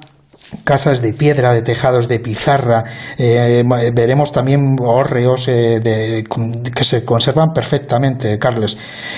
[0.63, 2.83] casas de piedra, de tejados de pizarra,
[3.17, 3.63] eh,
[3.93, 6.25] veremos también hórreos eh, de,
[6.75, 8.77] que se conservan perfectamente, Carles,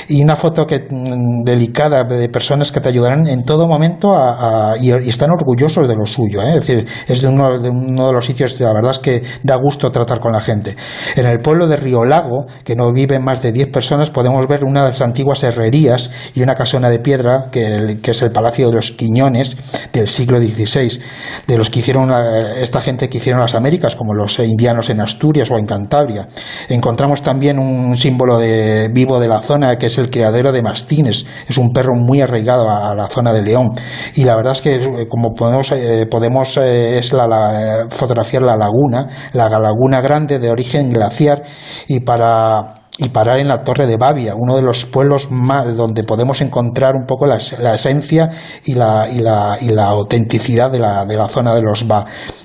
[0.09, 4.75] y una foto que, mm, delicada de personas que te ayudarán en todo momento a,
[4.79, 6.49] y, están orgullosos de lo suyo, ¿eh?
[6.49, 9.55] es decir, es de uno, de uno de los sitios, la verdad es que da
[9.55, 10.75] gusto tratar con la gente.
[11.15, 14.63] En el pueblo de Río Lago, que no viven más de 10 personas, podemos ver
[14.63, 18.67] una de las antiguas herrerías y una casona de piedra, que, que es el Palacio
[18.67, 19.55] de los Quiñones
[19.93, 20.99] del siglo XVI
[21.47, 25.01] de los que hicieron eh, esta gente que hicieron las Américas, como los indianos en
[25.01, 26.27] Asturias o en Cantabria.
[26.69, 31.25] Encontramos también un símbolo de, vivo de la zona que es el criadero de mastines.
[31.47, 33.71] Es un perro muy arraigado a, la zona de León.
[34.15, 39.07] Y la verdad es que eh, como podemos, eh, podemos es la, fotografiar la laguna,
[39.33, 41.43] la laguna grande de origen glaciar
[41.87, 46.03] y para y parar en la Torre de Bavia, uno de los pueblos más, donde
[46.03, 48.29] podemos encontrar un poco la, esencia
[48.65, 51.85] y la, y la, y la autenticidad de la, de la zona de los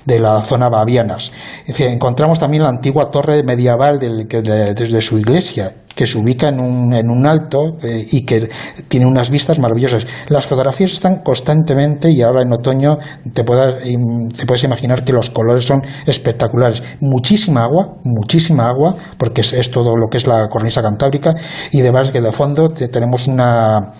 [0.05, 1.31] de la zona bavianas.
[1.67, 7.09] encontramos también la antigua torre medieval desde su iglesia que se ubica en un, en
[7.09, 8.49] un alto eh, y que
[8.87, 10.05] tiene unas vistas maravillosas.
[10.29, 12.99] Las fotografías están constantemente y ahora en otoño
[13.33, 16.83] te, puedas, te puedes imaginar que los colores son espectaculares.
[17.01, 21.33] Muchísima agua, muchísima agua, porque es, todo lo que es la cornisa cantábrica
[21.71, 23.91] y de que de fondo tenemos una,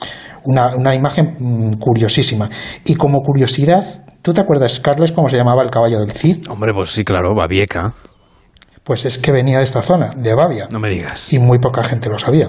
[0.45, 2.47] una, una imagen mm, curiosísima.
[2.85, 3.83] Y como curiosidad,
[4.27, 6.49] ¿Tú te acuerdas, Carles, cómo se llamaba el caballo del Cid?
[6.49, 7.93] Hombre, pues sí, claro, Babieca.
[8.87, 10.69] Pues es que venía de esta zona, de Bavia.
[10.71, 11.33] No me digas.
[11.33, 12.47] Y muy poca gente lo sabía.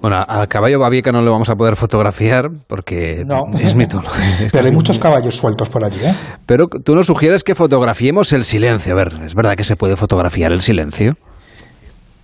[0.00, 3.22] Bueno, al caballo Babieca no lo vamos a poder fotografiar porque
[3.60, 4.02] es mito.
[4.52, 6.12] Pero hay muchos caballos sueltos por allí, ¿eh?
[6.46, 8.92] Pero tú nos sugieres que fotografiemos el silencio.
[8.92, 11.14] A ver, ¿es verdad que se puede fotografiar el silencio?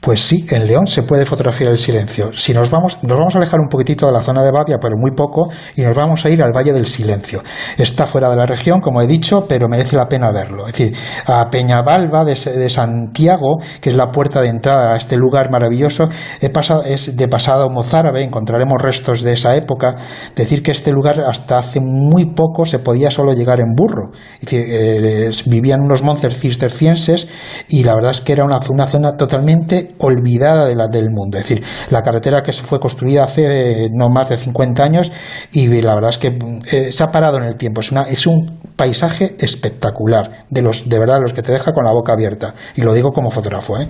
[0.08, 2.30] Pues sí, en León se puede fotografiar el silencio.
[2.34, 4.96] Si nos vamos, nos vamos a alejar un poquitito de la zona de Bavia, pero
[4.96, 7.42] muy poco, y nos vamos a ir al Valle del Silencio.
[7.76, 10.66] Está fuera de la región, como he dicho, pero merece la pena verlo.
[10.66, 15.18] Es decir, a Peñabalba de, de Santiago, que es la puerta de entrada a este
[15.18, 16.08] lugar maravilloso,
[16.40, 19.94] he pasado, es de pasado mozárabe, encontraremos restos de esa época.
[20.34, 24.12] Decir que este lugar hasta hace muy poco se podía solo llegar en burro.
[24.40, 27.28] Es decir, eh, vivían unos monjes cistercienses
[27.68, 31.38] y la verdad es que era una, una zona totalmente olvidada de la, del mundo.
[31.38, 35.10] Es decir, la carretera que se fue construida hace eh, no más de 50 años
[35.52, 36.38] y la verdad es que
[36.72, 37.80] eh, se ha parado en el tiempo.
[37.80, 41.84] Es, una, es un paisaje espectacular, de los de verdad los que te deja con
[41.84, 42.54] la boca abierta.
[42.76, 43.76] Y lo digo como fotógrafo.
[43.76, 43.88] ¿eh?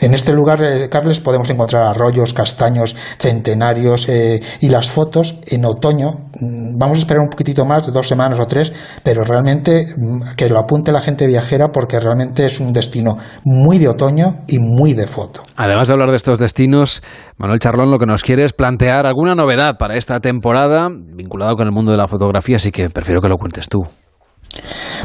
[0.00, 6.30] En este lugar, Carles, podemos encontrar arroyos, castaños, centenarios y las fotos en otoño.
[6.40, 8.72] Mm, vamos a esperar un poquitito más, dos semanas o tres,
[9.02, 13.78] pero realmente mm, que lo apunte la gente viajera porque realmente es un destino muy
[13.78, 15.42] de otoño y muy de foto.
[15.56, 17.02] Además de hablar de estos destinos,
[17.36, 21.66] Manuel Charlón lo que nos quiere es plantear alguna novedad para esta temporada vinculada con
[21.66, 23.82] el mundo de la fotografía, así que prefiero que lo cuentes tú.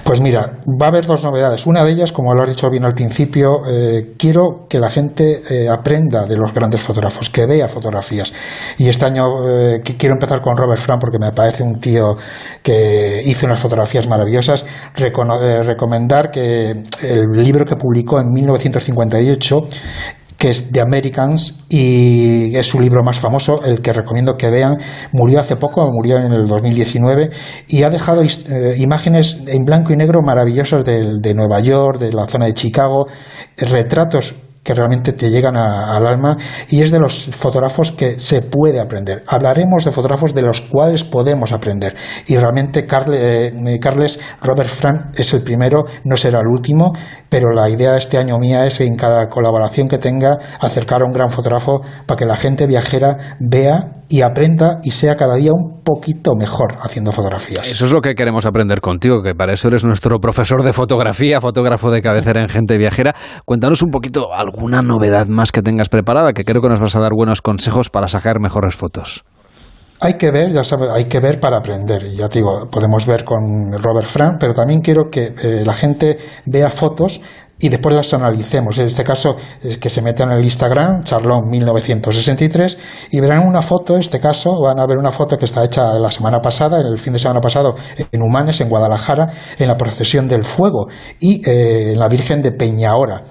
[0.04, 1.66] Pues mira, va a haber dos novedades.
[1.66, 5.42] Una de ellas, como lo has dicho bien al principio, eh, quiero que la gente
[5.50, 8.32] eh, aprenda de los grandes fotógrafos, que vea fotografías.
[8.78, 12.16] Y este año eh, quiero empezar con Robert Frank porque me parece un tío
[12.62, 14.66] que hizo unas fotografías maravillosas.
[14.96, 16.72] recomendar que
[17.02, 19.68] el libro que publicó en 1958
[20.38, 24.78] que es The Americans y es su libro más famoso, el que recomiendo que vean.
[25.12, 27.30] Murió hace poco, murió en el 2019
[27.68, 32.14] y ha dejado eh, imágenes en blanco y negro maravillosas de, de Nueva York, de
[32.14, 33.08] la zona de Chicago,
[33.58, 34.36] retratos
[34.68, 36.36] que realmente te llegan al alma
[36.68, 39.24] y es de los fotógrafos que se puede aprender.
[39.26, 41.96] Hablaremos de fotógrafos de los cuales podemos aprender
[42.28, 46.92] y realmente eh, Carles Robert Frank es el primero, no será el último,
[47.30, 51.06] pero la idea de este año mía es en cada colaboración que tenga acercar a
[51.06, 55.52] un gran fotógrafo para que la gente viajera vea y aprenda y sea cada día
[55.54, 57.70] un poquito mejor haciendo fotografías.
[57.70, 61.42] Eso es lo que queremos aprender contigo, que para eso eres nuestro profesor de fotografía,
[61.42, 63.14] fotógrafo de cabecera en Gente Viajera.
[63.46, 67.00] Cuéntanos un poquito alguna novedad más que tengas preparada, que creo que nos vas a
[67.00, 69.24] dar buenos consejos para sacar mejores fotos.
[70.00, 72.04] Hay que ver, ya sabes, hay que ver para aprender.
[72.04, 75.74] Y ya te digo, podemos ver con Robert Frank, pero también quiero que eh, la
[75.74, 76.18] gente
[76.48, 77.22] vea fotos
[77.60, 78.80] y después las analicemos.
[78.80, 79.36] En este caso,
[79.80, 82.78] que se metan en el Instagram, Charlón 1963,
[83.12, 85.94] y verán una foto, en este caso, van a ver una foto que está hecha
[86.00, 87.76] la semana pasada, en el fin de semana pasado,
[88.12, 89.28] en Humanes, en Guadalajara,
[89.58, 90.88] en la procesión del fuego,
[91.20, 93.24] y eh, en la Virgen de Peñahora.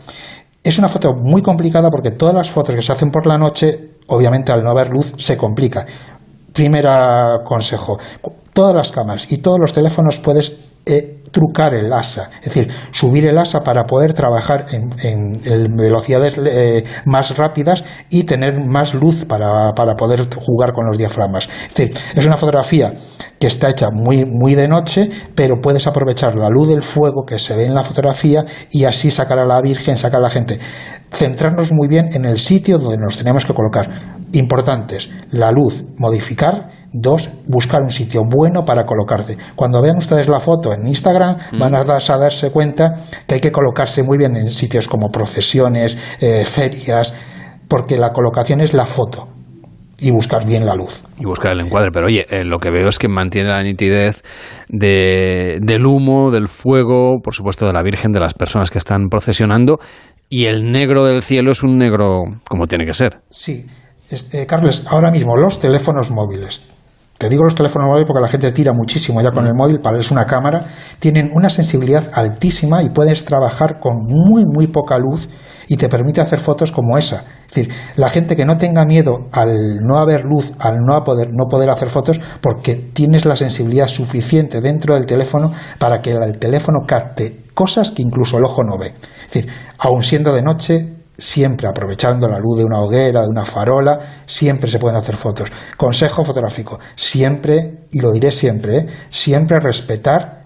[0.66, 3.98] Es una foto muy complicada porque todas las fotos que se hacen por la noche,
[4.08, 5.86] obviamente al no haber luz, se complica.
[6.52, 6.84] Primer
[7.44, 8.00] consejo,
[8.52, 10.56] todas las cámaras y todos los teléfonos puedes
[10.86, 16.84] eh, trucar el asa, es decir, subir el asa para poder trabajar en, velocidades eh,
[17.04, 21.48] más rápidas y tener más luz para, poder jugar con los diafragmas.
[21.68, 22.94] Es decir, es una fotografía
[23.38, 27.38] que está hecha muy, muy de noche, pero puedes aprovechar la luz del fuego que
[27.38, 30.58] se ve en la fotografía y así sacar a la Virgen, sacar a la gente.
[31.12, 34.16] Centrarnos muy bien en el sitio donde nos tenemos que colocar.
[34.32, 39.36] Importantes, la luz, modificar Dos, buscar un sitio bueno para colocarte.
[39.54, 41.58] Cuando vean ustedes la foto en Instagram, mm.
[41.58, 42.90] van a, darse cuenta
[43.26, 47.12] que hay que colocarse muy bien en sitios como procesiones, eh, ferias,
[47.68, 49.28] porque la colocación es la foto
[49.98, 51.04] y buscar bien la luz.
[51.18, 51.90] Y buscar el encuadre.
[51.92, 54.22] Pero oye, eh, lo que veo es que mantiene la nitidez
[54.70, 59.08] de, del humo, del fuego, por supuesto de la Virgen, de las personas que están
[59.10, 59.80] procesionando.
[60.30, 63.20] Y el negro del cielo es un negro como tiene que ser.
[63.30, 63.66] Sí.
[64.10, 66.72] Este, Carles, ahora mismo los teléfonos móviles
[67.18, 69.98] te digo los teléfonos móviles porque la gente tira muchísimo ya con el móvil, para
[69.98, 70.64] es una cámara,
[70.98, 75.28] tienen una sensibilidad altísima y puedes trabajar con muy, muy poca luz
[75.68, 77.24] y te permite hacer fotos como esa.
[77.46, 81.30] Es decir, la gente que no tenga miedo al no haber luz, al no poder,
[81.32, 86.38] no poder hacer fotos, porque tienes la sensibilidad suficiente dentro del teléfono para que el
[86.38, 88.88] teléfono capte cosas que incluso el ojo no ve.
[89.26, 93.44] Es decir, aun siendo de noche, siempre aprovechando la luz de una hoguera, de una
[93.44, 95.50] farola, siempre se pueden hacer fotos.
[95.76, 98.86] Consejo fotográfico, siempre, y lo diré siempre, ¿eh?
[99.10, 100.36] siempre respetar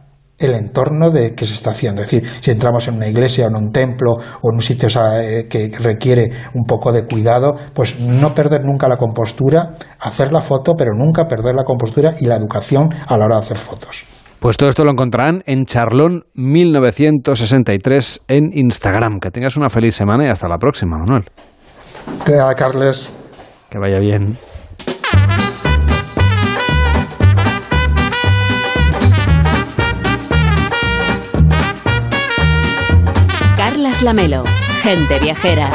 [0.41, 2.03] el entorno de que se está haciendo.
[2.03, 4.89] Es decir, si entramos en una iglesia o en un templo o en un sitio
[5.21, 10.41] eh, que requiere un poco de cuidado, pues no perder nunca la compostura, hacer la
[10.41, 14.07] foto, pero nunca perder la compostura y la educación a la hora de hacer fotos.
[14.41, 19.21] Pues todo esto lo encontrarán en Charlón 1963 en Instagram.
[19.21, 21.25] Que tengas una feliz semana y hasta la próxima, Manuel.
[22.25, 23.13] Que Carles.
[23.69, 24.39] Que vaya bien.
[33.59, 34.45] Carlas Lamelo,
[34.83, 35.71] gente viajera.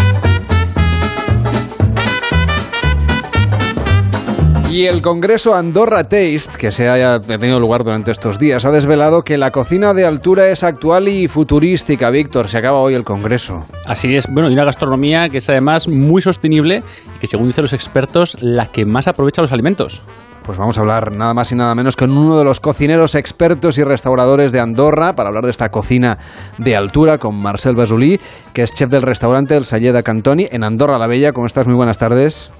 [4.75, 9.21] Y el Congreso Andorra Taste, que se haya tenido lugar durante estos días, ha desvelado
[9.21, 12.09] que la cocina de altura es actual y futurística.
[12.09, 13.65] Víctor, se acaba hoy el Congreso.
[13.85, 16.83] Así es, bueno, y una gastronomía que es además muy sostenible
[17.15, 20.03] y que, según dicen los expertos, la que más aprovecha los alimentos.
[20.43, 23.77] Pues vamos a hablar nada más y nada menos con uno de los cocineros expertos
[23.77, 26.17] y restauradores de Andorra para hablar de esta cocina
[26.57, 28.19] de altura con Marcel Basulí,
[28.51, 31.31] que es chef del restaurante El Salleda Cantoni en Andorra la Bella.
[31.31, 31.65] ¿Cómo estás?
[31.65, 32.51] Muy buenas tardes.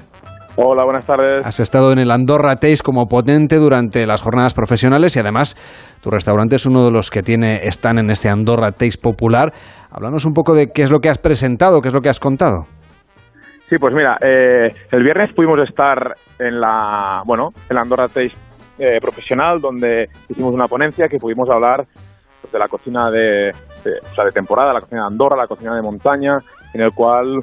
[0.57, 1.45] Hola, buenas tardes.
[1.45, 5.55] Has estado en el Andorra Taste como potente durante las jornadas profesionales y además
[6.01, 9.51] tu restaurante es uno de los que tiene están en este Andorra Taste popular.
[9.91, 12.21] Háblanos un poco de qué es lo que has presentado, qué es lo que has
[12.21, 12.67] contado.
[13.67, 18.37] Sí, pues mira, eh, el viernes pudimos estar en la, bueno, en la Andorra Taste
[18.79, 21.85] eh, profesional donde hicimos una ponencia que pudimos hablar
[22.49, 25.81] de la cocina de, o sea, de temporada, la cocina de Andorra, la cocina de
[25.81, 26.37] montaña,
[26.73, 27.39] en el cual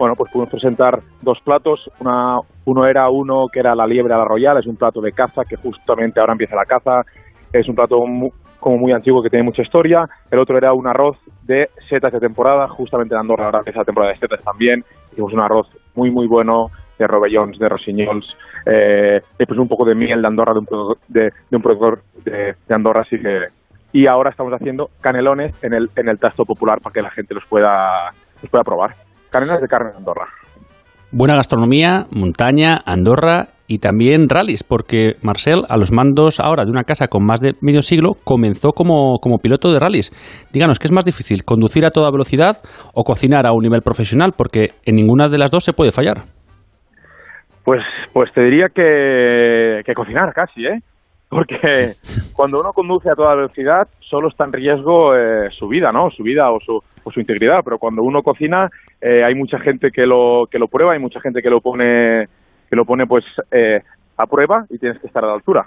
[0.00, 1.90] bueno, pues pudimos presentar dos platos.
[2.00, 5.12] Una, uno era uno que era la liebre a la royal, es un plato de
[5.12, 7.02] caza que justamente ahora empieza la caza.
[7.52, 7.98] Es un plato
[8.58, 10.08] como muy antiguo que tiene mucha historia.
[10.30, 13.84] El otro era un arroz de setas de temporada, justamente en Andorra ahora empieza la
[13.84, 14.82] temporada de setas también.
[15.12, 16.68] Hicimos un arroz muy, muy bueno
[16.98, 21.30] de robellons, de rosignols, eh, pues un poco de miel de Andorra, de un, de,
[21.52, 23.48] un productor de, Andorra, así que...
[23.92, 27.34] Y ahora estamos haciendo canelones en el, en el tasto popular para que la gente
[27.34, 28.94] los pueda, los pueda probar.
[29.30, 30.26] Canelas de carne de Andorra.
[31.12, 36.84] Buena gastronomía, montaña, Andorra y también rallies, porque Marcel, a los mandos ahora de una
[36.84, 40.10] casa con más de medio siglo, comenzó como, como piloto de rallies.
[40.52, 42.56] Díganos, ¿qué es más difícil, conducir a toda velocidad
[42.94, 44.32] o cocinar a un nivel profesional?
[44.36, 46.18] Porque en ninguna de las dos se puede fallar.
[47.64, 47.82] Pues,
[48.12, 50.80] pues te diría que, que cocinar casi, ¿eh?
[51.30, 51.92] Porque
[52.34, 56.10] cuando uno conduce a toda velocidad solo está en riesgo eh, su vida, ¿no?
[56.10, 58.68] Su vida o su, o su integridad, pero cuando uno cocina
[59.00, 62.26] eh, hay mucha gente que lo que lo prueba, hay mucha gente que lo pone
[62.68, 63.78] que lo pone pues eh,
[64.16, 65.66] a prueba y tienes que estar a la altura.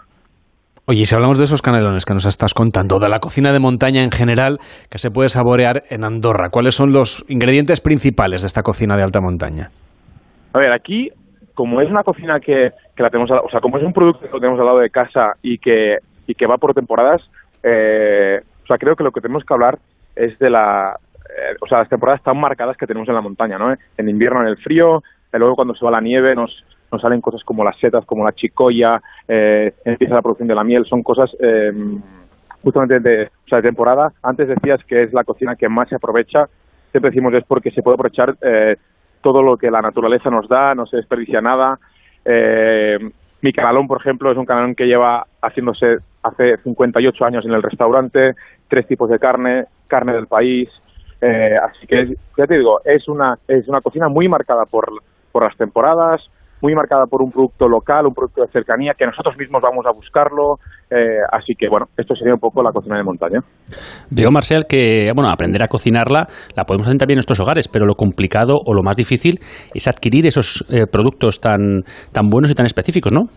[0.86, 4.04] Oye, si hablamos de esos canelones que nos estás contando, de la cocina de montaña
[4.04, 4.58] en general
[4.92, 9.04] que se puede saborear en Andorra, ¿cuáles son los ingredientes principales de esta cocina de
[9.04, 9.70] alta montaña?
[10.52, 11.10] A ver, aquí
[11.54, 14.32] como es una cocina que, que la tenemos, o sea, como es un producto que
[14.32, 15.98] lo tenemos al lado de casa y que,
[16.28, 17.22] y que va por temporadas,
[17.64, 19.78] eh, o sea, creo que lo que tenemos que hablar
[20.16, 20.98] es de la,
[21.30, 23.76] eh, o sea, las temporadas tan marcadas que tenemos en la montaña, ¿no?
[23.98, 25.04] En invierno en el frío,
[25.34, 28.24] y luego cuando se va la nieve nos, nos salen cosas como las setas, como
[28.24, 31.72] la chicoya, eh, empieza la producción de la miel, son cosas eh,
[32.64, 34.14] justamente de, o sea, de temporada.
[34.22, 36.48] Antes decías que es la cocina que más se aprovecha,
[36.92, 38.78] siempre decimos es porque se puede aprovechar eh,
[39.24, 41.80] todo lo que la naturaleza nos da, no se desperdicia nada.
[42.26, 43.00] Eh,
[43.42, 47.64] mi canalón, por ejemplo, es un canalón que lleva haciéndose hace 58 años en el
[47.64, 48.36] restaurante,
[48.70, 50.70] tres tipos de carne, carne del país.
[51.20, 54.92] Eh, así que, ya te digo, es una, es una cocina muy marcada por,
[55.32, 56.22] por las temporadas,
[56.64, 59.92] muy marcada por un producto local, un producto de cercanía, que nosotros mismos vamos a
[59.92, 60.56] buscarlo.
[60.90, 63.42] Eh, así que, bueno, esto sería un poco la cocina de montaña.
[64.10, 66.26] Veo, Marcel, que, bueno, aprender a cocinarla
[66.56, 69.40] la podemos hacer también en nuestros hogares, pero lo complicado o lo más difícil
[69.74, 71.84] es adquirir esos eh, productos tan,
[72.14, 73.28] tan buenos y tan específicos, ¿no?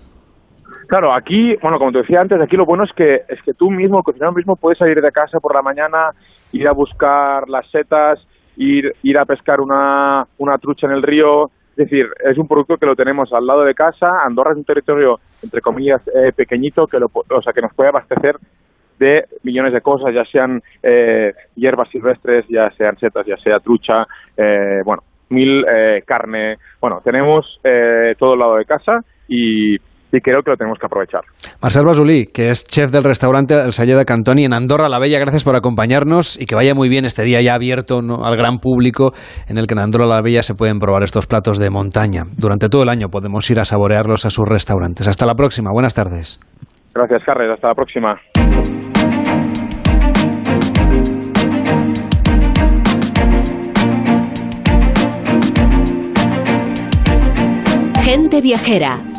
[0.86, 3.72] Claro, aquí, bueno, como te decía antes, aquí lo bueno es que es que tú
[3.72, 6.10] mismo, el cocinero mismo, puedes salir de casa por la mañana,
[6.52, 8.24] ir a buscar las setas,
[8.56, 12.78] ir, ir a pescar una, una trucha en el río, es decir, es un producto
[12.78, 14.22] que lo tenemos al lado de casa.
[14.24, 17.90] Andorra es un territorio, entre comillas, eh, pequeñito, que, lo, o sea, que nos puede
[17.90, 18.36] abastecer
[18.98, 24.06] de millones de cosas, ya sean eh, hierbas silvestres, ya sean setas, ya sea trucha,
[24.38, 26.56] eh, bueno, mil eh, carne.
[26.80, 29.76] Bueno, tenemos eh, todo el lado de casa y
[30.12, 31.22] y creo que lo tenemos que aprovechar.
[31.60, 35.18] Marcel Basulí, que es chef del restaurante El Salle de Cantoni en Andorra la Bella,
[35.18, 39.12] gracias por acompañarnos y que vaya muy bien este día ya abierto al gran público
[39.48, 42.24] en el que en Andorra la Bella se pueden probar estos platos de montaña.
[42.36, 45.08] Durante todo el año podemos ir a saborearlos a sus restaurantes.
[45.08, 46.40] Hasta la próxima, buenas tardes.
[46.94, 48.20] Gracias, Carles, hasta la próxima.
[58.02, 59.00] Gente viajera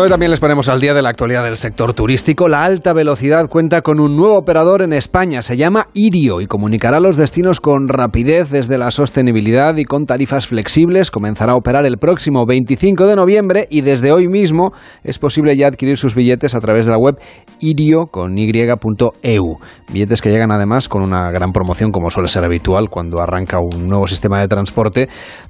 [0.00, 2.46] Hoy también les ponemos al día de la actualidad del sector turístico.
[2.46, 7.00] La alta velocidad cuenta con un nuevo operador en España, se llama Irio y comunicará
[7.00, 11.10] los destinos con rapidez desde la sostenibilidad y con tarifas flexibles.
[11.10, 14.70] Comenzará a operar el próximo 25 de noviembre y desde hoy mismo
[15.02, 17.16] es posible ya adquirir sus billetes a través de la web
[17.58, 19.56] irio y.eu.
[19.92, 23.88] Billetes que llegan además con una gran promoción como suele ser habitual cuando arranca un
[23.88, 25.08] nuevo sistema de transporte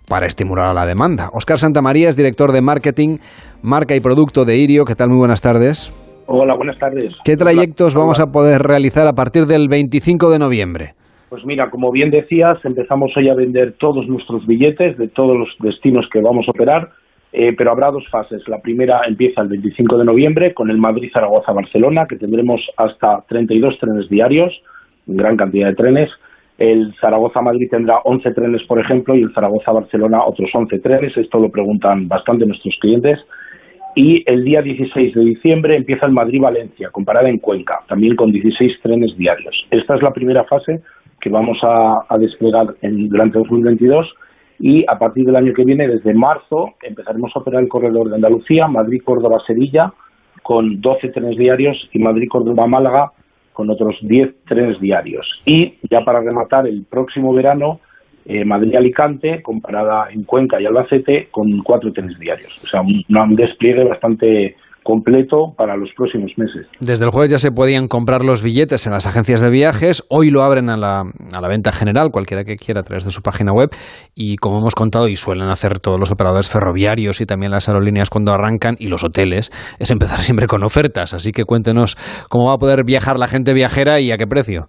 [0.08, 1.28] para estimular a la demanda.
[1.34, 3.18] Oscar Santamaría es director de marketing
[3.62, 4.84] marca y producto de Irio.
[4.84, 5.08] ¿Qué tal?
[5.08, 5.92] Muy buenas tardes.
[6.26, 7.16] Hola, buenas tardes.
[7.24, 10.94] ¿Qué trayectos vamos a poder realizar a partir del 25 de noviembre?
[11.30, 15.48] Pues mira, como bien decías, empezamos hoy a vender todos nuestros billetes de todos los
[15.60, 16.90] destinos que vamos a operar,
[17.32, 18.46] eh, pero habrá dos fases.
[18.48, 24.08] La primera empieza el 25 de noviembre con el Madrid-Zaragoza-Barcelona, que tendremos hasta 32 trenes
[24.08, 24.52] diarios,
[25.06, 26.10] gran cantidad de trenes.
[26.56, 31.16] El Zaragoza-Madrid tendrá 11 trenes, por ejemplo, y el Zaragoza-Barcelona otros 11 trenes.
[31.16, 33.18] Esto lo preguntan bastante nuestros clientes
[33.94, 38.80] y el día 16 de diciembre empieza el Madrid-Valencia, comparada en Cuenca, también con 16
[38.82, 39.54] trenes diarios.
[39.70, 40.82] Esta es la primera fase
[41.20, 44.06] que vamos a, desplegar en, durante 2022
[44.60, 48.16] y a partir del año que viene, desde marzo, empezaremos a operar el corredor de
[48.16, 49.92] Andalucía, Madrid-Córdoba-Sevilla,
[50.42, 53.12] con 12 trenes diarios y Madrid-Córdoba-Málaga
[53.52, 55.26] con otros 10 trenes diarios.
[55.44, 57.80] Y ya para rematar, el próximo verano
[58.28, 62.62] eh, Madrid-Alicante, comparada en Cuenca y Albacete, con cuatro trenes diarios.
[62.62, 64.54] O sea, un, un despliegue bastante
[64.88, 66.66] completo para los próximos meses.
[66.80, 70.30] Desde el jueves ya se podían comprar los billetes en las agencias de viajes, hoy
[70.30, 73.20] lo abren a la, a la, venta general, cualquiera que quiera a través de su
[73.20, 73.68] página web
[74.14, 78.08] y como hemos contado y suelen hacer todos los operadores ferroviarios y también las aerolíneas
[78.08, 81.96] cuando arrancan y los hoteles, es empezar siempre con ofertas, así que cuéntenos
[82.30, 84.68] cómo va a poder viajar la gente viajera y a qué precio.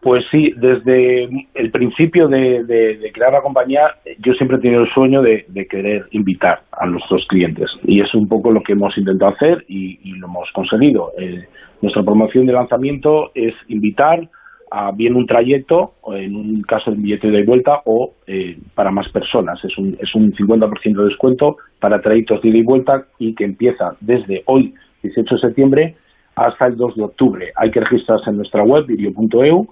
[0.00, 5.22] Pues sí, desde el principio de, crear la compañía, yo siempre he tenido el sueño
[5.22, 9.64] de, querer invitar a nuestros clientes y es un poco lo que hemos intentado hacer
[9.68, 11.12] y, lo hemos conseguido.
[11.18, 11.46] Eh,
[11.82, 14.28] nuestra promoción de lanzamiento es invitar
[14.70, 19.08] a bien un trayecto, en un caso de billete de vuelta, o eh, para más
[19.10, 19.58] personas.
[19.64, 23.44] Es un, es un 50% de descuento para trayectos de ida y vuelta y que
[23.44, 25.96] empieza desde hoy, 18 de septiembre,
[26.36, 27.52] hasta el 2 de octubre.
[27.56, 29.66] Hay que registrarse en nuestra web, video.eu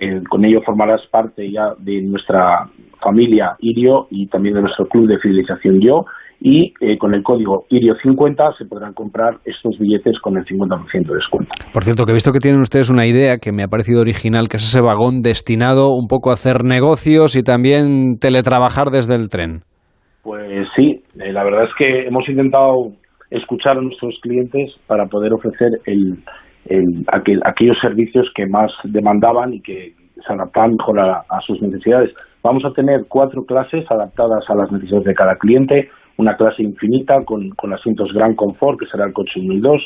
[0.00, 2.68] eh, con ello formarás parte ya de nuestra
[3.02, 6.04] familia Irio y también de nuestro club de fidelización Yo
[6.40, 11.14] y eh, con el código IRIO50 se podrán comprar estos billetes con el 50% de
[11.14, 11.50] descuento.
[11.72, 14.48] Por cierto, que he visto que tienen ustedes una idea que me ha parecido original,
[14.48, 19.28] que es ese vagón destinado un poco a hacer negocios y también teletrabajar desde el
[19.28, 19.62] tren.
[20.22, 22.92] Pues sí, eh, la verdad es que hemos intentado
[23.30, 26.18] escuchar a nuestros clientes para poder ofrecer el,
[27.44, 29.94] aquellos servicios que más demandaban y que
[30.26, 32.14] se adaptaban mejor a, sus necesidades.
[32.42, 37.24] Vamos a tener cuatro clases adaptadas a las necesidades de cada cliente, una clase infinita
[37.24, 39.82] con, asientos gran confort, que será el coche 1002,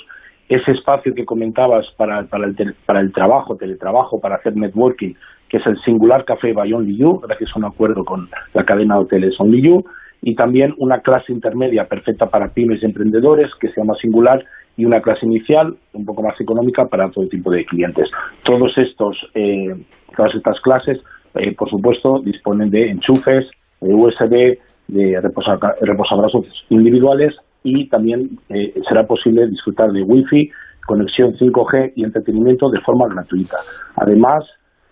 [0.48, 2.56] ese espacio que comentabas para, para, el,
[2.86, 5.14] para el trabajo, teletrabajo, para hacer networking,
[5.48, 8.94] que es el singular café by Only You, gracias a un acuerdo con la cadena
[8.94, 9.84] de hoteles Only You,
[10.20, 14.44] y también una clase intermedia perfecta para pymes y emprendedores, que se llama Singular,
[14.78, 18.08] y una clase inicial un poco más económica para todo tipo de clientes.
[18.44, 19.74] Todos estos, eh,
[20.16, 20.98] todas estas clases,
[21.34, 23.50] eh, por supuesto, disponen de enchufes,
[23.80, 27.34] de USB, de reposabrazos individuales
[27.64, 30.50] y también eh, será posible disfrutar de Wi-Fi,
[30.86, 33.56] conexión 5G y entretenimiento de forma gratuita.
[33.96, 34.44] Además,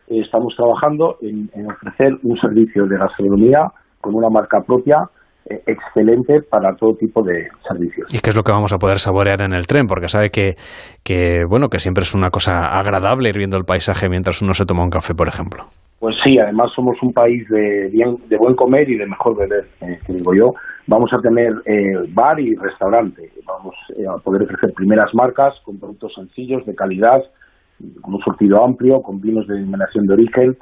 [0.09, 5.09] estamos trabajando en, ofrecer un servicio de gastronomía con una marca propia
[5.49, 8.13] excelente para todo tipo de servicios.
[8.13, 9.87] ¿Y qué es lo que vamos a poder saborear en el tren?
[9.87, 10.57] Porque sabe que,
[11.05, 14.65] que, bueno, que siempre es una cosa agradable ir viendo el paisaje mientras uno se
[14.65, 15.65] toma un café, por ejemplo.
[15.99, 19.65] Pues sí, además somos un país de, bien, de buen comer y de mejor beber,
[19.81, 20.53] eh, digo yo.
[20.87, 21.53] Vamos a tener
[22.13, 23.31] bar y restaurante.
[23.47, 23.75] Vamos
[24.07, 27.23] a poder ofrecer primeras marcas con productos sencillos, de calidad,
[28.01, 30.57] con un surtido amplio, con vinos de denominación de origen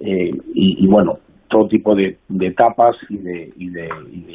[0.00, 1.18] eh, y, bueno,
[1.50, 2.16] todo tipo de,
[2.56, 3.88] tapas y de, y de,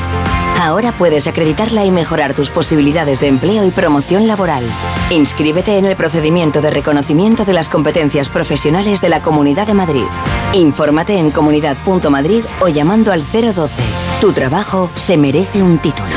[0.61, 4.65] Ahora puedes acreditarla y mejorar tus posibilidades de empleo y promoción laboral.
[5.11, 10.05] Inscríbete en el procedimiento de reconocimiento de las competencias profesionales de la Comunidad de Madrid.
[10.53, 14.12] Infórmate en comunidad.madrid o llamando al 012.
[14.23, 16.15] Tu trabajo se merece un título.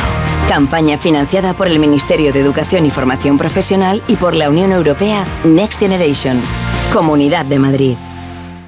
[0.48, 5.26] Campaña financiada por el Ministerio de Educación y Formación Profesional y por la Unión Europea
[5.44, 6.40] Next Generation.
[6.94, 7.98] Comunidad de Madrid.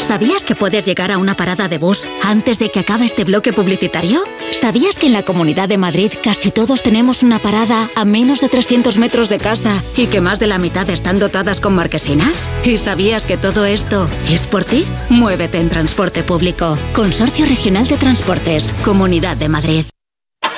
[0.00, 3.52] ¿Sabías que puedes llegar a una parada de bus antes de que acabe este bloque
[3.52, 4.24] publicitario?
[4.50, 8.48] ¿Sabías que en la Comunidad de Madrid casi todos tenemos una parada a menos de
[8.48, 12.50] 300 metros de casa y que más de la mitad están dotadas con marquesinas?
[12.64, 14.86] ¿Y sabías que todo esto es por ti?
[15.10, 16.76] Muévete en transporte público.
[16.94, 19.84] Consorcio Regional de Transportes, Comunidad de Madrid.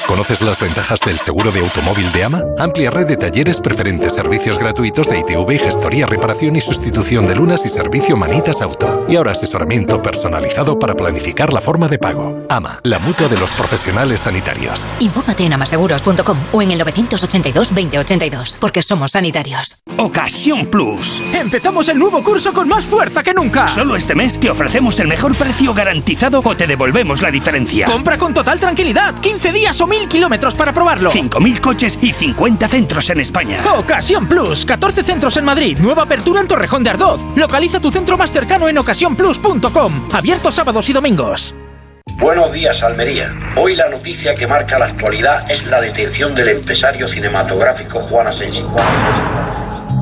[0.06, 2.42] ¿Conoces las ventajas del seguro de automóvil de AMA?
[2.58, 7.64] Amplia red de talleres preferentes, servicios gratuitos de ITV, gestoría, reparación y sustitución de lunas
[7.64, 8.91] y servicio Manitas Auto.
[9.08, 12.44] Y ahora asesoramiento personalizado para planificar la forma de pago.
[12.48, 14.86] AMA, la mutua de los profesionales sanitarios.
[15.00, 19.78] Infórmate en amaseguros.com o en el 982 2082, porque somos sanitarios.
[19.98, 21.34] Ocasión Plus.
[21.34, 23.68] Empezamos el nuevo curso con más fuerza que nunca.
[23.68, 27.86] Solo este mes te ofrecemos el mejor precio garantizado o te devolvemos la diferencia.
[27.86, 29.14] Compra con total tranquilidad.
[29.20, 31.10] 15 días o mil kilómetros para probarlo.
[31.10, 33.58] 5.000 coches y 50 centros en España.
[33.76, 34.64] Ocasión Plus.
[34.64, 35.78] 14 centros en Madrid.
[35.78, 37.20] Nueva apertura en Torrejón de Ardoz.
[37.36, 39.92] Localiza tu centro más cercano en ocasiónplus.com.
[40.12, 41.54] Abierto sábados y domingos.
[42.18, 43.32] Buenos días, Almería.
[43.56, 48.70] Hoy la noticia que marca la actualidad es la detención del empresario cinematográfico Juan Asensio.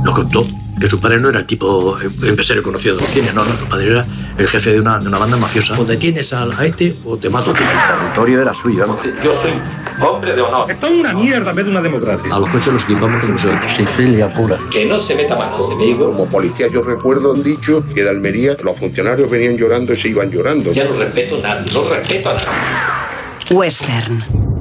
[0.02, 0.44] Lo contó
[0.80, 3.90] que su padre no era el tipo empresario conocido del cine, no, no, su padre
[3.90, 4.06] era
[4.38, 5.78] el jefe de una, de una banda mafiosa.
[5.78, 7.62] O detienes al a este o te mato a ti.
[7.62, 8.86] El territorio era suyo.
[9.22, 9.52] Yo soy
[10.00, 10.70] hombre de honor.
[10.70, 12.34] Esto es una mierda en vez de una democracia.
[12.34, 13.70] A los coches los equipamos con nosotros.
[13.76, 14.58] Sicilia pura.
[14.70, 16.06] Que no se meta más conmigo.
[16.06, 20.08] Como policía yo recuerdo han dicho que de Almería los funcionarios venían llorando y se
[20.08, 20.72] iban llorando.
[20.72, 23.50] Ya no respeto nada, no respeto a nadie.
[23.50, 24.59] Western.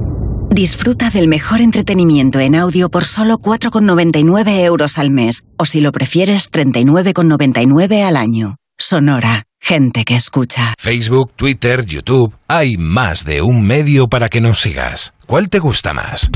[0.52, 5.92] Disfruta del mejor entretenimiento en audio por solo 4,99 euros al mes, o si lo
[5.92, 8.56] prefieres, 39,99 al año.
[8.76, 9.44] Sonora.
[9.60, 10.74] gente que escucha.
[10.76, 12.34] Facebook, Twitter, YouTube.
[12.48, 15.14] Hay más de un medio para que nos sigas.
[15.26, 16.30] ¿Cuál te gusta más?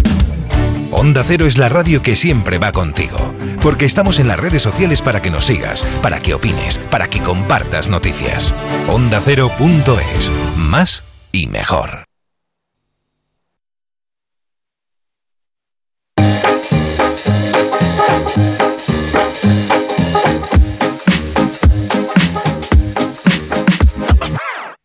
[0.93, 5.03] Onda Cero es la radio que siempre va contigo, porque estamos en las redes sociales
[5.03, 8.55] para que nos sigas, para que opines, para que compartas noticias.
[8.89, 12.05] Onda Cero.es, más y mejor.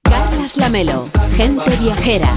[0.04, 2.32] Carlas Lamelo, gente viajera.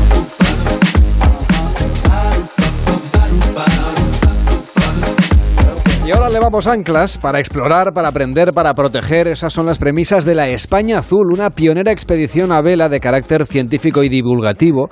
[6.07, 9.29] Y ahora le vamos anclas para explorar, para aprender, para proteger.
[9.29, 13.47] Esas son las premisas de la España Azul, una pionera expedición a vela de carácter
[13.47, 14.89] científico y divulgativo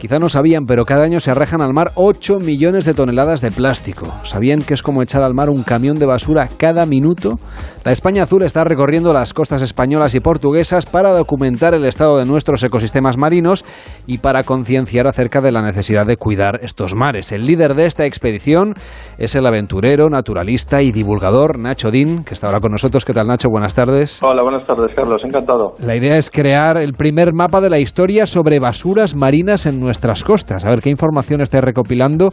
[0.00, 3.50] Quizá no sabían, pero cada año se arrejan al mar 8 millones de toneladas de
[3.50, 4.12] plástico.
[4.24, 7.38] ¿Sabían que es como echar al mar un camión de basura cada minuto?
[7.82, 12.26] La España Azul está recorriendo las costas españolas y portuguesas para documentar el estado de
[12.26, 13.64] nuestros ecosistemas marinos
[14.06, 17.32] y para concienciar acerca de la necesidad de cuidar estos mares.
[17.32, 18.74] El líder de esta expedición
[19.16, 23.06] es el aventurero, naturalista y divulgador Nacho Din, que está ahora con nosotros.
[23.06, 23.48] ¿Qué tal, Nacho?
[23.48, 24.22] Buenas tardes.
[24.22, 25.22] Hola, buenas tardes, Carlos.
[25.24, 25.72] Encantado.
[25.80, 30.22] La idea es crear el primer mapa de la historia sobre basuras marinas en nuestras
[30.22, 30.64] costas.
[30.66, 32.28] A ver qué información estáis recopilando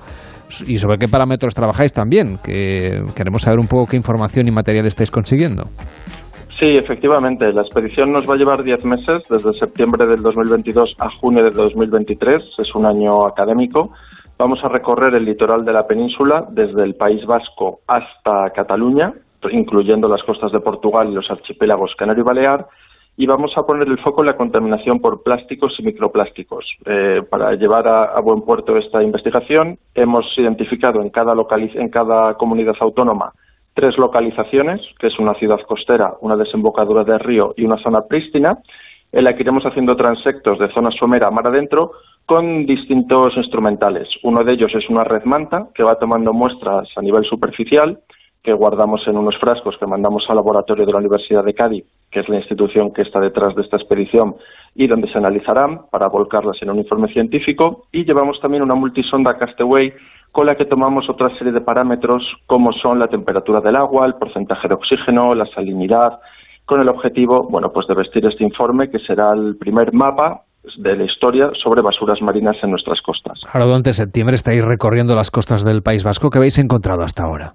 [0.68, 4.86] y sobre qué parámetros trabajáis también, que queremos saber un poco qué información y material
[4.86, 5.64] estáis consiguiendo.
[6.50, 7.52] Sí, efectivamente.
[7.52, 11.54] La expedición nos va a llevar 10 meses, desde septiembre del 2022 a junio del
[11.54, 12.44] 2023.
[12.60, 13.92] Es un año académico.
[14.38, 19.14] Vamos a recorrer el litoral de la península, desde el País Vasco hasta Cataluña,
[19.52, 22.68] incluyendo las costas de Portugal y los archipiélagos Canario y Balear
[23.16, 26.66] y vamos a poner el foco en la contaminación por plásticos y microplásticos.
[26.86, 33.34] Eh, para llevar a, buen puerto esta investigación, hemos identificado en cada, comunidad autónoma
[33.76, 38.60] tres localizaciones, que es una ciudad costera, una desembocadura de río y una zona prístina,
[39.12, 41.92] en la que iremos haciendo transectos de zona somera a mar adentro
[42.26, 44.10] con distintos instrumentales.
[44.24, 48.00] Uno de ellos es una red manta que va tomando muestras a nivel superficial
[48.44, 52.20] que guardamos en unos frascos que mandamos al laboratorio de la Universidad de Cádiz, que
[52.20, 54.36] es la institución que está detrás de esta expedición,
[54.76, 57.86] y donde se analizarán para volcarlas en un informe científico.
[57.94, 59.94] Y llevamos también una multisonda Castaway
[60.34, 64.16] con la que tomamos otra serie de parámetros como son la temperatura del agua, el
[64.16, 66.20] porcentaje de oxígeno, la salinidad,
[66.66, 70.42] con el objetivo, bueno, pues de vestir este informe que será el primer mapa
[70.78, 73.40] de la historia sobre basuras marinas en nuestras costas.
[73.54, 76.30] Ahora durante septiembre estáis recorriendo las costas del País Vasco.
[76.30, 77.54] ¿Qué habéis encontrado hasta ahora?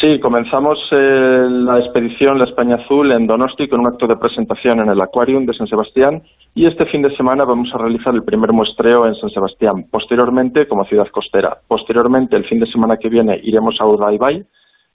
[0.00, 4.80] Sí, comenzamos eh, la expedición La España Azul en Donosti con un acto de presentación
[4.80, 6.22] en el Aquarium de San Sebastián
[6.54, 10.66] y este fin de semana vamos a realizar el primer muestreo en San Sebastián, posteriormente
[10.66, 11.58] como ciudad costera.
[11.68, 14.42] Posteriormente, el fin de semana que viene, iremos a Urdaibai,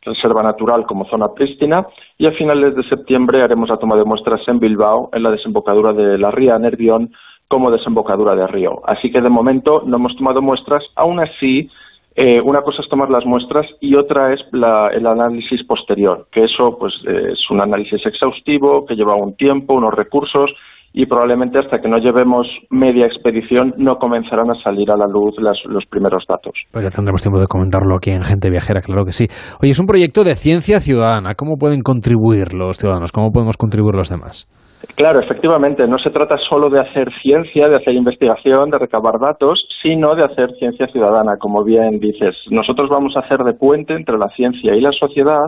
[0.02, 1.86] reserva natural como zona prístina,
[2.18, 5.94] y a finales de septiembre haremos la toma de muestras en Bilbao, en la desembocadura
[5.94, 7.12] de la ría Nervión,
[7.48, 8.82] como desembocadura de río.
[8.88, 11.70] Así que de momento no hemos tomado muestras, aún así
[12.16, 16.78] eh, una cosa es tomar las muestras y otra es el análisis posterior, que eso
[16.80, 20.52] pues es un análisis exhaustivo que lleva un tiempo, unos recursos
[20.98, 25.36] y probablemente hasta que no llevemos media expedición no comenzarán a salir a la luz
[25.38, 26.54] los primeros datos.
[26.72, 29.28] Pues ya tendremos tiempo de comentarlo aquí en Gente Viajera, claro que sí.
[29.62, 31.36] Oye, es un proyecto de ciencia ciudadana.
[31.36, 33.12] ¿Cómo pueden contribuir los ciudadanos?
[33.12, 34.48] ¿Cómo podemos contribuir los demás?
[34.94, 39.68] Claro, efectivamente, no se trata solo de hacer ciencia, de hacer investigación, de recabar datos,
[39.82, 42.36] sino de hacer ciencia ciudadana, como bien dices.
[42.50, 45.48] Nosotros vamos a hacer de puente entre la ciencia y la sociedad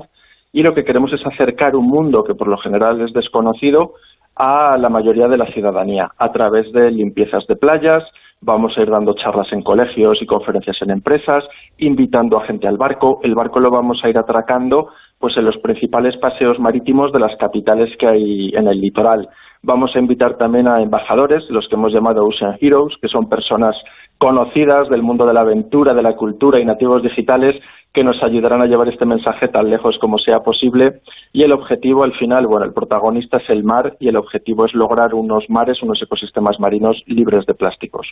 [0.52, 3.94] y lo que queremos es acercar un mundo que por lo general es desconocido
[4.36, 8.04] a la mayoría de la ciudadanía a través de limpiezas de playas,
[8.42, 11.44] vamos a ir dando charlas en colegios y conferencias en empresas,
[11.78, 14.90] invitando a gente al barco, el barco lo vamos a ir atracando
[15.20, 19.30] pues en los principales paseos marítimos de las capitales que hay en el litoral.
[19.64, 23.76] Vamos a invitar también a embajadores, los que hemos llamado Ocean Heroes, que son personas
[24.20, 27.56] conocidas del mundo de la aventura, de la cultura y nativos digitales
[27.94, 31.02] que nos ayudarán a llevar este mensaje tan lejos como sea posible.
[31.34, 34.74] Y el objetivo, al final, bueno, el protagonista es el mar y el objetivo es
[34.74, 38.08] lograr unos mares, unos ecosistemas marinos libres de plásticos.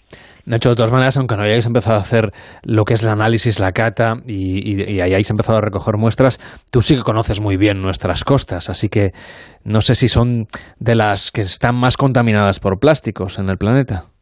[0.46, 2.32] Nacho, de todas maneras, aunque no hayáis empezado a hacer
[2.64, 6.40] lo que es el análisis, la cata y, y hayáis empezado a recoger muestras,
[6.72, 9.12] tú sí que conoces muy bien nuestras costas, así que
[9.64, 10.48] no sé si son
[10.80, 14.15] de las que están más contaminadas por plásticos en el planeta.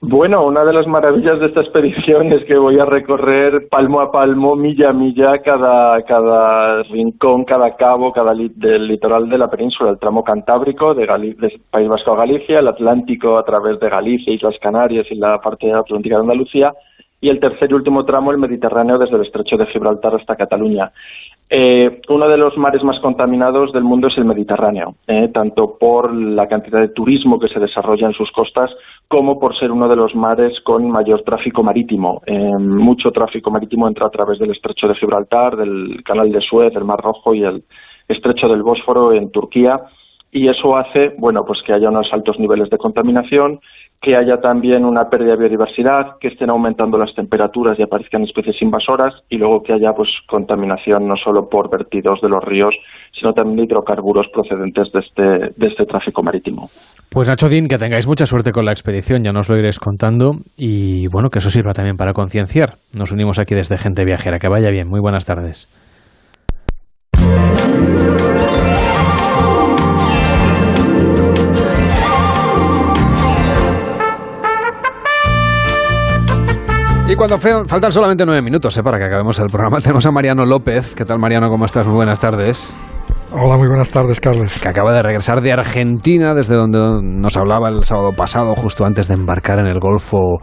[0.00, 4.12] Bueno, una de las maravillas de esta expedición es que voy a recorrer palmo a
[4.12, 9.90] palmo, milla a milla, cada, cada rincón, cada cabo, cada del litoral de la península,
[9.90, 11.04] el tramo cantábrico de,
[11.70, 15.72] País Vasco a Galicia, el Atlántico a través de Galicia, Islas Canarias y la parte
[15.72, 16.72] atlántica de Andalucía,
[17.20, 20.92] y el tercer y último tramo, el Mediterráneo, desde el estrecho de Gibraltar hasta Cataluña.
[21.50, 26.14] Eh, uno de los mares más contaminados del mundo es el Mediterráneo, eh, tanto por
[26.14, 28.70] la cantidad de turismo que se desarrolla en sus costas
[29.08, 32.20] como por ser uno de los mares con mayor tráfico marítimo.
[32.26, 36.74] Eh, mucho tráfico marítimo entra a través del estrecho de Gibraltar, del canal de Suez,
[36.74, 37.64] del Mar Rojo y el
[38.08, 39.80] estrecho del Bósforo en Turquía
[40.30, 43.60] y eso hace bueno pues que haya unos altos niveles de contaminación
[44.00, 48.62] que haya también una pérdida de biodiversidad, que estén aumentando las temperaturas y aparezcan especies
[48.62, 52.74] invasoras y luego que haya pues contaminación no solo por vertidos de los ríos,
[53.12, 55.22] sino también de hidrocarburos procedentes de este,
[55.56, 56.68] de este tráfico marítimo.
[57.10, 60.30] Pues Nacho Din, que tengáis mucha suerte con la expedición, ya nos lo iréis contando
[60.56, 62.74] y bueno, que eso sirva también para concienciar.
[62.96, 64.38] Nos unimos aquí desde Gente Viajera.
[64.38, 64.88] Que vaya bien.
[64.88, 65.68] Muy buenas tardes.
[77.18, 80.94] Cuando faltan solamente nueve minutos eh, para que acabemos el programa, tenemos a Mariano López.
[80.94, 81.50] ¿Qué tal, Mariano?
[81.50, 81.84] ¿Cómo estás?
[81.84, 82.72] Muy buenas tardes.
[83.32, 84.60] Hola, muy buenas tardes, Carlos.
[84.60, 89.08] Que acaba de regresar de Argentina, desde donde nos hablaba el sábado pasado, justo antes
[89.08, 90.38] de embarcar en el Golfo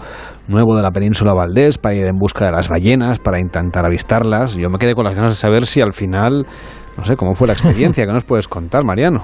[0.49, 4.55] Nuevo de la península Valdés, para ir en busca de las ballenas, para intentar avistarlas.
[4.55, 6.45] Yo me quedé con las ganas de saber si al final,
[6.97, 8.03] no sé, cómo fue la experiencia.
[8.05, 9.21] ¿Qué nos puedes contar, Mariano?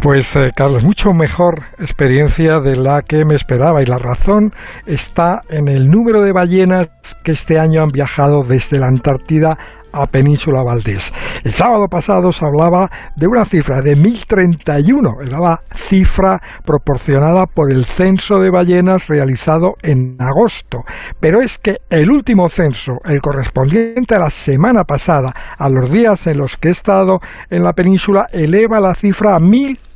[0.00, 4.50] Pues eh, Carlos, mucho mejor experiencia de la que me esperaba y la razón
[4.86, 6.88] está en el número de ballenas
[7.22, 9.58] que este año han viajado desde la Antártida
[9.92, 11.12] a Península Valdés.
[11.44, 17.70] El sábado pasado se hablaba de una cifra de 1031, era la cifra proporcionada por
[17.70, 20.84] el censo de ballenas realizado en agosto.
[21.18, 26.26] Pero es que el último censo, el correspondiente a la semana pasada, a los días
[26.26, 27.18] en los que he estado
[27.50, 29.40] en la península, eleva la cifra a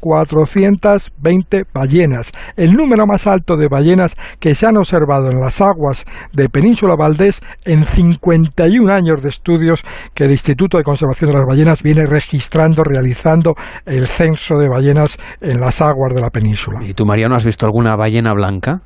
[0.05, 6.05] 1420 ballenas, el número más alto de ballenas que se han observado en las aguas
[6.33, 9.83] de Península Valdés en 51 años de estudios
[10.15, 13.55] que el Instituto de Conservación de las Ballenas viene registrando, realizando
[13.87, 16.81] el censo de ballenas en las aguas de la península.
[16.85, 18.81] ¿Y tú, Mariano, has visto alguna ballena blanca?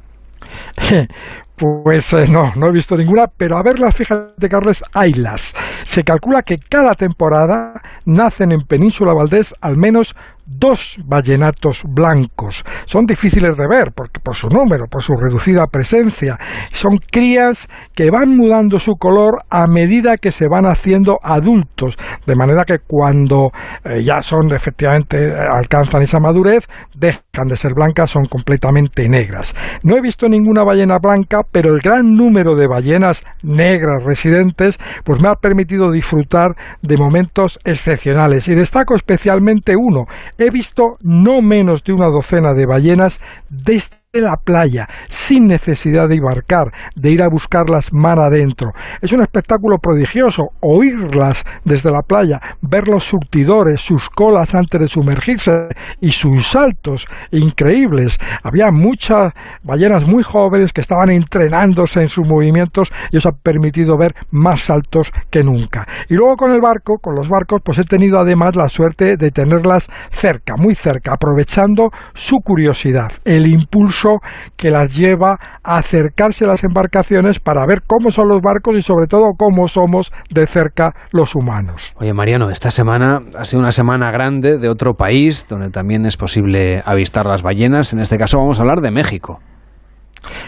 [1.59, 5.55] Pues eh, no, no he visto ninguna, pero a verlas, fíjate, Carles, haylas.
[5.85, 7.73] Se calcula que cada temporada
[8.05, 10.15] nacen en Península Valdés al menos
[10.49, 12.65] dos ballenatos blancos.
[12.87, 16.39] Son difíciles de ver porque por su número, por su reducida presencia.
[16.73, 21.97] Son crías que van mudando su color a medida que se van haciendo adultos,
[22.27, 23.51] de manera que cuando
[23.85, 29.55] eh, ya son efectivamente eh, alcanzan esa madurez, dejan de ser blancas, son completamente negras.
[29.83, 35.21] No he visto ninguna ballena blanca, pero el gran número de ballenas negras residentes pues
[35.21, 36.53] me ha permitido disfrutar
[36.83, 40.07] de momentos excepcionales y destaco especialmente uno,
[40.39, 43.21] he visto no menos de una docena de ballenas
[44.11, 48.73] desde la playa, sin necesidad de embarcar, de ir a buscarlas mar adentro.
[49.03, 54.89] Es un espectáculo prodigioso, oírlas desde la playa, ver los surtidores, sus colas antes de
[54.89, 55.69] sumergirse
[56.01, 58.19] y sus saltos increíbles.
[58.43, 63.99] Había muchas ballenas muy jóvenes que estaban entrenándose en sus movimientos y eso ha permitido
[63.99, 65.87] ver más saltos que nunca.
[66.09, 69.31] Y luego con el barco, con los barcos, pues he tenido además la suerte de
[69.33, 73.99] tenerlas cerca, muy cerca, aprovechando su curiosidad, el impulso
[74.57, 78.83] que las lleva a acercarse a las embarcaciones para ver cómo son los barcos y
[78.83, 81.95] sobre todo cómo somos de cerca los humanos.
[81.97, 86.17] Oye Mariano, esta semana ha sido una semana grande de otro país donde también es
[86.17, 87.93] posible avistar las ballenas.
[87.93, 89.41] En este caso vamos a hablar de México.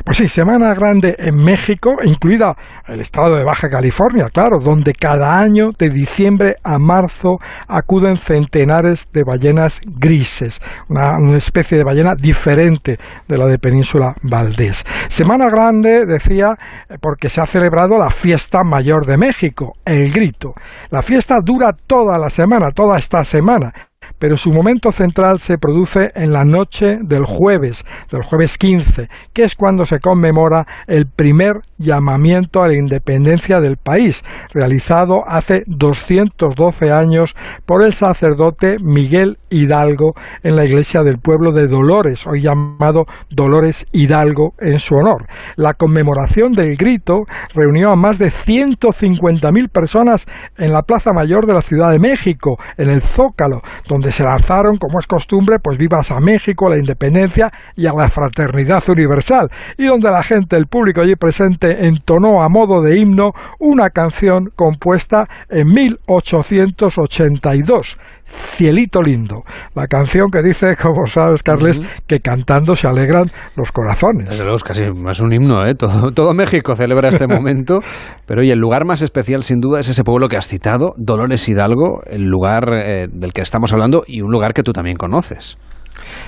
[0.04, 2.56] Pues sí, Semana Grande en México, incluida
[2.86, 7.38] el estado de Baja California, claro, donde cada año de diciembre a marzo
[7.68, 12.98] acuden centenares de ballenas grises, una, una especie de ballena diferente
[13.28, 14.84] de la de Península Valdés.
[15.08, 16.54] Semana Grande, decía,
[17.00, 20.54] porque se ha celebrado la fiesta mayor de México, el grito.
[20.90, 23.72] La fiesta dura toda la semana, toda esta semana
[24.20, 29.42] pero su momento central se produce en la noche del jueves, del jueves 15, que
[29.42, 36.92] es cuando se conmemora el primer llamamiento a la independencia del país, realizado hace 212
[36.92, 37.34] años
[37.66, 40.12] por el sacerdote Miguel Hidalgo
[40.42, 45.26] en la iglesia del pueblo de Dolores, hoy llamado Dolores Hidalgo en su honor.
[45.56, 47.22] La conmemoración del grito
[47.54, 50.26] reunió a más de 150.000 personas
[50.58, 54.76] en la Plaza Mayor de la Ciudad de México, en el Zócalo, donde se lanzaron,
[54.76, 59.48] como es costumbre, pues vivas a México, a la independencia y a la fraternidad universal,
[59.78, 64.50] y donde la gente, el público allí presente, entonó a modo de himno una canción
[64.54, 67.98] compuesta en 1882,
[68.30, 69.42] Cielito Lindo.
[69.74, 74.28] La canción que dice, como sabes, Carles, que cantando se alegran los corazones.
[74.28, 75.74] Desde luego, es casi es un himno, ¿eh?
[75.74, 77.78] Todo, todo México celebra este momento.
[78.26, 81.48] Pero oye, el lugar más especial, sin duda, es ese pueblo que has citado, Dolores
[81.48, 85.58] Hidalgo, el lugar eh, del que estamos hablando y un lugar que tú también conoces.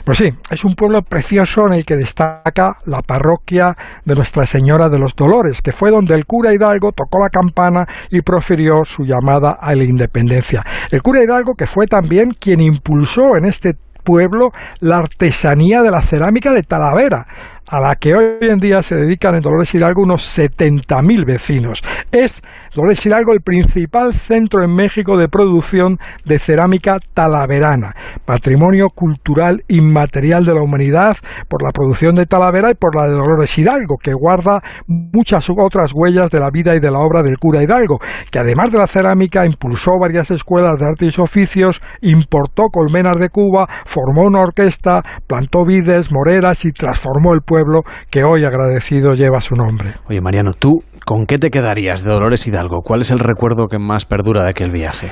[0.04, 4.88] Pues sí, es un pueblo precioso en el que destaca la parroquia de Nuestra Señora
[4.88, 9.04] de los Dolores, que fue donde el cura Hidalgo tocó la campana y profirió su
[9.04, 10.64] llamada a la independencia.
[10.90, 16.02] El cura Hidalgo que fue también quien impulsó en este pueblo la artesanía de la
[16.02, 17.26] cerámica de Talavera,
[17.72, 21.82] a la que hoy en día se dedican en Dolores Hidalgo unos 70.000 vecinos.
[22.12, 22.42] Es
[22.74, 25.96] Dolores Hidalgo el principal centro en México de producción
[26.26, 27.94] de cerámica talaverana,
[28.26, 31.16] patrimonio cultural inmaterial de la humanidad
[31.48, 35.92] por la producción de Talavera y por la de Dolores Hidalgo, que guarda muchas otras
[35.94, 38.00] huellas de la vida y de la obra del cura Hidalgo,
[38.30, 43.30] que además de la cerámica impulsó varias escuelas de artes y oficios, importó colmenas de
[43.30, 47.61] Cuba, formó una orquesta, plantó vides, moreras y transformó el pueblo
[48.10, 49.90] que hoy agradecido lleva su nombre.
[50.08, 52.82] Oye, Mariano, ¿tú con qué te quedarías de Dolores Hidalgo?
[52.82, 55.10] ¿Cuál es el recuerdo que más perdura de aquel viaje?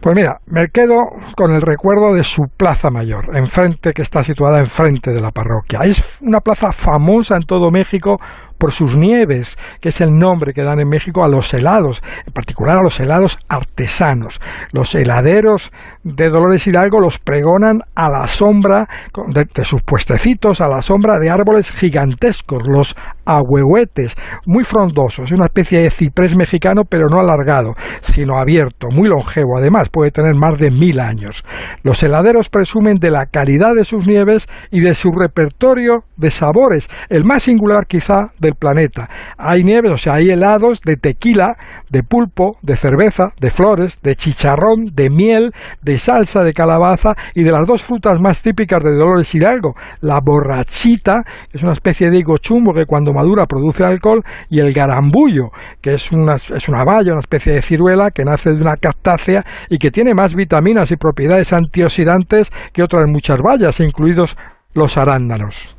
[0.00, 0.94] Pues mira, me quedo
[1.36, 5.80] con el recuerdo de su plaza mayor, enfrente que está situada enfrente de la parroquia.
[5.82, 8.16] Es una plaza famosa en todo México
[8.58, 12.32] por sus nieves, que es el nombre que dan en México a los helados, en
[12.32, 14.40] particular a los helados artesanos.
[14.72, 15.72] Los heladeros
[16.04, 18.88] de Dolores Hidalgo los pregonan a la sombra
[19.28, 24.14] de, de sus puestecitos, a la sombra de árboles gigantescos, los ahuehuetes,
[24.46, 29.88] muy frondosos, una especie de ciprés mexicano, pero no alargado, sino abierto, muy longevo, además
[29.90, 31.44] puede tener más de mil años.
[31.82, 36.88] Los heladeros presumen de la calidad de sus nieves y de su repertorio de sabores,
[37.08, 39.08] el más singular quizá del planeta.
[39.36, 41.56] Hay nieves, o sea, hay helados de tequila,
[41.90, 45.52] de pulpo, de cerveza, de flores, de chicharrón, de miel,
[45.82, 50.20] de salsa de calabaza y de las dos frutas más típicas de Dolores Hidalgo, la
[50.20, 54.72] borrachita, que es una especie de higo chumbo que cuando madura produce alcohol, y el
[54.72, 55.50] garambullo,
[55.80, 59.44] que es una, es una baya, una especie de ciruela que nace de una cactácea
[59.68, 64.36] y que tiene más vitaminas y propiedades antioxidantes que otras muchas bayas, incluidos
[64.74, 65.75] los arándanos.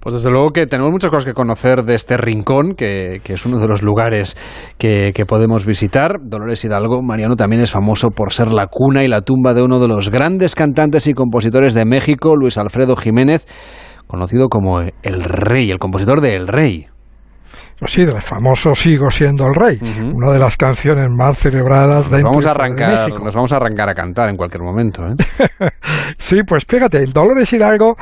[0.00, 3.46] Pues desde luego que tenemos muchas cosas que conocer de este rincón, que, que es
[3.46, 4.36] uno de los lugares
[4.78, 6.18] que, que, podemos visitar.
[6.22, 9.78] Dolores Hidalgo, Mariano también es famoso por ser la cuna y la tumba de uno
[9.78, 13.46] de los grandes cantantes y compositores de México, Luis Alfredo Jiménez,
[14.06, 16.86] conocido como El Rey, el compositor de El Rey.
[17.78, 20.14] Pues sí, del famoso Sigo siendo el rey, uh -huh.
[20.14, 23.88] una de las canciones más celebradas de, vamos a arrancar, de Nos vamos a arrancar
[23.88, 25.06] a cantar en cualquier momento.
[25.06, 25.14] ¿eh?
[26.18, 27.96] sí, pues fíjate, en Dolores Hidalgo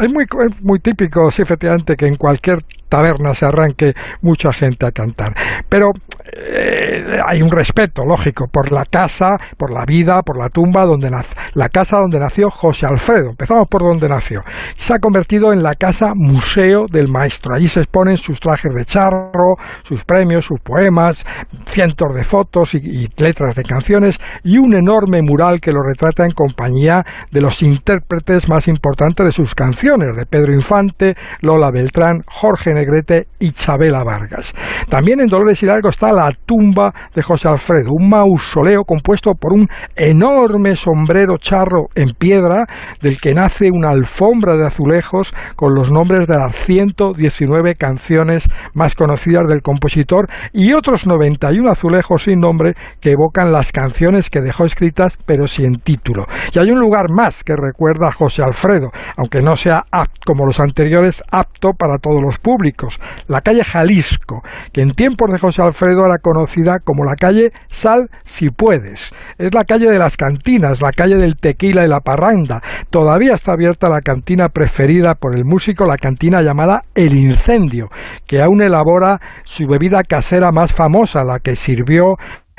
[0.00, 4.86] es muy, es muy típico, sí, efectivamente, que en cualquier taberna se arranque mucha gente
[4.86, 5.34] a cantar.
[5.68, 5.92] Pero
[6.34, 11.10] eh, hay un respeto, lógico, por la casa, por la vida, por la tumba, donde
[11.54, 13.30] la casa donde nació José Alfredo.
[13.30, 14.42] Empezamos por donde nació.
[14.76, 17.54] Se ha convertido en la casa museo del maestro.
[17.54, 21.26] Allí se exponen sus trajes de charro, sus premios, sus poemas,
[21.66, 26.24] cientos de fotos y, y letras de canciones y un enorme mural que lo retrata
[26.24, 32.22] en compañía de los intérpretes más importantes de sus canciones, de Pedro Infante, Lola Beltrán,
[32.26, 34.54] Jorge Negrete y Chabela Vargas.
[34.88, 39.68] También en Dolores Hidalgo está la tumba de José Alfredo, un mausoleo compuesto por un
[39.96, 42.66] enorme sombrero charro en piedra
[43.00, 48.94] del que nace una alfombra de azulejos con los nombres de las 119 canciones más
[48.94, 54.64] conocidas del compositor y otros 91 azulejos sin nombre que evocan las canciones que dejó
[54.64, 56.26] escritas pero sin título.
[56.52, 60.46] Y hay un lugar más que recuerda a José Alfredo, aunque no sea apto, como
[60.46, 64.42] los anteriores apto para todos los públicos, la calle Jalisco,
[64.72, 69.12] que en tiempos de José Alfredo conocida como la calle Sal si puedes.
[69.38, 72.62] Es la calle de las cantinas, la calle del tequila y la parranda.
[72.90, 77.88] Todavía está abierta la cantina preferida por el músico, la cantina llamada El Incendio,
[78.26, 82.16] que aún elabora su bebida casera más famosa, la que sirvió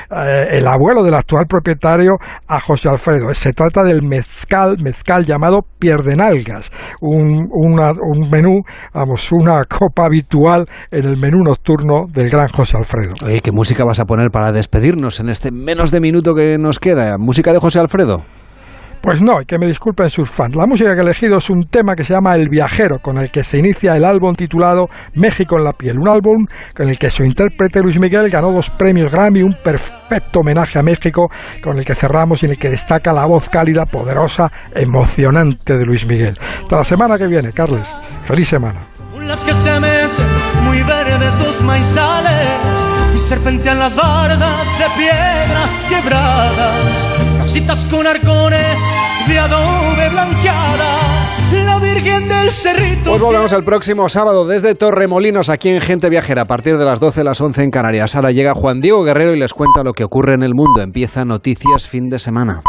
[0.09, 2.17] eh, el abuelo del actual propietario
[2.47, 3.33] a José Alfredo.
[3.33, 6.71] Se trata del mezcal, mezcal llamado pierdenalgas,
[7.01, 8.61] un, una, un menú,
[8.93, 13.13] vamos, una copa habitual en el menú nocturno del gran José Alfredo.
[13.25, 16.79] Oye, ¿qué música vas a poner para despedirnos en este menos de minuto que nos
[16.79, 17.17] queda?
[17.17, 18.23] ¿Música de José Alfredo?
[19.03, 20.55] Pues no, y que me disculpen sus fans.
[20.55, 23.29] La música que he elegido es un tema que se llama El Viajero, con el
[23.31, 25.99] que se inicia el álbum titulado México en la piel.
[25.99, 30.39] Un álbum con el que su intérprete Luis Miguel ganó dos premios Grammy, un perfecto
[30.39, 31.29] homenaje a México,
[31.61, 35.85] con el que cerramos y en el que destaca la voz cálida, poderosa, emocionante de
[35.85, 36.39] Luis Miguel.
[36.61, 37.93] Hasta la semana que viene, Carles.
[38.23, 38.79] Feliz semana.
[47.43, 48.77] Casitas con arcones
[49.27, 53.09] de adobe blanqueadas, la Virgen del Cerrito.
[53.09, 57.01] Pues volvemos el próximo sábado desde Torremolinos, aquí en Gente Viajera, a partir de las
[57.01, 58.15] 12, las 11 en Canarias.
[58.15, 60.81] Ahora llega Juan Diego Guerrero y les cuenta lo que ocurre en el mundo.
[60.81, 62.63] Empieza Noticias Fin de Semana.